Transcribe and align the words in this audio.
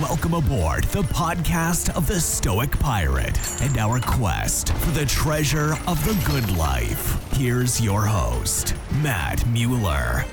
Welcome 0.00 0.34
aboard 0.34 0.84
the 0.92 1.04
podcast 1.04 1.88
of 1.96 2.06
the 2.06 2.20
Stoic 2.20 2.70
Pirate 2.78 3.38
and 3.62 3.78
our 3.78 3.98
quest 3.98 4.70
for 4.74 4.90
the 4.90 5.06
treasure 5.06 5.72
of 5.86 5.96
the 6.04 6.12
good 6.30 6.54
life. 6.58 7.16
Here's 7.32 7.80
your 7.80 8.02
host, 8.04 8.74
Matt 9.02 9.46
Mueller. 9.46 10.26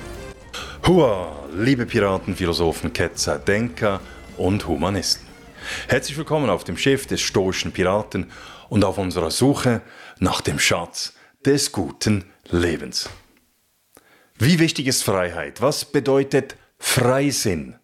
Hua, 0.86 1.46
liebe 1.50 1.86
Piraten, 1.86 2.36
Philosophen, 2.36 2.92
Ketzer, 2.92 3.38
Denker 3.38 4.02
und 4.36 4.68
Humanisten. 4.68 5.26
Herzlich 5.88 6.18
willkommen 6.18 6.50
auf 6.50 6.64
dem 6.64 6.76
Schiff 6.76 7.06
des 7.06 7.22
stoischen 7.22 7.72
Piraten 7.72 8.30
und 8.68 8.84
auf 8.84 8.98
unserer 8.98 9.30
Suche 9.30 9.80
nach 10.18 10.42
dem 10.42 10.58
Schatz 10.58 11.14
des 11.46 11.72
guten 11.72 12.26
Lebens. 12.50 13.08
Wie 14.38 14.58
wichtig 14.58 14.88
ist 14.88 15.04
Freiheit? 15.04 15.62
Was 15.62 15.86
bedeutet 15.86 16.54
Freisinn? 16.78 17.76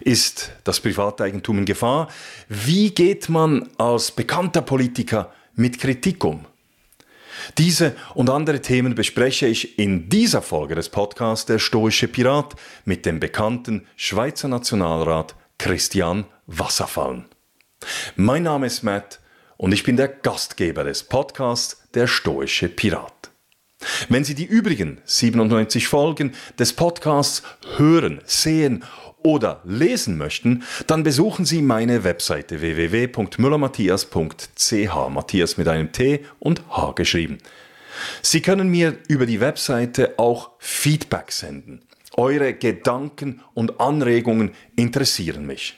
Ist 0.00 0.52
das 0.64 0.80
Privateigentum 0.80 1.58
in 1.58 1.64
Gefahr? 1.64 2.08
Wie 2.48 2.90
geht 2.90 3.28
man 3.28 3.68
als 3.78 4.10
bekannter 4.10 4.62
Politiker 4.62 5.32
mit 5.54 5.78
Kritik 5.78 6.24
um? 6.24 6.46
Diese 7.58 7.96
und 8.14 8.30
andere 8.30 8.60
Themen 8.60 8.94
bespreche 8.94 9.46
ich 9.46 9.78
in 9.78 10.08
dieser 10.08 10.42
Folge 10.42 10.74
des 10.74 10.88
Podcasts 10.88 11.46
Der 11.46 11.58
Stoische 11.58 12.08
Pirat 12.08 12.54
mit 12.84 13.06
dem 13.06 13.20
bekannten 13.20 13.86
Schweizer 13.96 14.48
Nationalrat 14.48 15.34
Christian 15.58 16.26
Wasserfallen. 16.46 17.26
Mein 18.16 18.42
Name 18.42 18.66
ist 18.66 18.82
Matt 18.82 19.20
und 19.56 19.72
ich 19.72 19.84
bin 19.84 19.96
der 19.96 20.08
Gastgeber 20.08 20.84
des 20.84 21.02
Podcasts 21.04 21.82
Der 21.94 22.06
Stoische 22.06 22.68
Pirat. 22.68 23.30
Wenn 24.08 24.24
Sie 24.24 24.34
die 24.34 24.44
übrigen 24.44 25.00
97 25.04 25.88
Folgen 25.88 26.34
des 26.58 26.74
Podcasts 26.74 27.42
hören, 27.76 28.20
sehen 28.26 28.84
oder 29.22 29.60
lesen 29.64 30.18
möchten, 30.18 30.62
dann 30.86 31.02
besuchen 31.02 31.44
Sie 31.44 31.62
meine 31.62 32.04
Webseite 32.04 32.60
www.müllermatthias.ch, 32.60 35.08
Matthias 35.10 35.56
mit 35.56 35.66
einem 35.68 35.92
T 35.92 36.24
und 36.38 36.62
H 36.70 36.92
geschrieben. 36.92 37.38
Sie 38.22 38.40
können 38.40 38.68
mir 38.68 38.96
über 39.08 39.26
die 39.26 39.40
Webseite 39.40 40.14
auch 40.18 40.52
Feedback 40.58 41.32
senden. 41.32 41.82
Eure 42.16 42.54
Gedanken 42.54 43.40
und 43.54 43.80
Anregungen 43.80 44.52
interessieren 44.76 45.46
mich. 45.46 45.76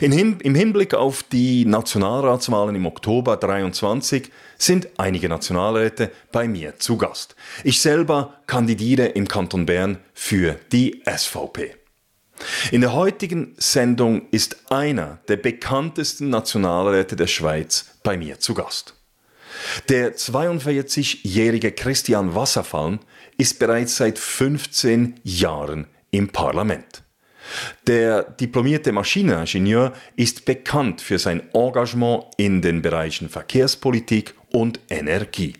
Im 0.00 0.54
Hinblick 0.54 0.94
auf 0.94 1.22
die 1.22 1.64
Nationalratswahlen 1.64 2.74
im 2.74 2.86
Oktober 2.86 3.36
23 3.36 4.30
sind 4.58 4.88
einige 4.98 5.28
Nationalräte 5.28 6.10
bei 6.30 6.46
mir 6.46 6.78
zu 6.78 6.98
Gast. 6.98 7.36
Ich 7.64 7.80
selber 7.80 8.34
kandidiere 8.46 9.06
im 9.06 9.28
Kanton 9.28 9.64
Bern 9.64 9.98
für 10.12 10.56
die 10.72 11.02
SVP. 11.06 11.81
In 12.70 12.80
der 12.80 12.92
heutigen 12.92 13.54
Sendung 13.58 14.28
ist 14.30 14.70
einer 14.70 15.18
der 15.28 15.36
bekanntesten 15.36 16.30
Nationalräte 16.30 17.16
der 17.16 17.26
Schweiz 17.26 17.98
bei 18.02 18.16
mir 18.16 18.38
zu 18.38 18.54
Gast. 18.54 18.94
Der 19.88 20.16
42-jährige 20.16 21.72
Christian 21.72 22.34
Wasserfallen 22.34 23.00
ist 23.36 23.58
bereits 23.58 23.96
seit 23.96 24.18
15 24.18 25.20
Jahren 25.22 25.86
im 26.10 26.28
Parlament. 26.28 27.02
Der 27.86 28.22
diplomierte 28.22 28.92
Maschineningenieur 28.92 29.92
ist 30.16 30.44
bekannt 30.44 31.00
für 31.00 31.18
sein 31.18 31.42
Engagement 31.52 32.24
in 32.36 32.62
den 32.62 32.82
Bereichen 32.82 33.28
Verkehrspolitik 33.28 34.34
und 34.50 34.80
Energie. 34.88 35.54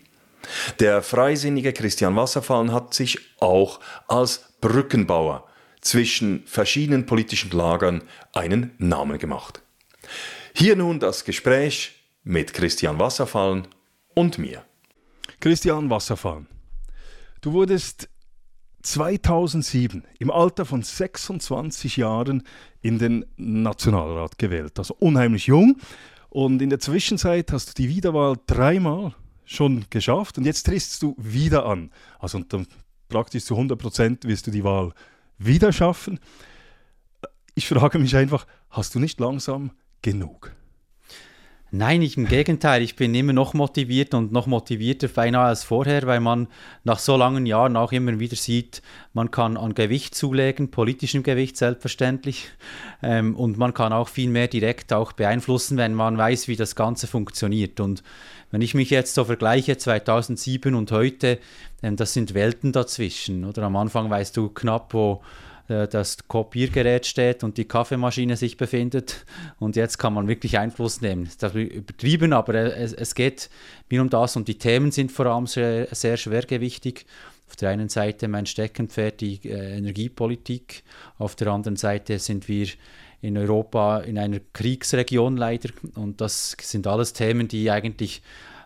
Der 0.79 1.01
freisinnige 1.01 1.73
Christian 1.73 2.15
Wasserfallen 2.15 2.71
hat 2.71 2.93
sich 2.93 3.19
auch 3.39 3.79
als 4.07 4.53
Brückenbauer 4.61 5.47
zwischen 5.83 6.43
verschiedenen 6.45 7.05
politischen 7.05 7.51
Lagern 7.51 8.03
einen 8.33 8.71
Namen 8.77 9.19
gemacht. 9.19 9.61
Hier 10.55 10.75
nun 10.75 10.99
das 10.99 11.25
Gespräch 11.25 12.03
mit 12.23 12.53
Christian 12.53 12.99
Wasserfallen 12.99 13.67
und 14.15 14.37
mir. 14.37 14.63
Christian 15.39 15.89
Wasserfallen, 15.89 16.47
du 17.41 17.51
wurdest 17.51 18.09
2007 18.83 20.03
im 20.19 20.31
Alter 20.31 20.65
von 20.65 20.81
26 20.81 21.97
Jahren 21.97 22.43
in 22.81 22.99
den 22.99 23.25
Nationalrat 23.35 24.37
gewählt, 24.37 24.77
also 24.77 24.95
unheimlich 24.99 25.47
jung. 25.47 25.77
Und 26.29 26.61
in 26.61 26.69
der 26.69 26.79
Zwischenzeit 26.79 27.51
hast 27.51 27.69
du 27.69 27.83
die 27.83 27.89
Wiederwahl 27.89 28.35
dreimal 28.47 29.13
schon 29.45 29.85
geschafft 29.89 30.37
und 30.37 30.45
jetzt 30.45 30.63
trittst 30.63 31.01
du 31.01 31.15
wieder 31.17 31.65
an. 31.65 31.91
Also 32.19 32.41
praktisch 33.09 33.45
zu 33.45 33.55
100 33.55 33.77
Prozent 33.77 34.25
wirst 34.25 34.47
du 34.47 34.51
die 34.51 34.63
Wahl 34.63 34.93
wieder 35.45 35.71
schaffen. 35.71 36.19
Ich 37.55 37.67
frage 37.67 37.99
mich 37.99 38.15
einfach, 38.15 38.47
hast 38.69 38.95
du 38.95 38.99
nicht 38.99 39.19
langsam 39.19 39.71
genug? 40.01 40.51
Nein, 41.75 42.03
ich, 42.03 42.17
im 42.17 42.27
Gegenteil. 42.27 42.83
Ich 42.83 42.95
bin 42.95 43.15
immer 43.15 43.33
noch 43.33 43.55
motiviert 43.55 44.13
und 44.13 44.31
noch 44.31 44.45
motivierter 44.45 45.07
beinahe 45.07 45.47
als 45.47 45.63
vorher, 45.63 46.03
weil 46.05 46.19
man 46.19 46.47
nach 46.83 46.99
so 46.99 47.17
langen 47.17 47.47
Jahren 47.47 47.75
auch 47.77 47.91
immer 47.91 48.19
wieder 48.19 48.35
sieht, 48.35 48.83
man 49.13 49.31
kann 49.31 49.57
an 49.57 49.73
Gewicht 49.73 50.13
zulegen, 50.13 50.69
politischem 50.69 51.23
Gewicht 51.23 51.57
selbstverständlich. 51.57 52.51
Ähm, 53.01 53.35
und 53.35 53.57
man 53.57 53.73
kann 53.73 53.91
auch 53.91 54.07
viel 54.07 54.29
mehr 54.29 54.47
direkt 54.47 54.93
auch 54.93 55.13
beeinflussen, 55.13 55.77
wenn 55.77 55.95
man 55.95 56.15
weiß, 56.15 56.47
wie 56.47 56.55
das 56.55 56.75
Ganze 56.75 57.07
funktioniert. 57.07 57.79
Und 57.79 58.03
wenn 58.53 58.61
ich 58.61 58.75
mich 58.75 58.91
jetzt 58.91 59.15
so 59.15 59.25
vergleiche, 59.25 59.79
2007 59.79 60.75
und 60.75 60.91
heute, 60.91 61.39
ähm, 61.81 61.95
das 61.95 62.13
sind 62.13 62.35
Welten 62.35 62.71
dazwischen. 62.71 63.45
Oder 63.45 63.63
am 63.63 63.75
Anfang 63.75 64.11
weißt 64.11 64.37
du 64.37 64.49
knapp, 64.49 64.93
wo 64.93 65.23
äh, 65.69 65.87
das 65.87 66.27
Kopiergerät 66.27 67.07
steht 67.07 67.43
und 67.43 67.57
die 67.57 67.65
Kaffeemaschine 67.65 68.37
sich 68.37 68.55
befindet. 68.55 69.25
Und 69.57 69.75
jetzt 69.75 69.97
kann 69.97 70.13
man 70.13 70.27
wirklich 70.27 70.59
Einfluss 70.59 71.01
nehmen. 71.01 71.27
Das 71.39 71.55
ist 71.55 71.71
übertrieben, 71.71 72.31
aber 72.31 72.53
es, 72.53 72.93
es 72.93 73.15
geht 73.15 73.49
mir 73.89 74.03
um 74.03 74.11
das 74.11 74.35
und 74.35 74.47
die 74.47 74.59
Themen 74.59 74.91
sind 74.91 75.11
vor 75.11 75.25
allem 75.25 75.47
sehr, 75.47 75.87
sehr 75.89 76.15
schwergewichtig. 76.15 77.07
Auf 77.49 77.55
der 77.55 77.71
einen 77.71 77.89
Seite 77.89 78.27
mein 78.27 78.45
Steckenpferd, 78.45 79.19
die 79.19 79.39
äh, 79.45 79.77
Energiepolitik. 79.77 80.83
Auf 81.17 81.35
der 81.35 81.47
anderen 81.47 81.75
Seite 81.75 82.19
sind 82.19 82.47
wir 82.47 82.67
in 83.23 83.37
Europa 83.37 83.99
in 83.99 84.17
einer 84.17 84.39
Kriegsregion 84.51 85.37
leider. 85.37 85.69
Und 85.95 86.21
das 86.21 86.55
sind 86.61 86.85
alles 86.85 87.13
Themen, 87.13 87.47
die 87.47 87.71
eigentlich 87.71 88.21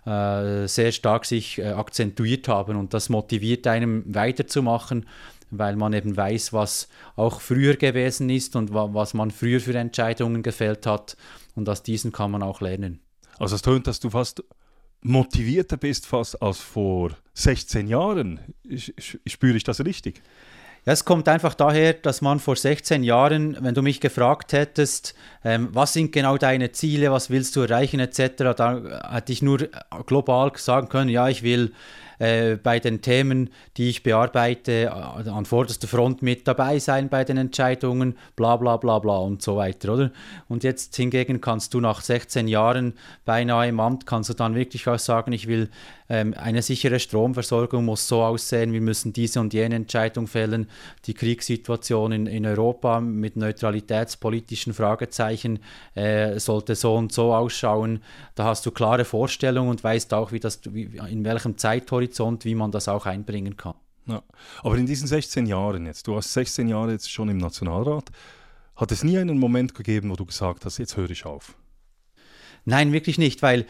äh, 0.05 0.67
sehr 0.67 0.91
stark 0.91 1.25
sich 1.25 1.59
äh, 1.59 1.67
akzentuiert 1.67 2.47
haben. 2.47 2.75
Und 2.75 2.93
das 2.93 3.09
motiviert 3.09 3.67
einem 3.67 4.03
weiterzumachen 4.13 5.05
weil 5.49 5.77
man 5.77 5.93
eben 5.93 6.17
weiß, 6.17 6.51
was 6.51 6.89
auch 7.15 7.39
früher 7.39 7.77
gewesen 7.77 8.29
ist 8.29 8.57
und 8.57 8.73
wa 8.73 8.89
was 8.93 9.13
man 9.13 9.31
früher 9.31 9.61
für 9.61 9.77
Entscheidungen 9.77 10.43
gefällt 10.43 10.85
hat. 10.85 11.15
Und 11.55 11.69
aus 11.69 11.83
diesen 11.83 12.11
kann 12.11 12.31
man 12.31 12.43
auch 12.43 12.59
lernen. 12.59 12.99
Also 13.39 13.55
es 13.55 13.61
tönt, 13.61 13.87
dass 13.87 14.01
du 14.01 14.09
fast 14.09 14.43
motivierter 15.01 15.77
bist 15.77 16.05
fast 16.05 16.41
als 16.41 16.59
vor 16.59 17.11
16 17.33 17.87
Jahren. 17.87 18.39
Spüre 19.25 19.55
ich 19.55 19.63
das 19.63 19.83
richtig? 19.85 20.21
Es 20.89 21.03
kommt 21.03 21.27
einfach 21.27 21.53
daher, 21.53 21.91
dass 21.91 22.21
man 22.21 22.39
vor 22.39 22.55
16 22.55 23.03
Jahren, 23.03 23.57
wenn 23.59 23.73
du 23.73 23.81
mich 23.81 23.99
gefragt 23.99 24.53
hättest, 24.53 25.15
ähm, 25.43 25.67
was 25.73 25.91
sind 25.91 26.13
genau 26.13 26.37
deine 26.37 26.71
Ziele, 26.71 27.11
was 27.11 27.29
willst 27.29 27.57
du 27.57 27.61
erreichen 27.63 27.99
etc., 27.99 28.55
da 28.55 29.11
hätte 29.11 29.33
ich 29.33 29.41
nur 29.41 29.67
global 30.05 30.53
sagen 30.55 30.87
können, 30.87 31.09
ja, 31.09 31.27
ich 31.27 31.43
will 31.43 31.73
äh, 32.19 32.55
bei 32.55 32.79
den 32.79 33.01
Themen, 33.01 33.49
die 33.75 33.89
ich 33.89 34.01
bearbeite, 34.01 34.83
äh, 34.83 35.29
an 35.29 35.43
vorderster 35.43 35.89
Front 35.89 36.21
mit 36.21 36.47
dabei 36.47 36.79
sein 36.79 37.09
bei 37.09 37.25
den 37.25 37.35
Entscheidungen, 37.35 38.17
bla 38.37 38.55
bla 38.55 38.77
bla 38.77 38.99
bla 38.99 39.17
und 39.17 39.41
so 39.41 39.57
weiter, 39.57 39.93
oder? 39.93 40.11
Und 40.47 40.63
jetzt 40.63 40.95
hingegen 40.95 41.41
kannst 41.41 41.73
du 41.73 41.81
nach 41.81 41.99
16 41.99 42.47
Jahren 42.47 42.93
beinahe 43.25 43.67
im 43.67 43.81
Amt, 43.81 44.05
kannst 44.05 44.29
du 44.29 44.33
dann 44.33 44.55
wirklich 44.55 44.87
auch 44.87 44.99
sagen, 44.99 45.33
ich 45.33 45.47
will 45.47 45.69
ähm, 46.09 46.33
eine 46.37 46.61
sichere 46.61 46.99
Stromversorgung 46.99 47.85
muss 47.85 48.07
so 48.07 48.23
aussehen, 48.23 48.73
wir 48.73 48.81
müssen 48.81 49.13
diese 49.13 49.39
und 49.39 49.53
jene 49.53 49.75
Entscheidung 49.75 50.27
fällen, 50.27 50.69
die 51.05 51.13
Kriegssituation 51.13 52.11
in, 52.11 52.27
in 52.27 52.45
Europa 52.45 52.99
mit 52.99 53.35
neutralitätspolitischen 53.35 54.73
Fragezeichen 54.73 55.59
äh, 55.95 56.39
sollte 56.39 56.75
so 56.75 56.95
und 56.95 57.11
so 57.11 57.33
ausschauen. 57.33 58.01
Da 58.35 58.45
hast 58.45 58.65
du 58.65 58.71
klare 58.71 59.05
Vorstellungen 59.05 59.69
und 59.69 59.83
weißt 59.83 60.13
auch, 60.13 60.31
wie 60.31 60.39
das, 60.39 60.61
wie, 60.65 60.97
in 61.09 61.23
welchem 61.25 61.57
Zeithorizont 61.57 62.07
Horizont, 62.17 62.45
wie 62.45 62.55
man 62.55 62.71
das 62.71 62.87
auch 62.87 63.05
einbringen 63.05 63.57
kann. 63.57 63.75
Ja. 64.05 64.23
Aber 64.63 64.77
in 64.77 64.85
diesen 64.85 65.07
16 65.07 65.45
Jahren 65.45 65.85
jetzt, 65.85 66.07
du 66.07 66.15
hast 66.15 66.33
16 66.33 66.67
Jahre 66.67 66.91
jetzt 66.91 67.11
schon 67.11 67.29
im 67.29 67.37
Nationalrat, 67.37 68.09
hat 68.75 68.91
es 68.91 69.03
nie 69.03 69.17
einen 69.17 69.37
Moment 69.37 69.73
gegeben, 69.75 70.09
wo 70.09 70.15
du 70.15 70.25
gesagt 70.25 70.65
hast, 70.65 70.77
jetzt 70.77 70.95
höre 70.95 71.09
ich 71.09 71.25
auf? 71.25 71.55
Nein, 72.63 72.93
wirklich 72.93 73.17
nicht, 73.17 73.41
weil 73.41 73.65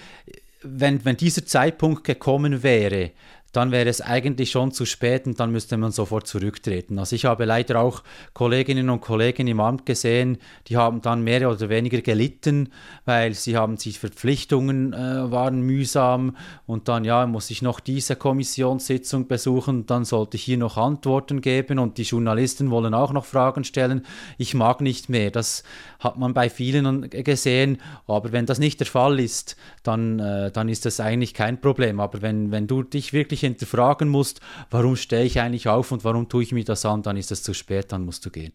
wenn, 0.61 1.03
wenn 1.05 1.17
dieser 1.17 1.45
Zeitpunkt 1.45 2.03
gekommen 2.03 2.63
wäre, 2.63 3.11
dann 3.57 3.71
wäre 3.71 3.89
es 3.89 4.01
eigentlich 4.01 4.51
schon 4.51 4.71
zu 4.71 4.85
spät 4.85 5.25
und 5.25 5.39
dann 5.39 5.51
müsste 5.51 5.77
man 5.77 5.91
sofort 5.91 6.27
zurücktreten. 6.27 6.99
Also 6.99 7.15
ich 7.15 7.25
habe 7.25 7.45
leider 7.45 7.81
auch 7.81 8.03
Kolleginnen 8.33 8.91
und 8.91 9.01
Kollegen 9.01 9.47
im 9.47 9.59
Amt 9.59 9.87
gesehen, 9.87 10.37
die 10.67 10.77
haben 10.77 11.01
dann 11.01 11.23
mehr 11.23 11.49
oder 11.49 11.67
weniger 11.67 12.01
gelitten, 12.01 12.69
weil 13.05 13.33
sie 13.33 13.57
haben 13.57 13.77
sich 13.77 13.97
Verpflichtungen 13.97 14.93
äh, 14.93 15.31
waren 15.31 15.61
mühsam 15.61 16.37
und 16.67 16.87
dann 16.87 17.03
ja 17.03 17.25
muss 17.25 17.49
ich 17.49 17.63
noch 17.63 17.79
diese 17.79 18.15
Kommissionssitzung 18.15 19.27
besuchen, 19.27 19.87
dann 19.87 20.05
sollte 20.05 20.37
ich 20.37 20.43
hier 20.43 20.59
noch 20.59 20.77
Antworten 20.77 21.41
geben 21.41 21.79
und 21.79 21.97
die 21.97 22.03
Journalisten 22.03 22.69
wollen 22.69 22.93
auch 22.93 23.11
noch 23.11 23.25
Fragen 23.25 23.63
stellen. 23.63 24.05
Ich 24.37 24.53
mag 24.53 24.81
nicht 24.81 25.09
mehr. 25.09 25.31
Das 25.31 25.63
hat 25.99 26.19
man 26.19 26.35
bei 26.35 26.51
vielen 26.51 27.09
gesehen, 27.09 27.79
aber 28.05 28.31
wenn 28.31 28.45
das 28.45 28.59
nicht 28.59 28.79
der 28.81 28.87
Fall 28.87 29.19
ist, 29.19 29.57
dann, 29.81 30.19
äh, 30.19 30.51
dann 30.51 30.69
ist 30.69 30.85
das 30.85 30.99
eigentlich 30.99 31.33
kein 31.33 31.59
Problem. 31.59 31.99
Aber 31.99 32.21
wenn, 32.21 32.51
wenn 32.51 32.67
du 32.67 32.83
dich 32.83 33.13
wirklich 33.13 33.46
hinterfragen 33.47 34.09
musst, 34.09 34.41
warum 34.69 34.95
stehe 34.95 35.23
ich 35.23 35.39
eigentlich 35.39 35.67
auf 35.67 35.91
und 35.91 36.03
warum 36.03 36.29
tue 36.29 36.43
ich 36.43 36.51
mir 36.51 36.63
das 36.63 36.85
an, 36.85 37.03
dann 37.03 37.17
ist 37.17 37.31
es 37.31 37.43
zu 37.43 37.53
spät, 37.53 37.91
dann 37.91 38.05
musst 38.05 38.25
du 38.25 38.29
gehen. 38.29 38.53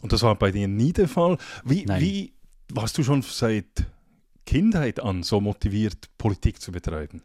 Und 0.00 0.12
das 0.12 0.22
war 0.22 0.34
bei 0.34 0.50
dir 0.50 0.68
nie 0.68 0.92
der 0.92 1.08
Fall. 1.08 1.38
Wie, 1.64 1.86
wie 1.88 2.32
warst 2.72 2.98
du 2.98 3.02
schon 3.02 3.22
seit 3.22 3.86
Kindheit 4.46 5.00
an 5.00 5.22
so 5.22 5.40
motiviert, 5.40 6.08
Politik 6.18 6.60
zu 6.60 6.72
betreiben? 6.72 7.22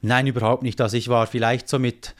Nein, 0.00 0.26
überhaupt 0.26 0.62
nicht. 0.62 0.80
Also 0.80 0.96
ich 0.96 1.08
war 1.08 1.26
vielleicht 1.26 1.68
so 1.68 1.78
mit 1.78 2.14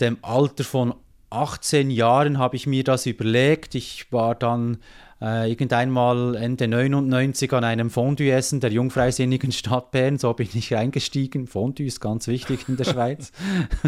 dem 0.00 0.18
Alter 0.22 0.64
von 0.64 0.94
18 1.30 1.90
Jahren 1.90 2.38
habe 2.38 2.56
ich 2.56 2.66
mir 2.66 2.84
das 2.84 3.06
überlegt. 3.06 3.74
Ich 3.74 4.12
war 4.12 4.34
dann 4.34 4.78
äh, 5.24 5.48
irgendeinmal 5.48 6.34
Ende 6.34 6.68
99 6.68 7.50
an 7.54 7.64
einem 7.64 7.88
Fondue-Essen 7.88 8.60
der 8.60 8.70
jungfreisinnigen 8.70 9.52
Stadt 9.52 9.90
Bern. 9.90 10.18
So 10.18 10.34
bin 10.34 10.48
ich 10.52 10.76
eingestiegen. 10.76 11.46
Fondue 11.46 11.86
ist 11.86 12.00
ganz 12.00 12.28
wichtig 12.28 12.68
in 12.68 12.76
der 12.76 12.84
Schweiz. 12.84 13.32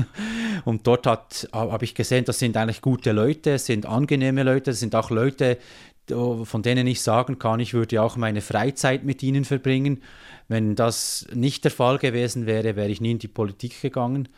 und 0.64 0.86
dort 0.86 1.06
habe 1.06 1.84
ich 1.84 1.94
gesehen, 1.94 2.24
das 2.24 2.38
sind 2.38 2.56
eigentlich 2.56 2.80
gute 2.80 3.12
Leute, 3.12 3.52
es 3.52 3.66
sind 3.66 3.84
angenehme 3.84 4.44
Leute, 4.44 4.70
es 4.70 4.80
sind 4.80 4.94
auch 4.94 5.10
Leute, 5.10 5.58
von 6.08 6.62
denen 6.62 6.86
ich 6.86 7.02
sagen 7.02 7.38
kann, 7.38 7.60
ich 7.60 7.74
würde 7.74 8.00
auch 8.00 8.16
meine 8.16 8.40
Freizeit 8.40 9.04
mit 9.04 9.22
ihnen 9.22 9.44
verbringen. 9.44 10.02
Wenn 10.48 10.74
das 10.74 11.26
nicht 11.34 11.64
der 11.64 11.72
Fall 11.72 11.98
gewesen 11.98 12.46
wäre, 12.46 12.76
wäre 12.76 12.88
ich 12.88 13.00
nie 13.00 13.10
in 13.10 13.18
die 13.18 13.28
Politik 13.28 13.82
gegangen. 13.82 14.28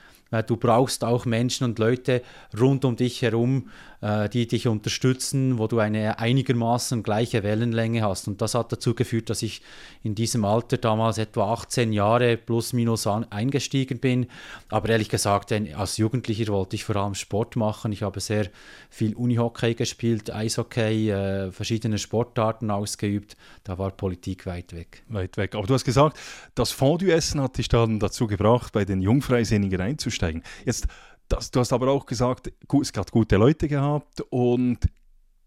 Du 0.47 0.57
brauchst 0.57 1.05
auch 1.05 1.25
Menschen 1.25 1.65
und 1.65 1.79
Leute 1.79 2.23
rund 2.59 2.85
um 2.85 2.97
dich 2.97 3.23
herum, 3.23 3.71
äh, 3.98 3.98
die 4.01 4.47
dich 4.47 4.69
unterstützen, 4.69 5.59
wo 5.59 5.67
du 5.67 5.81
eine 5.81 6.21
einigermaßen 6.21 7.03
gleiche 7.03 7.43
Wellenlänge 7.43 8.03
hast. 8.03 8.29
Und 8.29 8.41
das 8.41 8.55
hat 8.55 8.71
dazu 8.71 8.95
geführt, 8.95 9.29
dass 9.29 9.43
ich 9.43 9.61
in 10.03 10.15
diesem 10.15 10.45
Alter 10.45 10.77
damals 10.77 11.19
etwa 11.19 11.53
18 11.53 11.93
Jahre 11.93 12.37
plus 12.37 12.73
minus 12.73 13.07
eingestiegen 13.07 13.99
bin. 13.99 14.27
Aber 14.69 14.89
ehrlich 14.89 15.09
gesagt, 15.09 15.53
als 15.53 15.97
Jugendlicher 15.97 16.53
wollte 16.53 16.77
ich 16.77 16.85
vor 16.85 16.97
allem 16.97 17.15
Sport 17.15 17.57
machen. 17.57 17.91
Ich 17.93 18.03
habe 18.03 18.21
sehr 18.21 18.49
viel 18.89 19.15
Unihockey 19.15 19.75
gespielt, 19.75 20.33
Eishockey, 20.33 21.11
äh, 21.11 21.51
verschiedene 21.51 21.99
Sportarten 21.99 22.71
ausgeübt. 22.71 23.37
Da 23.65 23.79
war 23.79 23.91
Politik 23.91 24.47
weit 24.47 24.73
weg. 24.73 25.03
Weit 25.09 25.37
weg. 25.37 25.55
Aber 25.55 25.67
du 25.67 25.75
hast 25.75 25.85
gesagt, 25.85 26.19
das 26.55 26.71
Fondue-Essen 26.71 27.41
hat 27.41 27.59
dich 27.59 27.69
dann 27.69 27.99
dazu 27.99 28.27
gebracht, 28.27 28.73
bei 28.73 28.85
den 28.85 29.01
Jungfreisinnigen 29.01 29.81
einzusteigen. 29.81 30.43
Jetzt 30.65 30.87
das, 31.29 31.51
du 31.51 31.61
hast 31.61 31.73
aber 31.73 31.89
auch 31.89 32.07
gesagt, 32.07 32.53
es 32.83 32.93
hat 32.97 33.11
gute 33.11 33.37
Leute 33.37 33.69
gehabt 33.69 34.21
und 34.31 34.79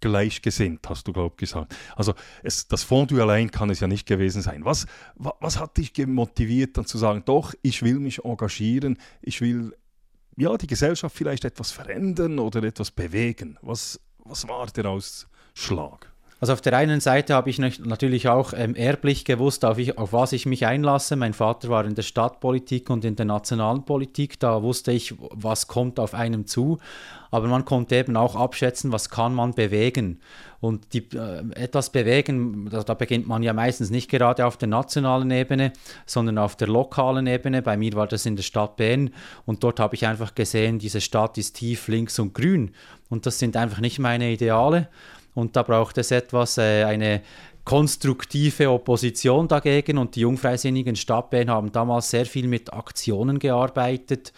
gleichgesinnt, 0.01 0.88
hast 0.89 1.07
du, 1.07 1.13
glaube 1.13 1.33
ich, 1.36 1.38
gesagt. 1.38 1.75
Also 1.95 2.13
es, 2.44 2.68
das 2.68 2.83
Fondue 2.83 3.22
allein 3.22 3.51
kann 3.51 3.69
es 3.69 3.80
ja 3.80 3.88
nicht 3.88 4.07
gewesen 4.07 4.42
sein. 4.42 4.66
Was, 4.66 4.88
was, 5.16 5.33
was 5.39 5.60
hat 5.60 5.78
dich 5.78 5.94
motiviert, 6.06 6.78
dann 6.78 6.86
zu 6.86 6.98
sagen, 6.98 7.24
doch, 7.25 7.54
ich 7.62 7.83
will 7.83 8.00
mich 8.00 8.25
engagieren, 8.25 8.98
ich 9.22 9.42
will 9.42 9.75
ja, 10.38 10.57
die 10.57 10.68
Gesellschaft 10.68 11.16
vielleicht 11.16 11.45
etwas 11.45 11.72
verändern 11.72 12.39
oder 12.39 12.63
etwas 12.63 12.92
bewegen? 12.92 13.57
Was, 13.62 14.00
was 14.18 14.48
war 14.48 14.68
der 14.68 14.86
Ausschlag? 14.86 16.10
Also 16.41 16.53
auf 16.53 16.61
der 16.61 16.75
einen 16.75 17.01
Seite 17.01 17.35
habe 17.35 17.51
ich 17.51 17.59
natürlich 17.59 18.27
auch 18.27 18.53
ähm, 18.57 18.73
erblich 18.73 19.25
gewusst, 19.25 19.63
auf, 19.63 19.77
ich, 19.77 19.99
auf, 19.99 20.11
was 20.11 20.33
ich 20.33 20.47
mich 20.47 20.65
einlasse. 20.65 21.15
Mein 21.15 21.33
Vater 21.33 21.69
war 21.69 21.85
in 21.85 21.93
der 21.93 22.01
Stadtpolitik 22.01 22.89
und 22.89 23.05
in 23.05 23.15
der 23.15 23.27
nationalen 23.27 23.85
Politik. 23.85 24.39
Da 24.39 24.63
wusste 24.63 24.91
ich, 24.91 25.13
was 25.19 25.67
kommt 25.67 25.99
auf 25.99 26.15
einem 26.15 26.47
zu. 26.47 26.79
Aber 27.29 27.47
man 27.47 27.63
konnte 27.63 27.95
eben 27.95 28.17
auch 28.17 28.35
abschätzen, 28.35 28.91
was 28.91 29.11
kann 29.11 29.35
man 29.35 29.53
bewegen. 29.53 30.19
Und 30.59 30.93
die, 30.93 31.05
äh, 31.15 31.43
etwas 31.53 31.91
bewegen, 31.91 32.67
da, 32.71 32.81
da, 32.81 32.95
beginnt 32.95 33.27
man 33.27 33.44
ja 33.44 33.53
meistens 33.53 33.91
nicht 33.91 34.09
gerade 34.09 34.44
auf 34.47 34.57
der 34.57 34.67
nationalen 34.67 35.29
Ebene, 35.29 35.73
sondern 36.07 36.39
auf 36.39 36.55
der 36.55 36.69
lokalen 36.69 37.27
Ebene. 37.27 37.61
Bei 37.61 37.77
mir 37.77 37.94
war 37.94 38.07
das 38.07 38.25
in 38.25 38.35
der 38.35 38.44
Stadt 38.44 38.77
Bern 38.77 39.11
und 39.45 39.63
dort 39.63 39.79
habe 39.79 39.94
ich 39.94 40.07
einfach 40.07 40.33
gesehen, 40.33 40.79
diese 40.79 41.01
Stadt 41.01 41.37
ist 41.37 41.57
tief 41.57 41.87
links 41.87 42.17
und 42.17 42.33
grün. 42.33 42.71
Und 43.09 43.27
das 43.27 43.37
sind 43.37 43.55
einfach 43.55 43.79
nicht 43.79 43.99
meine 43.99 44.31
Ideale. 44.31 44.87
Und 45.33 45.56
da 45.56 45.63
braucht 45.63 45.98
es 45.98 46.12
etwas, 46.12 46.57
äh, 46.57 46.83
eine 46.83 47.22
konstruktive 47.63 48.72
Opposition 48.72 49.48
dagegen 49.48 49.98
und 49.98 50.16
die 50.16 50.22
Jungfreisinnigen 50.22 50.95
Stadtbahn 50.95 51.50
haben 51.50 51.72
damals 51.72 52.10
sehr 52.10 52.25
viel 52.25 52.48
mit 52.48 52.74
Aktionen 52.74 53.38
gearbeitet. 53.38 54.33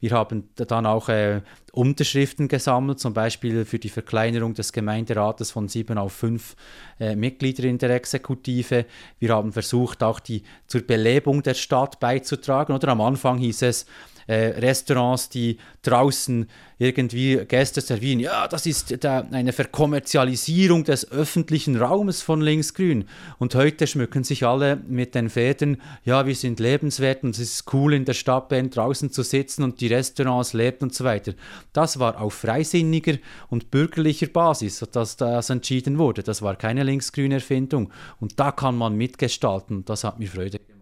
Wir 0.00 0.12
haben 0.12 0.48
dann 0.54 0.86
auch 0.86 1.08
äh, 1.08 1.40
Unterschriften 1.72 2.46
gesammelt, 2.46 3.00
zum 3.00 3.14
Beispiel 3.14 3.64
für 3.64 3.80
die 3.80 3.88
Verkleinerung 3.88 4.54
des 4.54 4.72
Gemeinderates 4.72 5.50
von 5.50 5.66
sieben 5.66 5.98
auf 5.98 6.12
fünf 6.12 6.54
äh, 7.00 7.16
Mitglieder 7.16 7.64
in 7.64 7.78
der 7.78 7.90
Exekutive. 7.90 8.86
Wir 9.18 9.30
haben 9.30 9.52
versucht, 9.52 10.04
auch 10.04 10.20
die 10.20 10.44
zur 10.68 10.82
Belebung 10.82 11.42
der 11.42 11.54
Stadt 11.54 11.98
beizutragen. 11.98 12.72
Oder 12.72 12.88
am 12.88 13.00
Anfang 13.00 13.38
hieß 13.38 13.62
es, 13.62 13.86
Restaurants, 14.28 15.30
die 15.30 15.56
draußen 15.82 16.46
irgendwie 16.78 17.44
Gäste 17.48 17.80
servieren. 17.80 18.20
Ja, 18.20 18.46
das 18.46 18.66
ist 18.66 19.04
eine 19.04 19.52
Verkommerzialisierung 19.52 20.84
des 20.84 21.10
öffentlichen 21.10 21.76
Raumes 21.76 22.22
von 22.22 22.40
Linksgrün. 22.40 23.06
Und 23.38 23.54
heute 23.54 23.86
schmücken 23.86 24.24
sich 24.24 24.44
alle 24.46 24.76
mit 24.86 25.14
den 25.14 25.30
Fäden, 25.30 25.80
ja, 26.04 26.26
wir 26.26 26.34
sind 26.34 26.60
lebenswert 26.60 27.24
und 27.24 27.30
es 27.30 27.40
ist 27.40 27.72
cool 27.72 27.94
in 27.94 28.04
der 28.04 28.12
Stadtbahn 28.12 28.70
draußen 28.70 29.10
zu 29.10 29.22
sitzen 29.22 29.64
und 29.64 29.80
die 29.80 29.88
Restaurants 29.88 30.52
lebt 30.52 30.82
und 30.82 30.94
so 30.94 31.04
weiter. 31.04 31.32
Das 31.72 31.98
war 31.98 32.20
auf 32.20 32.34
freisinniger 32.34 33.16
und 33.48 33.70
bürgerlicher 33.70 34.28
Basis, 34.28 34.84
dass 34.92 35.16
das 35.16 35.50
entschieden 35.50 35.98
wurde. 35.98 36.22
Das 36.22 36.42
war 36.42 36.54
keine 36.54 36.84
linksgrüne 36.84 37.36
Erfindung. 37.36 37.90
Und 38.20 38.38
da 38.38 38.52
kann 38.52 38.76
man 38.76 38.94
mitgestalten. 38.94 39.84
Das 39.84 40.04
hat 40.04 40.18
mir 40.18 40.28
Freude 40.28 40.58
gemacht. 40.58 40.77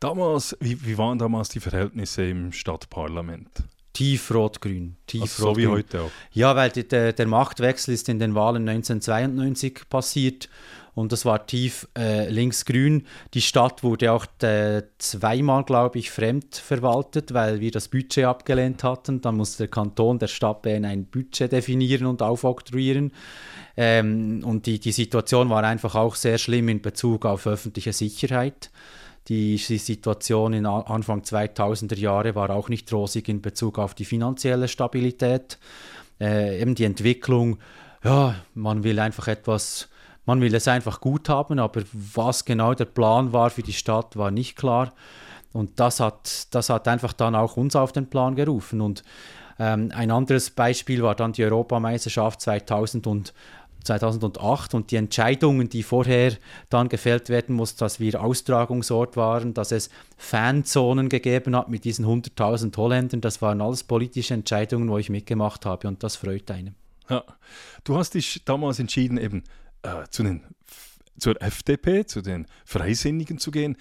Damals, 0.00 0.56
wie, 0.60 0.84
wie 0.84 0.98
waren 0.98 1.18
damals 1.18 1.48
die 1.48 1.60
Verhältnisse 1.60 2.24
im 2.24 2.52
Stadtparlament? 2.52 3.64
Tiefrot-Grün. 3.92 4.96
Tiefrot 5.06 5.28
also 5.30 5.42
so 5.42 5.56
wie 5.56 5.66
heute 5.66 6.02
auch. 6.02 6.10
Ja, 6.32 6.54
weil 6.54 6.70
die, 6.70 6.86
der, 6.86 7.14
der, 7.14 7.26
Machtwechsel 7.26 7.94
ist 7.94 8.10
in 8.10 8.18
den 8.18 8.34
Wahlen 8.34 8.68
1992 8.68 9.88
passiert 9.88 10.50
und 10.96 11.12
das 11.12 11.24
war 11.24 11.46
tief 11.46 11.88
äh, 11.96 12.28
linksgrün. 12.30 13.06
Die 13.32 13.42
Stadt 13.42 13.82
wurde 13.82 14.12
auch 14.12 14.26
äh, 14.42 14.82
zweimal, 14.96 15.62
glaube 15.64 15.98
ich, 15.98 16.10
fremd 16.10 16.56
verwaltet, 16.56 17.34
weil 17.34 17.60
wir 17.60 17.70
das 17.70 17.88
Budget 17.88 18.24
abgelehnt 18.24 18.82
hatten. 18.82 19.20
Dann 19.20 19.36
musste 19.36 19.64
der 19.64 19.68
Kanton 19.68 20.18
der 20.18 20.28
Stadt 20.28 20.62
Bern 20.62 20.86
ein 20.86 21.04
Budget 21.04 21.52
definieren 21.52 22.06
und 22.06 22.22
aufoktroyieren. 22.22 23.12
Ähm, 23.76 24.42
und 24.42 24.64
die, 24.64 24.80
die 24.80 24.92
Situation 24.92 25.50
war 25.50 25.64
einfach 25.64 25.94
auch 25.94 26.14
sehr 26.14 26.38
schlimm 26.38 26.70
in 26.70 26.80
Bezug 26.80 27.26
auf 27.26 27.46
öffentliche 27.46 27.92
Sicherheit. 27.92 28.70
Die, 29.28 29.56
Situation 29.56 30.52
in 30.52 30.66
Anfang 30.66 31.22
2000er 31.22 31.98
Jahre 31.98 32.34
war 32.34 32.50
auch 32.50 32.68
nicht 32.68 32.92
rosig 32.92 33.28
in 33.28 33.42
Bezug 33.42 33.78
auf 33.78 33.94
die 33.94 34.04
finanzielle 34.04 34.68
Stabilität. 34.68 35.58
Äh, 36.20 36.60
eben 36.60 36.74
die 36.74 36.84
Entwicklung, 36.84 37.58
ja, 38.04 38.36
man 38.54 38.84
will 38.84 39.00
einfach 39.00 39.26
etwas, 39.26 39.88
man 40.26 40.40
will 40.40 40.54
es 40.54 40.68
einfach 40.68 41.00
gut 41.00 41.28
haben, 41.28 41.58
aber 41.58 41.82
was 41.92 42.44
genau 42.44 42.74
der 42.74 42.84
Plan 42.84 43.32
war 43.32 43.50
für 43.50 43.62
die 43.62 43.72
Stadt, 43.72 44.16
war 44.16 44.30
nicht 44.30 44.56
klar. 44.56 44.92
Und 45.52 45.80
das 45.80 46.00
hat, 46.00 46.54
das 46.54 46.70
hat 46.70 46.86
einfach 46.86 47.12
dann 47.12 47.34
auch 47.34 47.56
uns 47.56 47.74
auf 47.74 47.90
den 47.90 48.08
Plan 48.08 48.36
gerufen. 48.36 48.80
Und 48.80 49.02
ähm, 49.58 49.90
ein 49.94 50.10
anderes 50.10 50.50
Beispiel 50.50 51.02
war 51.02 51.14
dann 51.14 51.32
die 51.32 51.44
Europameisterschaft 51.44 52.40
2000 52.42 53.06
und 53.06 53.34
2008 53.86 54.74
und 54.74 54.90
die 54.90 54.96
Entscheidungen, 54.96 55.68
die 55.68 55.82
vorher 55.82 56.34
dann 56.68 56.88
gefällt 56.88 57.28
werden 57.28 57.54
mussten, 57.54 57.78
dass 57.78 58.00
wir 58.00 58.22
Austragungsort 58.22 59.16
waren, 59.16 59.54
dass 59.54 59.72
es 59.72 59.88
Fanzonen 60.16 61.08
gegeben 61.08 61.56
hat 61.56 61.68
mit 61.68 61.84
diesen 61.84 62.04
100.000 62.04 62.76
Holländern, 62.76 63.20
das 63.20 63.40
waren 63.40 63.60
alles 63.60 63.84
politische 63.84 64.34
Entscheidungen, 64.34 64.88
wo 64.90 64.98
ich 64.98 65.08
mitgemacht 65.08 65.64
habe 65.64 65.88
und 65.88 66.02
das 66.02 66.16
freut 66.16 66.50
einem. 66.50 66.74
Ja. 67.08 67.24
Du 67.84 67.96
hast 67.96 68.14
dich 68.14 68.44
damals 68.44 68.78
entschieden, 68.78 69.16
eben 69.16 69.44
äh, 69.82 70.04
zu 70.10 70.22
den, 70.22 70.42
zur 71.18 71.40
FDP, 71.40 72.04
zu 72.04 72.20
den 72.20 72.46
Freisinnigen 72.64 73.38
zu 73.38 73.50
gehen. 73.50 73.76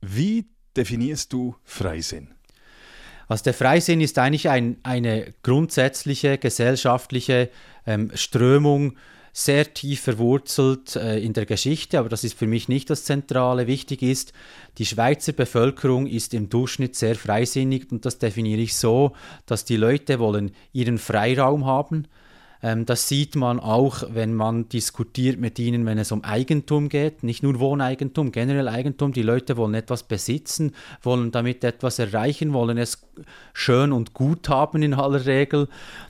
Wie 0.00 0.48
definierst 0.76 1.32
du 1.32 1.56
Freisinn? 1.64 2.34
Also 3.28 3.44
der 3.44 3.54
Freisinn 3.54 4.00
ist 4.00 4.18
eigentlich 4.18 4.48
ein, 4.48 4.76
eine 4.82 5.32
grundsätzliche 5.42 6.38
gesellschaftliche 6.38 7.50
ähm, 7.86 8.10
Strömung, 8.14 8.96
sehr 9.36 9.74
tief 9.74 10.00
verwurzelt 10.00 10.96
äh, 10.96 11.18
in 11.18 11.34
der 11.34 11.44
Geschichte, 11.44 11.98
aber 11.98 12.08
das 12.08 12.24
ist 12.24 12.38
für 12.38 12.46
mich 12.46 12.68
nicht 12.68 12.88
das 12.88 13.04
Zentrale. 13.04 13.66
Wichtig 13.66 14.00
ist, 14.00 14.32
die 14.78 14.86
Schweizer 14.86 15.32
Bevölkerung 15.32 16.06
ist 16.06 16.32
im 16.32 16.48
Durchschnitt 16.48 16.96
sehr 16.96 17.16
freisinnig 17.16 17.92
und 17.92 18.06
das 18.06 18.18
definiere 18.18 18.62
ich 18.62 18.74
so, 18.74 19.12
dass 19.44 19.66
die 19.66 19.76
Leute 19.76 20.20
wollen 20.20 20.52
ihren 20.72 20.96
Freiraum 20.96 21.66
haben, 21.66 22.04
ähm, 22.04 22.14
das 22.60 23.08
sieht 23.08 23.36
man 23.36 23.60
auch, 23.60 24.02
wenn 24.08 24.34
man 24.34 24.68
diskutiert 24.68 25.38
mit 25.38 25.58
ihnen, 25.58 25.86
wenn 25.86 25.98
es 25.98 26.12
um 26.12 26.24
Eigentum 26.24 26.88
geht, 26.88 27.22
nicht 27.22 27.42
nur 27.42 27.60
Wohneigentum, 27.60 28.32
generell 28.32 28.68
Eigentum. 28.68 29.12
Die 29.12 29.22
Leute 29.22 29.56
wollen 29.56 29.74
etwas 29.74 30.02
besitzen, 30.02 30.72
wollen 31.02 31.30
damit 31.30 31.64
etwas 31.64 31.98
erreichen, 31.98 32.52
wollen 32.52 32.78
es 32.78 33.06
schön 33.52 33.92
und 33.92 34.14
gut 34.14 34.48
haben 34.48 34.82
in 34.82 34.94
aller 34.94 35.26
Regel. 35.26 35.68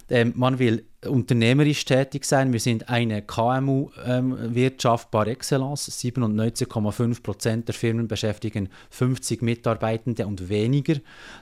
Ähm, 0.08 0.32
man 0.36 0.58
will 0.58 0.84
unternehmerisch 1.06 1.84
tätig 1.84 2.24
sein. 2.24 2.52
Wir 2.52 2.60
sind 2.60 2.88
eine 2.88 3.22
KMU-Wirtschaft 3.22 5.06
ähm, 5.06 5.10
par 5.10 5.26
excellence. 5.26 5.88
97,5 5.88 7.22
Prozent 7.22 7.68
der 7.68 7.74
Firmen 7.74 8.08
beschäftigen 8.08 8.68
50 8.90 9.42
Mitarbeitende 9.42 10.26
und 10.26 10.48
weniger. 10.48 10.96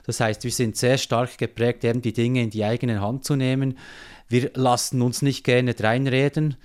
Das 0.05 0.19
heißt, 0.19 0.43
wir 0.43 0.51
sind 0.51 0.77
sehr 0.77 0.97
stark 0.97 1.37
geprägt, 1.37 1.83
eben 1.83 2.01
die 2.01 2.13
Dinge 2.13 2.43
in 2.43 2.49
die 2.49 2.63
eigene 2.63 3.01
Hand 3.01 3.25
zu 3.25 3.35
nehmen. 3.35 3.77
Wir 4.27 4.51
lassen 4.53 5.01
uns 5.01 5.21
nicht 5.21 5.43
gerne 5.43 5.75
reinreden. 5.77 6.57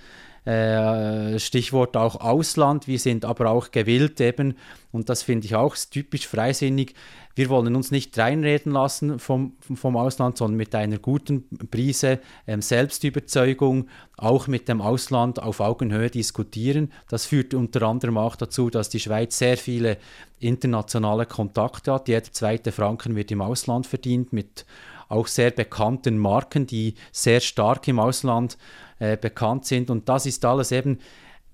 Äh, 0.45 1.37
Stichwort 1.37 1.95
auch 1.95 2.19
Ausland. 2.19 2.87
Wir 2.87 2.97
sind 2.97 3.25
aber 3.25 3.51
auch 3.51 3.69
gewillt 3.69 4.19
eben, 4.19 4.55
und 4.91 5.09
das 5.09 5.21
finde 5.21 5.45
ich 5.45 5.55
auch 5.55 5.75
typisch 5.75 6.27
freisinnig, 6.27 6.95
wir 7.35 7.49
wollen 7.49 7.75
uns 7.75 7.91
nicht 7.91 8.17
reinreden 8.17 8.71
lassen 8.71 9.19
vom, 9.19 9.53
vom 9.59 9.95
Ausland, 9.95 10.37
sondern 10.37 10.57
mit 10.57 10.75
einer 10.75 10.97
guten 10.97 11.47
Prise 11.69 12.19
ähm, 12.45 12.61
Selbstüberzeugung 12.61 13.87
auch 14.17 14.47
mit 14.47 14.67
dem 14.67 14.81
Ausland 14.81 15.41
auf 15.41 15.59
Augenhöhe 15.59 16.09
diskutieren. 16.09 16.91
Das 17.09 17.25
führt 17.25 17.53
unter 17.53 17.83
anderem 17.83 18.17
auch 18.17 18.35
dazu, 18.35 18.69
dass 18.69 18.89
die 18.89 18.99
Schweiz 18.99 19.37
sehr 19.37 19.57
viele 19.57 19.97
internationale 20.39 21.25
Kontakte 21.25 21.93
hat. 21.93 22.07
Jeder 22.07 22.23
zweite 22.23 22.71
Franken 22.71 23.15
wird 23.15 23.31
im 23.31 23.41
Ausland 23.41 23.87
verdient 23.87 24.33
mit 24.33 24.65
auch 25.11 25.27
sehr 25.27 25.51
bekannten 25.51 26.17
Marken, 26.17 26.65
die 26.67 26.95
sehr 27.11 27.39
stark 27.39 27.87
im 27.87 27.99
Ausland 27.99 28.57
äh, 28.99 29.17
bekannt 29.17 29.65
sind. 29.65 29.89
Und 29.89 30.09
das 30.09 30.25
ist 30.25 30.45
alles 30.45 30.71
eben 30.71 30.99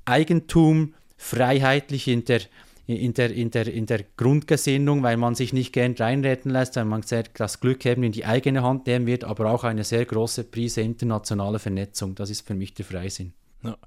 Eigentum, 0.06 0.94
freiheitlich 1.18 2.08
in 2.08 2.24
der, 2.26 2.42
in 2.86 3.14
der, 3.14 3.32
in 3.32 3.52
der, 3.52 3.68
in 3.68 3.86
der 3.86 4.06
Grundgesinnung, 4.16 5.04
weil 5.04 5.18
man 5.18 5.36
sich 5.36 5.52
nicht 5.52 5.74
gern 5.74 5.94
reinreden 5.94 6.52
lässt, 6.52 6.76
weil 6.76 6.86
man 6.86 7.04
das 7.34 7.60
Glück 7.60 7.86
eben 7.86 8.04
in 8.04 8.12
die 8.12 8.26
eigene 8.26 8.64
Hand 8.64 8.88
nehmen 8.88 9.08
wird, 9.08 9.24
aber 9.24 9.52
auch 9.52 9.64
eine 9.64 9.84
sehr 9.84 10.06
große 10.06 10.46
Prise 10.46 10.82
internationale 10.82 11.60
Vernetzung. 11.60 12.16
Das 12.16 12.30
ist 12.30 12.46
für 12.46 12.54
mich 12.54 12.74
der 12.76 12.86
Freisinn. 12.86 13.34
Ja. 13.64 13.78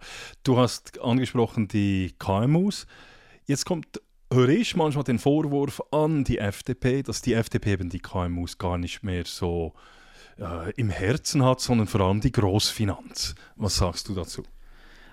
Du 0.42 0.58
hast 0.58 1.00
angesprochen 1.00 1.68
die 1.68 2.14
KMUs. 2.18 2.86
Jetzt 3.46 3.64
kommt 3.64 4.00
höre 4.32 4.48
ich 4.50 4.76
manchmal 4.76 5.04
den 5.04 5.18
Vorwurf 5.18 5.82
an 5.90 6.24
die 6.24 6.38
FDP, 6.38 7.02
dass 7.02 7.22
die 7.22 7.34
FDP 7.34 7.72
eben 7.72 7.88
die 7.88 8.00
KMUs 8.00 8.58
gar 8.58 8.78
nicht 8.78 9.02
mehr 9.02 9.24
so 9.26 9.72
äh, 10.38 10.72
im 10.76 10.90
Herzen 10.90 11.44
hat, 11.44 11.60
sondern 11.60 11.86
vor 11.86 12.00
allem 12.00 12.20
die 12.20 12.32
Großfinanz. 12.32 13.34
Was 13.56 13.76
sagst 13.76 14.08
du 14.08 14.14
dazu? 14.14 14.44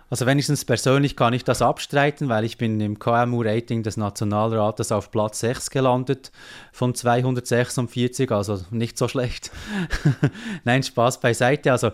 Also 0.10 0.26
wenigstens 0.26 0.64
persönlich 0.64 1.18
kann 1.18 1.34
ich 1.34 1.44
das 1.44 1.62
abstreiten, 1.62 2.30
weil 2.30 2.46
ich 2.46 2.58
bin 2.58 2.80
im 2.80 2.98
KMU-Rating 2.98 3.84
des 3.84 3.98
Nationalrates 3.98 4.94
auf 4.94 5.12
Platz 5.12 5.42
6 5.42 5.70
gelandet 5.70 6.32
von 6.72 6.96
246, 6.96 8.32
also 8.32 8.64
nicht 8.72 8.98
so 8.98 9.10
schlecht. 9.10 9.52
Nein, 10.64 10.82
Spaß 10.82 11.20
beiseite. 11.20 11.74
Also 11.74 11.92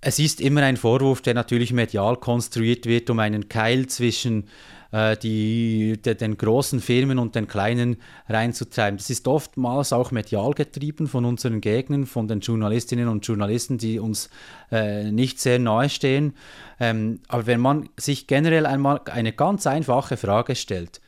es 0.00 0.20
ist 0.20 0.40
immer 0.40 0.62
ein 0.62 0.76
Vorwurf, 0.76 1.20
der 1.20 1.34
natürlich 1.34 1.72
medial 1.72 2.16
konstruiert 2.16 2.86
wird, 2.86 3.10
um 3.10 3.18
einen 3.18 3.48
Keil 3.48 3.86
zwischen 3.86 4.48
äh, 4.92 5.16
die, 5.16 6.00
de, 6.00 6.14
den 6.14 6.36
großen 6.36 6.80
Firmen 6.80 7.18
und 7.18 7.34
den 7.34 7.48
kleinen 7.48 7.96
reinzutreiben. 8.28 8.98
Das 8.98 9.10
ist 9.10 9.26
oftmals 9.26 9.92
auch 9.92 10.10
medial 10.10 10.52
getrieben 10.52 11.08
von 11.08 11.24
unseren 11.24 11.60
Gegnern, 11.60 12.06
von 12.06 12.28
den 12.28 12.40
Journalistinnen 12.40 13.08
und 13.08 13.26
Journalisten, 13.26 13.78
die 13.78 13.98
uns 13.98 14.30
äh, 14.70 15.10
nicht 15.10 15.40
sehr 15.40 15.58
nahe 15.58 15.88
stehen. 15.88 16.34
Ähm, 16.78 17.20
aber 17.28 17.46
wenn 17.46 17.60
man 17.60 17.88
sich 17.98 18.26
generell 18.26 18.66
einmal 18.66 19.00
eine 19.06 19.32
ganz 19.32 19.66
einfache 19.66 20.16
Frage 20.16 20.54
stellt, 20.54 21.00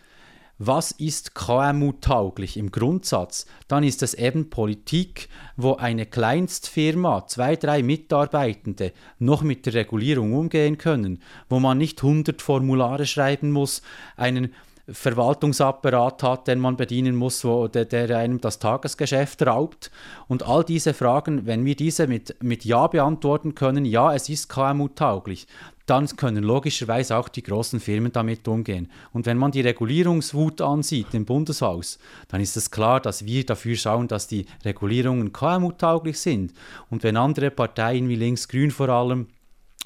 was 0.58 0.92
ist 0.92 1.34
KMU-tauglich 1.34 2.56
im 2.56 2.70
Grundsatz, 2.70 3.46
dann 3.66 3.82
ist 3.82 4.02
es 4.02 4.14
eben 4.14 4.50
Politik, 4.50 5.28
wo 5.56 5.74
eine 5.74 6.06
Kleinstfirma, 6.06 7.26
zwei, 7.26 7.56
drei 7.56 7.82
Mitarbeitende 7.82 8.92
noch 9.18 9.42
mit 9.42 9.66
der 9.66 9.74
Regulierung 9.74 10.32
umgehen 10.32 10.78
können, 10.78 11.20
wo 11.48 11.58
man 11.58 11.78
nicht 11.78 12.02
100 12.02 12.40
Formulare 12.40 13.06
schreiben 13.06 13.50
muss, 13.50 13.82
einen 14.16 14.54
Verwaltungsapparat 14.86 16.22
hat, 16.22 16.46
den 16.46 16.60
man 16.60 16.76
bedienen 16.76 17.16
muss, 17.16 17.42
wo 17.44 17.68
der, 17.68 17.86
der, 17.86 18.18
einem 18.18 18.40
das 18.40 18.58
Tagesgeschäft 18.58 19.44
raubt. 19.46 19.90
Und 20.28 20.42
all 20.42 20.62
diese 20.62 20.92
Fragen, 20.92 21.46
wenn 21.46 21.64
wir 21.64 21.74
diese 21.74 22.06
mit, 22.06 22.36
mit 22.42 22.66
Ja 22.66 22.86
beantworten 22.86 23.54
können, 23.54 23.86
ja, 23.86 24.14
es 24.14 24.28
ist 24.28 24.50
KMU-tauglich, 24.50 25.46
dann 25.86 26.06
können 26.16 26.44
logischerweise 26.44 27.16
auch 27.16 27.28
die 27.28 27.42
großen 27.42 27.80
Firmen 27.80 28.12
damit 28.12 28.48
umgehen. 28.48 28.90
Und 29.12 29.26
wenn 29.26 29.36
man 29.36 29.52
die 29.52 29.60
Regulierungswut 29.60 30.60
ansieht 30.60 31.12
im 31.12 31.24
Bundeshaus, 31.24 31.98
dann 32.28 32.40
ist 32.40 32.56
es 32.56 32.70
klar, 32.70 33.00
dass 33.00 33.26
wir 33.26 33.44
dafür 33.44 33.76
schauen, 33.76 34.08
dass 34.08 34.26
die 34.26 34.46
Regulierungen 34.64 35.32
KMU-tauglich 35.32 36.18
sind. 36.18 36.52
Und 36.90 37.02
wenn 37.02 37.16
andere 37.16 37.50
Parteien 37.50 38.08
wie 38.08 38.16
Links-Grün 38.16 38.70
vor 38.70 38.88
allem 38.88 39.28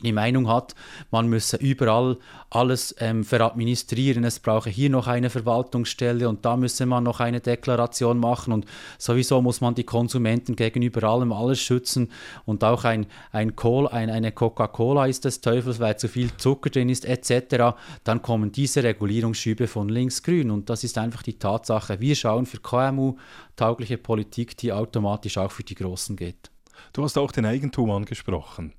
die 0.02 0.12
Meinung 0.12 0.48
hat, 0.48 0.76
man 1.10 1.28
müsse 1.28 1.56
überall 1.56 2.18
alles 2.50 2.94
ähm, 3.00 3.24
veradministrieren, 3.24 4.22
es 4.22 4.38
brauche 4.38 4.70
hier 4.70 4.90
noch 4.90 5.08
eine 5.08 5.28
Verwaltungsstelle 5.28 6.28
und 6.28 6.44
da 6.44 6.56
müsse 6.56 6.86
man 6.86 7.02
noch 7.02 7.18
eine 7.18 7.40
Deklaration 7.40 8.18
machen 8.18 8.52
und 8.52 8.64
sowieso 8.96 9.42
muss 9.42 9.60
man 9.60 9.74
die 9.74 9.84
Konsumenten 9.84 10.54
gegenüber 10.54 11.02
allem 11.02 11.32
alles 11.32 11.60
schützen 11.60 12.12
und 12.46 12.62
auch 12.62 12.84
ein, 12.84 13.06
ein 13.32 13.56
Cola, 13.56 13.90
ein, 13.90 14.08
eine 14.08 14.30
Coca-Cola 14.30 15.06
ist 15.06 15.24
des 15.24 15.40
Teufels, 15.40 15.80
weil 15.80 15.98
zu 15.98 16.08
viel 16.08 16.30
Zucker 16.36 16.70
drin 16.70 16.88
ist 16.88 17.04
etc., 17.04 17.76
dann 18.04 18.22
kommen 18.22 18.52
diese 18.52 18.84
Regulierungsschübe 18.84 19.66
von 19.66 19.88
links-grün 19.88 20.52
und 20.52 20.70
das 20.70 20.84
ist 20.84 20.96
einfach 20.96 21.22
die 21.22 21.38
Tatsache. 21.38 22.00
Wir 22.00 22.14
schauen 22.14 22.46
für 22.46 22.58
KMU 22.58 23.16
taugliche 23.56 23.98
Politik, 23.98 24.56
die 24.56 24.72
automatisch 24.72 25.38
auch 25.38 25.50
für 25.50 25.64
die 25.64 25.74
Großen 25.74 26.14
geht. 26.14 26.50
Du 26.92 27.02
hast 27.02 27.18
auch 27.18 27.32
den 27.32 27.44
Eigentum 27.44 27.90
angesprochen 27.90 28.72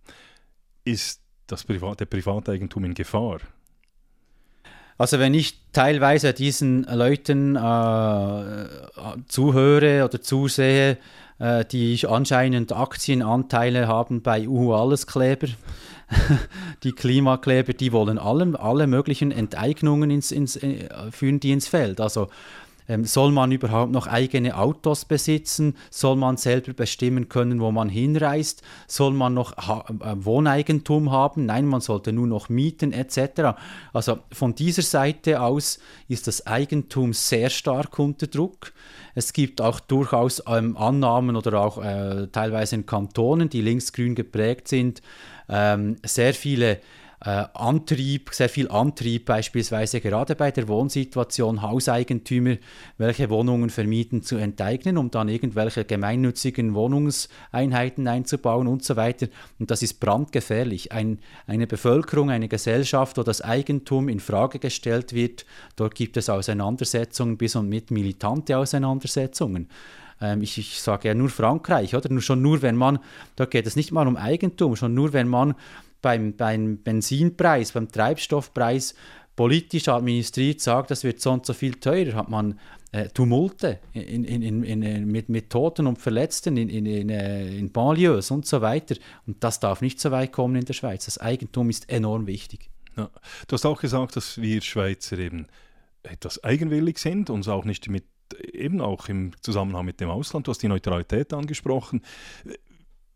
ist 0.83 1.21
das 1.47 1.63
Privat, 1.63 2.07
Privateigentum 2.09 2.85
in 2.85 2.93
Gefahr? 2.93 3.39
Also 4.97 5.17
wenn 5.17 5.33
ich 5.33 5.57
teilweise 5.71 6.33
diesen 6.33 6.83
Leuten 6.83 7.55
äh, 7.55 8.65
zuhöre 9.27 10.03
oder 10.03 10.21
zusehe, 10.21 10.97
äh, 11.39 11.63
die 11.63 12.05
anscheinend 12.05 12.73
Aktienanteile 12.73 13.87
haben 13.87 14.21
bei 14.21 14.45
Uhu 14.47 14.73
Alleskleber, 14.73 15.47
die 16.83 16.91
Klimakleber, 16.91 17.73
die 17.73 17.93
wollen 17.93 18.17
alle, 18.17 18.59
alle 18.59 18.87
möglichen 18.87 19.31
Enteignungen 19.31 20.11
ins, 20.11 20.31
ins, 20.31 20.57
äh, 20.57 20.89
führen 21.11 21.39
die 21.39 21.51
ins 21.51 21.69
Feld. 21.69 22.01
Also 22.01 22.27
soll 23.03 23.31
man 23.31 23.51
überhaupt 23.51 23.91
noch 23.91 24.07
eigene 24.07 24.57
Autos 24.57 25.05
besitzen? 25.05 25.75
Soll 25.91 26.15
man 26.15 26.37
selber 26.37 26.73
bestimmen 26.73 27.29
können, 27.29 27.61
wo 27.61 27.71
man 27.71 27.87
hinreist? 27.87 28.63
Soll 28.87 29.11
man 29.11 29.35
noch 29.35 29.55
ha 29.57 29.85
äh, 29.87 30.15
Wohneigentum 30.25 31.11
haben? 31.11 31.45
Nein, 31.45 31.65
man 31.65 31.81
sollte 31.81 32.11
nur 32.11 32.25
noch 32.25 32.49
mieten 32.49 32.91
etc. 32.91 33.59
Also 33.93 34.19
von 34.31 34.55
dieser 34.55 34.81
Seite 34.81 35.41
aus 35.41 35.79
ist 36.07 36.27
das 36.27 36.47
Eigentum 36.47 37.13
sehr 37.13 37.49
stark 37.49 37.99
unter 37.99 38.27
Druck. 38.27 38.73
Es 39.13 39.33
gibt 39.33 39.61
auch 39.61 39.79
durchaus 39.79 40.41
ähm, 40.47 40.75
Annahmen 40.75 41.35
oder 41.35 41.61
auch 41.61 41.83
äh, 41.83 42.27
teilweise 42.31 42.75
in 42.75 42.85
Kantonen, 42.85 43.49
die 43.49 43.61
linksgrün 43.61 44.15
geprägt 44.15 44.67
sind, 44.67 45.01
ähm, 45.47 45.97
sehr 46.03 46.33
viele 46.33 46.79
äh, 47.21 47.45
Antrieb, 47.53 48.29
sehr 48.33 48.47
viel 48.47 48.69
Antrieb 48.69 49.25
beispielsweise 49.25 49.99
gerade 49.99 50.35
bei 50.35 50.51
der 50.51 50.67
Wohnsituation 50.67 51.61
Hauseigentümer, 51.61 52.55
welche 52.97 53.29
Wohnungen 53.29 53.69
vermieten, 53.69 54.23
zu 54.23 54.37
enteignen, 54.37 54.97
um 54.97 55.11
dann 55.11 55.27
irgendwelche 55.27 55.83
gemeinnützigen 55.83 56.73
Wohnungseinheiten 56.73 58.07
einzubauen 58.07 58.67
und 58.67 58.85
so 58.85 58.95
weiter. 58.95 59.27
Und 59.59 59.69
das 59.69 59.81
ist 59.81 59.99
brandgefährlich. 59.99 60.91
Ein, 60.93 61.19
eine 61.45 61.67
Bevölkerung, 61.67 62.29
eine 62.29 62.47
Gesellschaft, 62.47 63.17
wo 63.17 63.23
das 63.23 63.41
Eigentum 63.41 64.07
in 64.07 64.21
Frage 64.21 64.59
gestellt 64.59 65.13
wird, 65.13 65.45
dort 65.75 65.95
gibt 65.95 66.15
es 66.15 66.29
Auseinandersetzungen 66.29 67.37
bis 67.37 67.55
und 67.55 67.67
mit 67.67 67.91
militante 67.91 68.57
Auseinandersetzungen 68.57 69.67
ähm, 70.21 70.41
ich, 70.41 70.57
ich, 70.57 70.81
sage 70.81 71.07
ja 71.07 71.13
nur 71.13 71.29
Frankreich, 71.29 71.95
oder? 71.95 72.19
Schon 72.19 72.41
nur, 72.41 72.61
wenn 72.61 72.75
man, 72.75 72.99
da 73.37 73.45
geht 73.45 73.65
es 73.65 73.77
nicht 73.77 73.93
mal 73.93 74.05
um 74.05 74.17
Eigentum, 74.17 74.75
schon 74.75 74.93
nur, 74.93 75.13
wenn 75.13 75.29
man 75.29 75.55
beim, 76.01 76.35
beim 76.35 76.77
Benzinpreis, 76.77 77.71
beim 77.71 77.91
Treibstoffpreis 77.91 78.95
politisch 79.35 79.87
administriert 79.87 80.59
sagt, 80.59 80.91
das 80.91 81.03
wird 81.03 81.21
so 81.21 81.31
und 81.31 81.45
so 81.45 81.53
viel 81.53 81.75
teurer, 81.75 82.13
hat 82.15 82.29
man 82.29 82.59
äh, 82.91 83.07
Tumulte 83.09 83.79
in, 83.93 84.25
in, 84.25 84.63
in, 84.63 85.05
mit, 85.05 85.29
mit 85.29 85.49
Toten 85.49 85.87
und 85.87 85.97
Verletzten 85.97 86.57
in, 86.57 86.69
in, 86.69 86.85
in, 86.85 87.09
äh, 87.09 87.55
in 87.55 87.71
Banlieues 87.71 88.31
und 88.31 88.45
so 88.45 88.61
weiter. 88.61 88.95
Und 89.27 89.43
das 89.43 89.59
darf 89.59 89.81
nicht 89.81 89.99
so 89.99 90.11
weit 90.11 90.33
kommen 90.33 90.55
in 90.55 90.65
der 90.65 90.73
Schweiz. 90.73 91.05
Das 91.05 91.19
Eigentum 91.19 91.69
ist 91.69 91.89
enorm 91.89 92.27
wichtig. 92.27 92.69
Ja. 92.97 93.09
Du 93.47 93.53
hast 93.53 93.65
auch 93.65 93.79
gesagt, 93.79 94.15
dass 94.15 94.41
wir 94.41 94.61
Schweizer 94.61 95.17
eben 95.19 95.47
etwas 96.03 96.43
eigenwillig 96.43 96.97
sind, 96.97 97.29
uns 97.29 97.47
auch 97.47 97.63
nicht 97.63 97.87
mit, 97.89 98.05
eben 98.51 98.81
auch 98.81 99.07
im 99.07 99.31
Zusammenhang 99.41 99.85
mit 99.85 100.01
dem 100.01 100.09
Ausland, 100.09 100.47
du 100.47 100.51
hast 100.51 100.61
die 100.61 100.67
Neutralität 100.67 101.33
angesprochen. 101.33 102.01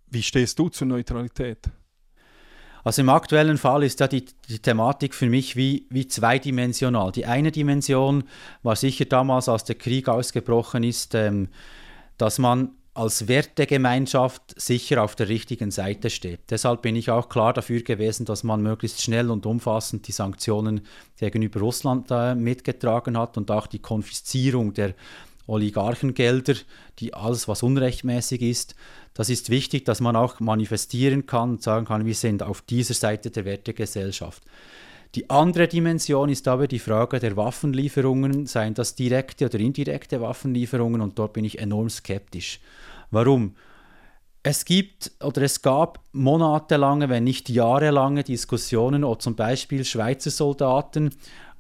Wie 0.10 0.24
stehst 0.24 0.60
du 0.60 0.70
zur 0.70 0.88
Neutralität? 0.88 1.70
Also 2.84 3.02
im 3.02 3.10
aktuellen 3.10 3.58
Fall 3.58 3.84
ist 3.84 4.00
ja 4.00 4.08
die, 4.08 4.26
die 4.50 4.60
Thematik 4.60 5.16
für 5.16 5.28
mich 5.30 5.56
wie, 5.56 5.88
wie 5.90 6.08
zweidimensional. 6.08 7.12
Die 7.12 7.26
eine 7.26 7.52
Dimension 7.52 8.26
war 8.62 8.76
sicher 8.76 9.06
damals, 9.06 9.48
als 9.48 9.64
der 9.64 9.76
Krieg 9.76 10.10
ausgebrochen 10.10 10.84
ist, 10.84 11.16
ähm, 11.16 11.48
dass 12.18 12.40
man 12.40 12.72
als 12.96 13.28
Wertegemeinschaft 13.28 14.60
sicher 14.62 15.04
auf 15.04 15.16
der 15.16 15.28
richtigen 15.28 15.72
Seite 15.72 16.12
steht. 16.12 16.42
Deshalb 16.52 16.84
bin 16.84 16.96
ich 16.96 17.10
auch 17.10 17.28
klar 17.28 17.52
dafür 17.54 17.82
gewesen, 17.82 18.26
dass 18.26 18.44
man 18.44 18.62
möglichst 18.62 19.02
schnell 19.02 19.32
und 19.32 19.48
umfassend 19.48 20.08
die 20.08 20.12
Sanktionen 20.12 20.82
gegenüber 21.18 21.60
Russland 21.62 22.12
äh, 22.12 22.36
mitgetragen 22.36 23.18
hat 23.18 23.38
und 23.38 23.50
auch 23.50 23.66
die 23.66 23.80
Konfiszierung 23.80 24.74
der 24.74 24.94
Oligarchengelder, 25.48 26.56
die 27.00 27.14
alles, 27.14 27.48
was 27.48 27.64
unrechtmäßig 27.64 28.42
ist, 28.42 28.76
das 29.14 29.30
ist 29.30 29.50
wichtig, 29.50 29.86
dass 29.86 30.02
man 30.02 30.16
auch 30.16 30.40
manifestieren 30.40 31.26
kann 31.26 31.52
und 31.52 31.64
sagen 31.64 31.86
kann, 31.86 32.06
wir 32.06 32.16
sind 32.16 32.44
auf 32.44 32.62
dieser 32.62 32.94
Seite 32.94 33.30
der 33.30 33.46
Wertegesellschaft. 33.46 34.44
Die 35.16 35.30
andere 35.30 35.68
Dimension 35.68 36.30
ist 36.30 36.48
aber 36.48 36.68
die 36.68 36.80
Frage 36.80 37.20
der 37.20 37.38
Waffenlieferungen, 37.38 38.48
seien 38.48 38.74
das 38.74 38.96
direkte 38.96 39.46
oder 39.46 39.60
indirekte 39.60 40.22
Waffenlieferungen, 40.22 41.02
und 41.02 41.20
dort 41.20 41.34
bin 41.34 41.46
ich 41.46 41.60
enorm 41.60 41.90
skeptisch. 41.90 42.60
Warum? 43.12 43.56
Es 44.42 44.66
gibt 44.66 45.12
oder 45.24 45.44
es 45.44 45.62
gab 45.62 46.00
monatelange, 46.12 47.10
wenn 47.10 47.24
nicht 47.24 47.48
jahrelange 47.50 48.24
Diskussionen, 48.24 49.04
ob 49.04 49.22
zum 49.22 49.36
Beispiel 49.36 49.86
Schweizer 49.86 50.32
Soldaten 50.32 51.12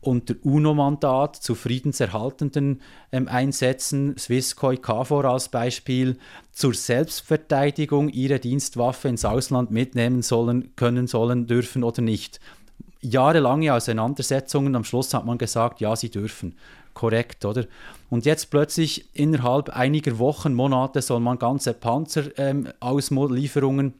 unter 0.05 0.35
UNO-Mandat 0.43 1.35
zu 1.35 1.55
friedenserhaltenden 1.55 2.81
ähm, 3.11 3.27
Einsätzen, 3.27 4.17
Swisscoi 4.17 4.77
KFOR 4.77 5.25
als 5.25 5.49
Beispiel, 5.49 6.17
zur 6.51 6.73
Selbstverteidigung 6.73 8.09
ihre 8.09 8.39
Dienstwaffe 8.39 9.07
ins 9.07 9.25
Ausland 9.25 9.71
mitnehmen 9.71 10.21
sollen, 10.21 10.75
können 10.75 11.07
sollen, 11.07 11.47
dürfen 11.47 11.83
oder 11.83 12.01
nicht. 12.01 12.39
Jahrelange 13.01 13.73
Auseinandersetzungen, 13.73 14.75
am 14.75 14.83
Schluss 14.83 15.13
hat 15.13 15.25
man 15.25 15.37
gesagt, 15.37 15.81
ja, 15.81 15.95
sie 15.95 16.09
dürfen. 16.09 16.55
Korrekt, 16.93 17.43
oder? 17.43 17.65
Und 18.09 18.25
jetzt 18.25 18.51
plötzlich 18.51 19.09
innerhalb 19.13 19.69
einiger 19.69 20.19
Wochen, 20.19 20.53
Monate 20.53 21.01
soll 21.01 21.19
man 21.19 21.39
ganze 21.39 21.73
Panzerauslieferungen 21.73 23.85
ähm, 23.87 23.93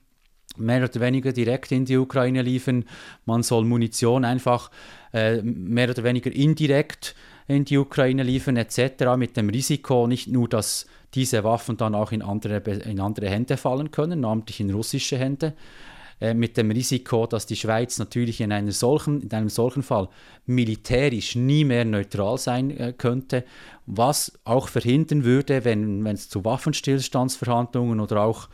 mehr 0.58 0.84
oder 0.84 1.00
weniger 1.00 1.32
direkt 1.32 1.72
in 1.72 1.86
die 1.86 1.98
Ukraine 1.98 2.42
liefern. 2.42 2.86
Man 3.26 3.44
soll 3.44 3.66
Munition 3.66 4.26
einfach 4.26 4.72
äh, 5.14 5.42
mehr 5.42 5.90
oder 5.90 6.04
weniger 6.04 6.32
indirekt 6.32 7.16
in 7.48 7.66
die 7.66 7.78
Ukraine 7.78 8.24
liefern 8.24 8.58
etc. 8.58 9.18
mit 9.18 9.36
dem 9.38 9.50
Risiko 9.50 10.08
nicht 10.08 10.28
nur, 10.28 10.48
dass 10.48 10.86
diese 11.14 11.44
Waffen 11.44 11.78
dann 11.78 11.96
auch 11.96 12.12
in 12.12 12.22
andere, 12.22 12.58
in 12.58 13.00
andere 13.00 13.30
Hände 13.30 13.58
fallen 13.58 13.92
können, 13.92 14.22
namentlich 14.22 14.60
in 14.60 14.72
russische 14.72 15.18
Hände, 15.18 15.54
äh, 16.20 16.34
mit 16.34 16.58
dem 16.58 16.72
Risiko, 16.72 17.28
dass 17.28 17.46
die 17.46 17.56
Schweiz 17.56 18.00
natürlich 18.00 18.42
in, 18.42 18.52
einer 18.52 18.72
solchen, 18.72 19.22
in 19.22 19.32
einem 19.32 19.50
solchen 19.50 19.84
Fall 19.84 20.10
militärisch 20.46 21.36
nie 21.36 21.66
mehr 21.66 21.86
neutral 21.86 22.38
sein 22.38 22.72
äh, 22.72 22.94
könnte, 22.94 23.44
was 23.86 24.32
auch 24.46 24.70
verhindern 24.70 25.24
würde, 25.24 25.66
wenn 25.66 26.06
es 26.08 26.30
zu 26.30 26.46
Waffenstillstandsverhandlungen 26.46 28.00
oder 28.00 28.22
auch 28.22 28.48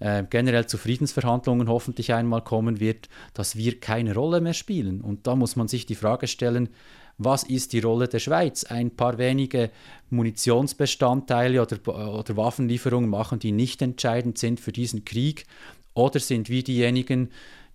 äh, 0.00 0.24
generell 0.28 0.66
zu 0.66 0.78
Friedensverhandlungen 0.78 1.68
hoffentlich 1.68 2.12
einmal 2.12 2.42
kommen 2.42 2.80
wird, 2.80 3.08
dass 3.34 3.56
wir 3.56 3.78
keine 3.78 4.14
Rolle 4.14 4.40
mehr 4.40 4.54
spielen. 4.54 5.00
Und 5.00 5.26
da 5.26 5.36
muss 5.36 5.56
man 5.56 5.68
sich 5.68 5.86
die 5.86 5.94
Frage 5.94 6.26
stellen, 6.26 6.70
was 7.18 7.42
ist 7.42 7.74
die 7.74 7.80
Rolle 7.80 8.08
der 8.08 8.18
Schweiz? 8.18 8.64
Ein 8.64 8.96
paar 8.96 9.18
wenige 9.18 9.70
Munitionsbestandteile 10.08 11.60
oder, 11.60 12.14
oder 12.14 12.36
Waffenlieferungen 12.36 13.10
machen, 13.10 13.38
die 13.38 13.52
nicht 13.52 13.82
entscheidend 13.82 14.38
sind 14.38 14.58
für 14.58 14.72
diesen 14.72 15.04
Krieg? 15.04 15.44
Oder 15.92 16.18
sind 16.18 16.48
wir 16.48 16.64
diejenigen, 16.64 17.28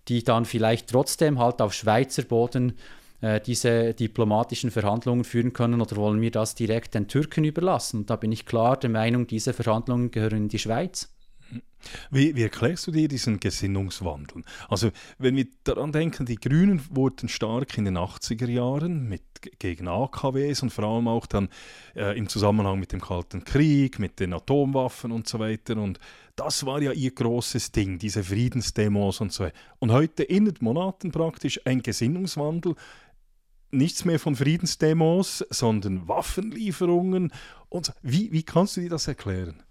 die 0.08 0.24
dann 0.24 0.46
vielleicht 0.46 0.90
trotzdem 0.90 1.38
halt 1.38 1.62
auf 1.62 1.74
Schweizer 1.74 2.22
Boden 2.22 2.72
äh, 3.20 3.40
diese 3.40 3.94
diplomatischen 3.94 4.72
Verhandlungen 4.72 5.22
führen 5.22 5.52
können 5.52 5.80
oder 5.80 5.94
wollen 5.94 6.20
wir 6.20 6.32
das 6.32 6.56
direkt 6.56 6.94
den 6.94 7.06
Türken 7.06 7.44
überlassen? 7.44 8.00
Und 8.00 8.10
da 8.10 8.16
bin 8.16 8.32
ich 8.32 8.46
klar 8.46 8.76
der 8.76 8.90
Meinung, 8.90 9.28
diese 9.28 9.52
Verhandlungen 9.52 10.10
gehören 10.10 10.38
in 10.38 10.48
die 10.48 10.58
Schweiz. 10.58 11.15
Wie, 12.10 12.34
wie, 12.36 12.42
erklärst 12.42 12.86
du 12.86 12.90
dir 12.90 13.08
diesen 13.08 13.40
Gesinnungswandel? 13.40 14.42
Also, 14.68 14.90
wenn 15.18 15.36
wir 15.36 15.46
daran 15.64 15.92
denken, 15.92 16.26
die 16.26 16.36
Grünen 16.36 16.82
wurden 16.90 17.28
stark 17.28 17.76
in 17.78 17.84
den 17.84 17.98
80er 17.98 18.48
Jahren 18.48 19.08
mit, 19.08 19.22
gegen 19.58 19.88
AKWs 19.88 20.62
und 20.62 20.70
vor 20.70 20.84
allem 20.84 21.08
auch 21.08 21.26
dann 21.26 21.48
äh, 21.94 22.16
im 22.16 22.28
Zusammenhang 22.28 22.78
mit 22.78 22.92
dem 22.92 23.00
Kalten 23.00 23.44
Krieg, 23.44 23.98
mit 23.98 24.20
den 24.20 24.32
Atomwaffen 24.32 25.12
und 25.12 25.28
so 25.28 25.38
weiter. 25.38 25.76
Und 25.76 25.98
das 26.36 26.66
war 26.66 26.82
ja 26.82 26.92
ihr 26.92 27.12
großes 27.12 27.72
Ding, 27.72 27.98
diese 27.98 28.22
Friedensdemos 28.24 29.20
und 29.20 29.32
so. 29.32 29.48
Und 29.78 29.92
heute, 29.92 30.22
in 30.22 30.52
Monaten 30.60 31.10
praktisch, 31.10 31.60
ein 31.64 31.82
Gesinnungswandel. 31.82 32.74
Nichts 33.70 34.04
mehr 34.04 34.20
von 34.20 34.36
Friedensdemos, 34.36 35.44
sondern 35.50 36.06
Waffenlieferungen. 36.08 37.32
Und 37.68 37.92
wie, 38.02 38.32
wie 38.32 38.42
kannst 38.42 38.76
du 38.76 38.82
dir 38.82 38.90
das 38.90 39.08
erklären? 39.08 39.62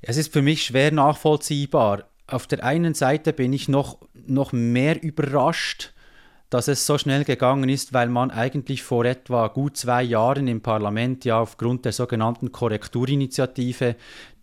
Es 0.00 0.16
ist 0.16 0.32
für 0.32 0.42
mich 0.42 0.64
schwer 0.64 0.92
nachvollziehbar. 0.92 2.04
Auf 2.26 2.46
der 2.46 2.64
einen 2.64 2.94
Seite 2.94 3.32
bin 3.32 3.52
ich 3.52 3.68
noch, 3.68 3.98
noch 4.26 4.52
mehr 4.52 5.02
überrascht, 5.02 5.92
dass 6.50 6.68
es 6.68 6.86
so 6.86 6.96
schnell 6.96 7.24
gegangen 7.24 7.68
ist, 7.68 7.92
weil 7.92 8.08
man 8.08 8.30
eigentlich 8.30 8.82
vor 8.82 9.04
etwa 9.04 9.48
gut 9.48 9.76
zwei 9.76 10.02
Jahren 10.02 10.48
im 10.48 10.62
Parlament 10.62 11.26
ja 11.26 11.40
aufgrund 11.40 11.84
der 11.84 11.92
sogenannten 11.92 12.52
Korrekturinitiative 12.52 13.96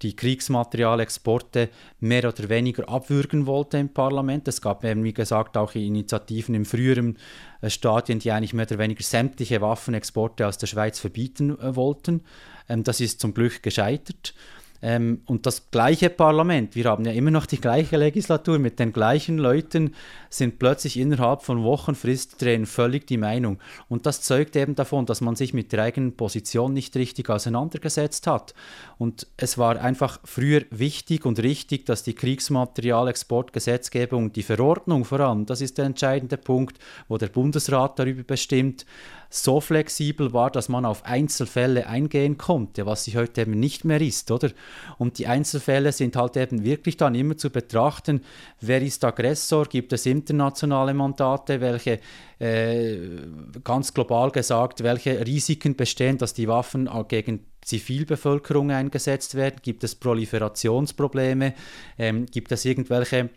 die 0.03 0.15
Kriegsmaterialexporte 0.15 1.69
mehr 2.01 2.27
oder 2.27 2.49
weniger 2.49 2.87
abwürgen 2.89 3.47
wollte 3.47 3.77
im 3.79 3.89
Parlament. 3.89 4.47
Es 4.47 4.61
gab 4.61 4.83
eben, 4.83 5.03
wie 5.03 5.13
gesagt, 5.13 5.57
auch 5.57 5.73
Initiativen 5.73 6.53
im 6.53 6.65
früheren 6.65 7.17
äh, 7.61 7.71
Stadien, 7.71 8.19
die 8.19 8.31
eigentlich 8.31 8.53
mehr 8.53 8.67
oder 8.67 8.77
weniger 8.77 9.03
sämtliche 9.03 9.61
Waffenexporte 9.61 10.45
aus 10.47 10.59
der 10.59 10.67
Schweiz 10.67 10.99
verbieten 10.99 11.57
äh, 11.59 11.75
wollten. 11.75 12.21
Ähm, 12.69 12.83
das 12.83 13.01
ist 13.01 13.19
zum 13.19 13.33
Glück 13.33 13.63
gescheitert. 13.63 14.35
Ähm, 14.81 15.21
und 15.25 15.45
das 15.45 15.69
gleiche 15.71 16.09
Parlament, 16.09 16.75
wir 16.75 16.85
haben 16.85 17.05
ja 17.05 17.11
immer 17.11 17.29
noch 17.31 17.45
die 17.45 17.61
gleiche 17.61 17.97
Legislatur 17.97 18.59
mit 18.59 18.79
den 18.79 18.93
gleichen 18.93 19.37
Leuten, 19.37 19.93
sind 20.29 20.59
plötzlich 20.59 20.97
innerhalb 20.97 21.41
von 21.43 21.63
Wochenfrist 21.63 22.41
drehen 22.41 22.65
völlig 22.65 23.07
die 23.07 23.17
Meinung. 23.17 23.59
Und 23.87 24.05
das 24.05 24.21
zeugt 24.21 24.53
eben 24.55 24.75
davon, 24.75 25.05
dass 25.05 25.21
man 25.21 25.35
sich 25.35 25.53
mit 25.53 25.71
der 25.71 25.83
eigenen 25.83 26.17
Position 26.17 26.73
nicht 26.73 26.95
richtig 26.95 27.29
auseinandergesetzt 27.29 28.27
hat. 28.27 28.53
Und 28.97 29.27
es 29.37 29.57
war 29.57 29.79
einfach 29.79 30.19
früher 30.23 30.63
wichtig 30.71 31.25
und 31.25 31.39
richtig, 31.39 31.85
dass 31.85 32.03
die 32.03 32.13
Kriegsmaterialexportgesetzgebung, 32.13 34.33
die 34.33 34.43
Verordnung 34.43 35.05
vor 35.05 35.21
allem, 35.21 35.45
das 35.45 35.61
ist 35.61 35.77
der 35.77 35.85
entscheidende 35.85 36.35
Punkt, 36.37 36.79
wo 37.07 37.17
der 37.17 37.27
Bundesrat 37.27 37.97
darüber 37.97 38.23
bestimmt, 38.23 38.85
so 39.29 39.61
flexibel 39.61 40.33
war, 40.33 40.51
dass 40.51 40.69
man 40.69 40.85
auf 40.85 41.05
Einzelfälle 41.05 41.87
eingehen 41.87 42.37
konnte, 42.37 42.85
was 42.85 43.03
sie 43.03 43.15
heute 43.17 43.41
eben 43.41 43.59
nicht 43.59 43.85
mehr 43.85 44.01
ist, 44.01 44.31
oder? 44.31 44.51
Und 44.97 45.19
die 45.19 45.27
Einzelfälle 45.27 45.91
sind 45.91 46.15
halt 46.15 46.37
eben 46.37 46.63
wirklich 46.63 46.97
dann 46.97 47.15
immer 47.15 47.37
zu 47.37 47.49
betrachten, 47.49 48.21
wer 48.61 48.81
ist 48.81 49.03
Aggressor, 49.03 49.65
gibt 49.65 49.93
es 49.93 50.05
internationale 50.05 50.93
Mandate, 50.93 51.61
welche 51.61 51.99
äh, 52.39 52.97
ganz 53.63 53.93
global 53.93 54.31
gesagt, 54.31 54.83
welche 54.83 55.25
Risiken 55.25 55.75
bestehen, 55.75 56.17
dass 56.17 56.33
die 56.33 56.47
Waffen 56.47 56.89
gegen 57.07 57.45
Zivilbevölkerung 57.61 58.71
eingesetzt 58.71 59.35
werden, 59.35 59.57
gibt 59.61 59.83
es 59.83 59.95
Proliferationsprobleme, 59.95 61.53
ähm, 61.97 62.25
gibt 62.27 62.51
es 62.51 62.65
irgendwelche 62.65 63.29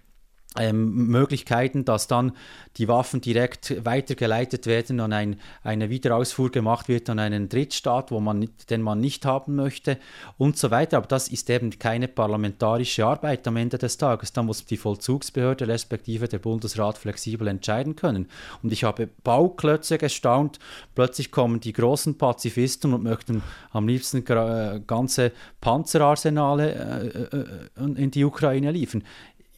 ähm, 0.56 1.08
Möglichkeiten, 1.08 1.84
dass 1.84 2.06
dann 2.06 2.32
die 2.78 2.88
Waffen 2.88 3.20
direkt 3.20 3.84
weitergeleitet 3.84 4.66
werden 4.66 5.00
und 5.00 5.12
ein, 5.12 5.37
eine 5.62 5.90
Wiederausfuhr 5.90 6.50
gemacht 6.50 6.88
wird 6.88 7.11
an 7.11 7.18
einen 7.18 7.48
Drittstaat, 7.48 8.11
wo 8.11 8.20
man, 8.20 8.48
den 8.70 8.82
man 8.82 9.00
nicht 9.00 9.26
haben 9.26 9.56
möchte 9.56 9.98
und 10.38 10.56
so 10.56 10.70
weiter. 10.70 10.96
Aber 10.96 11.06
das 11.06 11.28
ist 11.28 11.50
eben 11.50 11.78
keine 11.78 12.08
parlamentarische 12.08 13.04
Arbeit 13.04 13.46
am 13.46 13.56
Ende 13.56 13.78
des 13.78 13.98
Tages. 13.98 14.32
Da 14.32 14.42
muss 14.42 14.64
die 14.64 14.76
Vollzugsbehörde 14.76 15.68
respektive 15.68 16.28
der 16.28 16.38
Bundesrat 16.38 16.96
flexibel 16.96 17.46
entscheiden 17.48 17.94
können. 17.94 18.26
Und 18.62 18.72
ich 18.72 18.84
habe 18.84 19.08
Bauklötze 19.24 19.98
gestaunt. 19.98 20.58
Plötzlich 20.94 21.30
kommen 21.30 21.61
die 21.61 21.72
großen 21.72 22.16
Pazifisten 22.16 22.94
und 22.94 23.02
möchten 23.02 23.42
am 23.72 23.87
liebsten 23.87 24.24
äh, 24.26 24.80
ganze 24.87 25.32
Panzerarsenale 25.61 26.72
äh, 26.72 27.37
äh, 27.37 28.02
in 28.02 28.11
die 28.11 28.24
Ukraine 28.24 28.72
liefern 28.72 29.02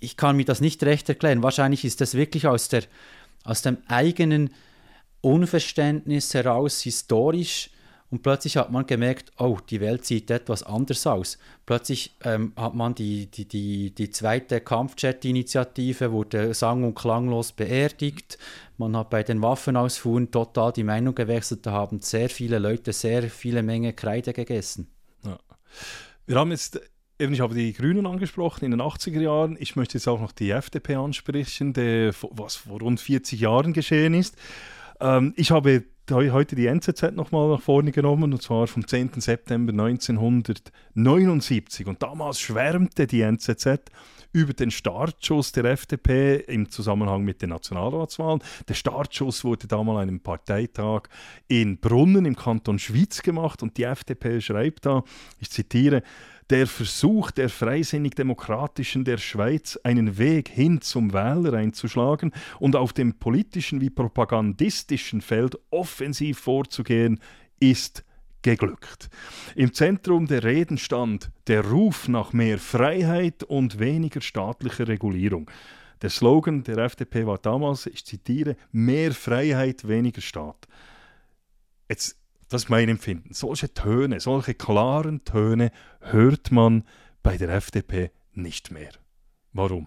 ich 0.01 0.17
kann 0.17 0.37
mir 0.37 0.45
das 0.45 0.61
nicht 0.61 0.83
recht 0.83 1.09
erklären. 1.09 1.43
Wahrscheinlich 1.43 1.85
ist 1.85 2.01
das 2.01 2.15
wirklich 2.15 2.47
aus, 2.47 2.69
der, 2.69 2.83
aus 3.45 3.63
dem 3.63 3.79
eigenen 3.87 4.51
Unverständnis 5.21 6.35
heraus, 6.35 6.81
historisch, 6.81 7.71
und 8.11 8.25
plötzlich 8.25 8.57
hat 8.57 8.73
man 8.73 8.87
gemerkt, 8.87 9.31
oh, 9.39 9.59
die 9.69 9.81
Welt 9.81 10.05
sieht 10.05 10.31
etwas 10.33 10.65
anders 10.65 11.07
aus. 11.07 11.39
Plötzlich 11.65 12.17
ähm, 12.25 12.53
hat 12.57 12.75
man 12.75 12.95
die, 12.97 13.27
die, 13.27 13.47
die, 13.47 13.95
die 13.95 14.11
zweite 14.11 14.61
Kampfjet-Initiative, 14.61 16.11
wurde 16.11 16.53
sang- 16.53 16.83
und 16.83 16.97
klanglos 16.97 17.53
beerdigt. 17.53 18.37
Man 18.79 18.97
hat 18.97 19.11
bei 19.11 19.23
den 19.23 19.41
Waffenausfuhren 19.43 20.33
total 20.33 20.73
die 20.73 20.83
Meinung 20.83 21.15
gewechselt. 21.15 21.65
Da 21.65 21.71
haben 21.71 22.01
sehr 22.01 22.29
viele 22.29 22.59
Leute 22.59 22.93
sehr 22.93 23.31
viele 23.31 23.63
Menge 23.63 23.93
Kreide 23.93 24.33
gegessen. 24.33 24.91
Ja. 25.25 25.39
Wir 26.27 26.37
haben 26.37 26.51
jetzt 26.51 26.81
Eben, 27.21 27.35
ich 27.35 27.43
habe 27.43 27.55
die 27.55 27.75
Grünen 27.75 28.07
angesprochen 28.07 28.65
in 28.65 28.71
den 28.71 28.81
80er 28.81 29.21
Jahren. 29.21 29.59
Ich 29.61 29.77
möchte 29.77 29.99
jetzt 29.99 30.09
auch 30.09 30.23
noch 30.23 30.33
die 30.33 30.53
FDP 30.53 30.95
ansprechen, 30.95 31.75
der, 31.75 32.15
was 32.31 32.57
vor 32.57 32.81
rund 32.81 32.99
40 32.99 33.39
Jahren 33.39 33.75
geschehen 33.75 34.15
ist. 34.15 34.37
Ähm, 35.01 35.35
ich 35.37 35.51
habe 35.51 35.85
heute 36.11 36.57
die 36.57 36.67
NZZ 36.67 37.13
nochmal 37.13 37.51
nach 37.51 37.61
vorne 37.61 37.93
genommen, 37.93 38.33
und 38.33 38.41
zwar 38.41 38.67
vom 38.69 38.89
10. 38.89 39.21
September 39.21 39.71
1979. 39.71 41.87
Und 41.87 42.03
damals 42.03 42.41
schwärmte 42.41 43.07
die 43.07 43.21
NZZ 43.21 43.91
über 44.33 44.55
den 44.55 44.71
Startschuss 44.71 45.53
der 45.53 45.67
FDP 45.67 46.37
im 46.37 46.71
Zusammenhang 46.71 47.23
mit 47.23 47.43
den 47.43 47.51
Nationalratswahlen. 47.51 48.41
Der 48.67 48.75
Startschuss 48.75 49.45
wurde 49.45 49.67
damals 49.67 49.99
an 49.99 50.09
einem 50.09 50.21
Parteitag 50.21 51.03
in 51.49 51.77
Brunnen 51.77 52.25
im 52.25 52.37
Kanton 52.37 52.79
Schwyz 52.79 53.21
gemacht 53.21 53.63
und 53.63 53.77
die 53.77 53.85
FDP 53.85 54.41
schreibt 54.41 54.87
da, 54.87 55.05
ich 55.39 55.51
zitiere, 55.51 56.03
der 56.51 56.67
Versuch 56.67 57.31
der 57.31 57.49
freisinnig-demokratischen 57.49 59.05
der 59.05 59.19
Schweiz, 59.19 59.79
einen 59.85 60.19
Weg 60.19 60.49
hin 60.49 60.81
zum 60.81 61.13
Wähler 61.13 61.55
einzuschlagen 61.55 62.33
und 62.59 62.75
auf 62.75 62.93
dem 62.93 63.15
politischen 63.15 63.81
wie 63.81 63.91
propagandistischen 63.91 65.21
Feld 65.21 65.57
offensiv 65.71 66.41
vorzugehen, 66.41 67.21
ist 67.61 68.05
geglückt. 68.43 69.11
Im 69.55 69.73
Zentrum 69.73 70.27
der 70.27 70.43
Reden 70.43 70.79
stand 70.79 71.31
der 71.47 71.65
Ruf 71.65 72.09
nach 72.09 72.33
mehr 72.33 72.59
Freiheit 72.59 73.45
und 73.45 73.79
weniger 73.79 74.21
staatlicher 74.21 74.89
Regulierung. 74.89 75.51
Der 76.03 76.11
Slogan 76.11 76.65
der 76.65 76.79
FDP 76.79 77.27
war 77.27 77.39
damals, 77.39 77.87
ich 77.87 78.05
zitiere, 78.05 78.57
mehr 78.73 79.13
Freiheit, 79.13 79.87
weniger 79.87 80.23
Staat. 80.23 80.67
Jetzt 81.89 82.20
das 82.51 82.65
ist 82.65 82.69
mein 82.69 82.89
Empfinden. 82.89 83.33
Solche 83.33 83.73
Töne, 83.73 84.21
solche 84.21 84.55
klaren 84.55 85.25
Töne 85.25 85.71
hört 86.01 86.51
man 86.51 86.85
bei 87.23 87.37
der 87.37 87.49
FDP 87.51 88.11
nicht 88.35 88.71
mehr. 88.71 88.91
Warum? 89.53 89.87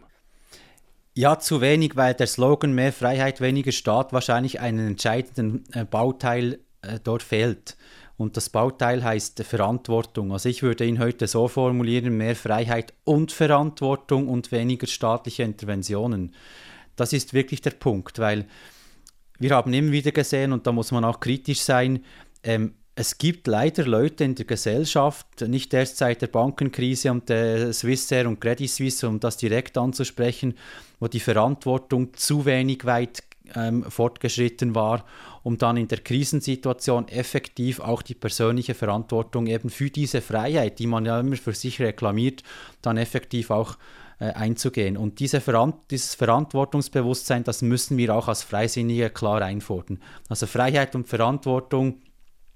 Ja, 1.14 1.38
zu 1.38 1.62
wenig, 1.62 1.96
weil 1.96 2.16
der 2.16 2.26
Slogan 2.26 2.74
mehr 2.74 2.94
Freiheit, 2.94 3.42
weniger 3.42 3.72
Staat 3.72 4.14
wahrscheinlich 4.14 4.62
einen 4.62 4.88
entscheidenden 4.88 5.64
äh, 5.74 5.86
Bauteil 5.86 6.60
äh, 6.82 7.00
dort 7.04 7.22
fehlt. 7.22 7.78
Und 8.18 8.38
das 8.38 8.50
Bauteil 8.50 9.04
heißt 9.04 9.44
Verantwortung. 9.44 10.32
Also 10.32 10.48
ich 10.50 10.64
würde 10.64 10.86
ihn 10.86 11.00
heute 11.00 11.28
so 11.28 11.48
formulieren, 11.48 12.18
mehr 12.18 12.36
Freiheit 12.36 12.94
und 13.04 13.32
Verantwortung 13.32 14.30
und 14.30 14.52
weniger 14.52 14.88
staatliche 14.88 15.44
Interventionen. 15.44 16.34
Das 16.96 17.12
ist 17.12 17.34
wirklich 17.34 17.62
der 17.62 17.72
Punkt, 17.72 18.20
weil 18.20 18.48
wir 19.40 19.52
haben 19.52 19.74
immer 19.74 19.92
wieder 19.92 20.12
gesehen, 20.12 20.54
und 20.54 20.66
da 20.66 20.72
muss 20.72 20.92
man 20.92 21.04
auch 21.04 21.20
kritisch 21.20 21.62
sein, 21.62 22.04
ähm, 22.44 22.74
es 22.96 23.18
gibt 23.18 23.48
leider 23.48 23.86
Leute 23.86 24.24
in 24.24 24.36
der 24.36 24.46
Gesellschaft, 24.46 25.42
nicht 25.42 25.74
erst 25.74 25.98
seit 25.98 26.22
der 26.22 26.28
Bankenkrise 26.28 27.12
und 27.12 27.28
der 27.28 27.74
Swissair 27.74 28.28
und 28.28 28.40
Credit 28.40 28.70
Suisse, 28.70 29.08
um 29.08 29.20
das 29.20 29.38
direkt 29.38 29.78
anzusprechen, 29.80 30.54
wo 31.00 31.08
die 31.08 31.20
Verantwortung 31.20 32.14
zu 32.14 32.46
wenig 32.46 32.86
weit 32.86 33.24
ähm, 33.56 33.84
fortgeschritten 33.84 34.76
war, 34.76 35.06
um 35.42 35.58
dann 35.58 35.76
in 35.76 35.88
der 35.88 36.00
Krisensituation 36.00 37.08
effektiv 37.08 37.80
auch 37.80 38.04
die 38.04 38.14
persönliche 38.14 38.76
Verantwortung 38.76 39.48
eben 39.48 39.70
für 39.70 39.90
diese 39.90 40.22
Freiheit, 40.22 40.78
die 40.78 40.88
man 40.88 41.06
ja 41.06 41.20
immer 41.20 41.36
für 41.36 41.54
sich 41.54 41.82
reklamiert, 41.82 42.44
dann 42.84 42.98
effektiv 42.98 43.50
auch 43.50 43.78
äh, 44.20 44.26
einzugehen. 44.34 44.98
Und 44.98 45.20
diese 45.20 45.42
Verant 45.42 45.76
dieses 45.90 46.14
Verantwortungsbewusstsein, 46.16 47.44
das 47.44 47.64
müssen 47.64 47.98
wir 47.98 48.16
auch 48.16 48.28
als 48.28 48.44
Freisinnige 48.44 49.10
klar 49.10 49.42
einfordern. 49.42 50.00
Also 50.30 50.46
Freiheit 50.46 50.96
und 50.96 51.08
Verantwortung 51.08 52.02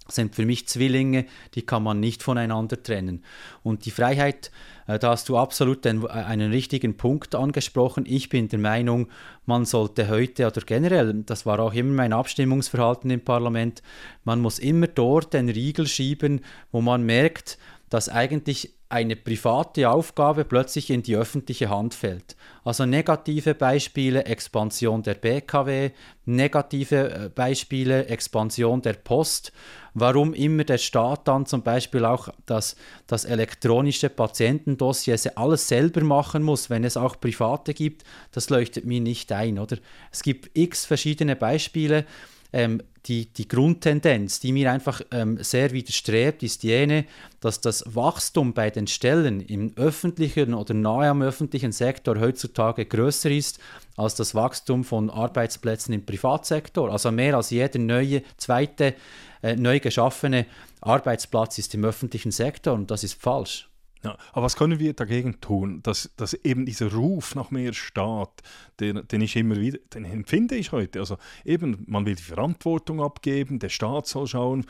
sind 0.10 0.36
für 0.36 0.46
mich 0.46 0.68
Zwillinge, 0.68 1.26
die 1.56 1.62
kann 1.62 1.84
man 1.84 2.00
nicht 2.00 2.24
voneinander 2.24 2.82
trennen. 2.82 3.24
Und 3.64 3.86
die 3.86 3.92
Freiheit, 3.92 4.52
äh, 4.88 5.00
da 5.00 5.12
hast 5.12 5.30
du 5.30 5.38
absolut 5.38 5.86
den, 5.86 6.04
äh, 6.04 6.08
einen 6.08 6.52
richtigen 6.52 6.98
Punkt 6.98 7.36
angesprochen. 7.36 8.06
Ich 8.08 8.30
bin 8.30 8.48
der 8.48 8.60
Meinung, 8.60 9.08
man 9.46 9.66
sollte 9.66 10.10
heute 10.10 10.48
oder 10.48 10.62
generell, 10.62 11.24
das 11.26 11.46
war 11.46 11.60
auch 11.60 11.74
immer 11.74 11.94
mein 11.94 12.14
Abstimmungsverhalten 12.14 13.10
im 13.10 13.22
Parlament, 13.22 13.82
man 14.24 14.42
muss 14.42 14.60
immer 14.60 14.88
dort 14.88 15.34
den 15.34 15.50
Riegel 15.50 15.88
schieben, 15.88 16.42
wo 16.72 16.82
man 16.82 17.04
merkt, 17.04 17.58
dass 17.90 18.10
eigentlich 18.10 18.74
eine 18.90 19.16
private 19.18 19.90
Aufgabe 19.90 20.46
plötzlich 20.46 20.90
in 20.90 21.04
die 21.04 21.16
öffentliche 21.16 21.70
Hand 21.70 21.94
fällt. 21.94 22.38
Also 22.64 22.86
negative 22.86 23.54
Beispiele, 23.54 24.26
Expansion 24.26 25.04
der 25.04 25.16
BKW, 25.16 25.92
negative 26.26 27.12
äh, 27.12 27.30
Beispiele, 27.30 28.06
Expansion 28.08 28.82
der 28.82 28.94
Post. 28.94 29.52
Warum 30.00 30.36
immer 30.36 30.64
der 30.64 30.78
Staat 30.78 31.28
dann 31.28 31.48
zum 31.48 31.64
Beispiel 31.64 32.06
auch 32.06 32.30
das, 32.46 32.76
das 33.08 33.26
elektronische 33.26 34.10
Patientendossier 34.10 35.18
alles 35.34 35.68
selber 35.68 36.04
machen 36.04 36.44
muss, 36.44 36.70
wenn 36.70 36.84
es 36.84 36.98
auch 36.98 37.20
private 37.20 37.74
gibt, 37.74 38.04
das 38.32 38.52
leuchtet 38.52 38.86
mir 38.86 39.02
nicht 39.02 39.32
ein, 39.32 39.58
oder? 39.58 39.78
Es 40.12 40.22
gibt 40.22 40.52
x 40.54 40.86
verschiedene 40.86 41.36
Beispiele. 41.36 42.06
Ähm, 42.54 42.84
die, 43.08 43.26
die 43.34 43.48
Grundtendenz, 43.48 44.40
die 44.40 44.52
mir 44.52 44.72
einfach 44.72 45.02
ähm, 45.12 45.42
sehr 45.42 45.72
widerstrebt, 45.72 46.44
ist 46.44 46.62
jene, 46.62 47.06
dass 47.40 47.62
das 47.62 47.84
Wachstum 47.96 48.54
bei 48.54 48.70
den 48.70 48.86
Stellen 48.86 49.42
im 49.42 49.74
öffentlichen 49.78 50.54
oder 50.54 50.76
nahe 50.76 51.10
am 51.10 51.24
öffentlichen 51.24 51.72
Sektor 51.72 52.20
heutzutage 52.20 52.86
größer 52.86 53.32
ist 53.32 53.60
als 53.96 54.14
das 54.16 54.36
Wachstum 54.36 54.84
von 54.84 55.10
Arbeitsplätzen 55.10 55.94
im 55.94 56.06
Privatsektor. 56.06 56.92
Also 56.92 57.12
mehr 57.12 57.36
als 57.36 57.50
jeder 57.50 57.80
neue, 57.80 58.22
zweite, 58.38 58.94
äh, 59.42 59.56
neu 59.56 59.80
geschaffene 59.80 60.46
Arbeitsplatz 60.82 61.58
ist 61.58 61.74
im 61.74 61.86
öffentlichen 61.86 62.32
Sektor 62.32 62.74
und 62.74 62.92
das 62.92 63.04
ist 63.04 63.22
falsch. 63.22 63.70
Ja, 64.04 64.16
aber 64.32 64.46
was 64.46 64.56
können 64.56 64.80
wir 64.80 64.94
dagegen 64.94 65.42
tun, 65.42 65.82
dass, 65.84 66.12
dass 66.18 66.34
eben 66.34 66.66
dieser 66.66 66.94
Ruf 66.94 67.36
nach 67.36 67.52
mehr 67.52 67.74
Staat, 67.74 68.44
den, 68.80 69.08
den 69.08 69.22
ich 69.22 69.36
immer 69.36 69.58
wieder, 69.58 69.80
den 69.94 70.06
empfinde 70.06 70.56
ich 70.56 70.72
heute. 70.72 71.00
Also 71.00 71.18
eben, 71.44 71.84
man 71.88 72.06
will 72.06 72.16
die 72.16 72.24
Verantwortung 72.24 73.02
abgeben, 73.02 73.60
der 73.60 73.70
Staat 73.70 74.08
soll 74.08 74.28
schauen, 74.28 74.66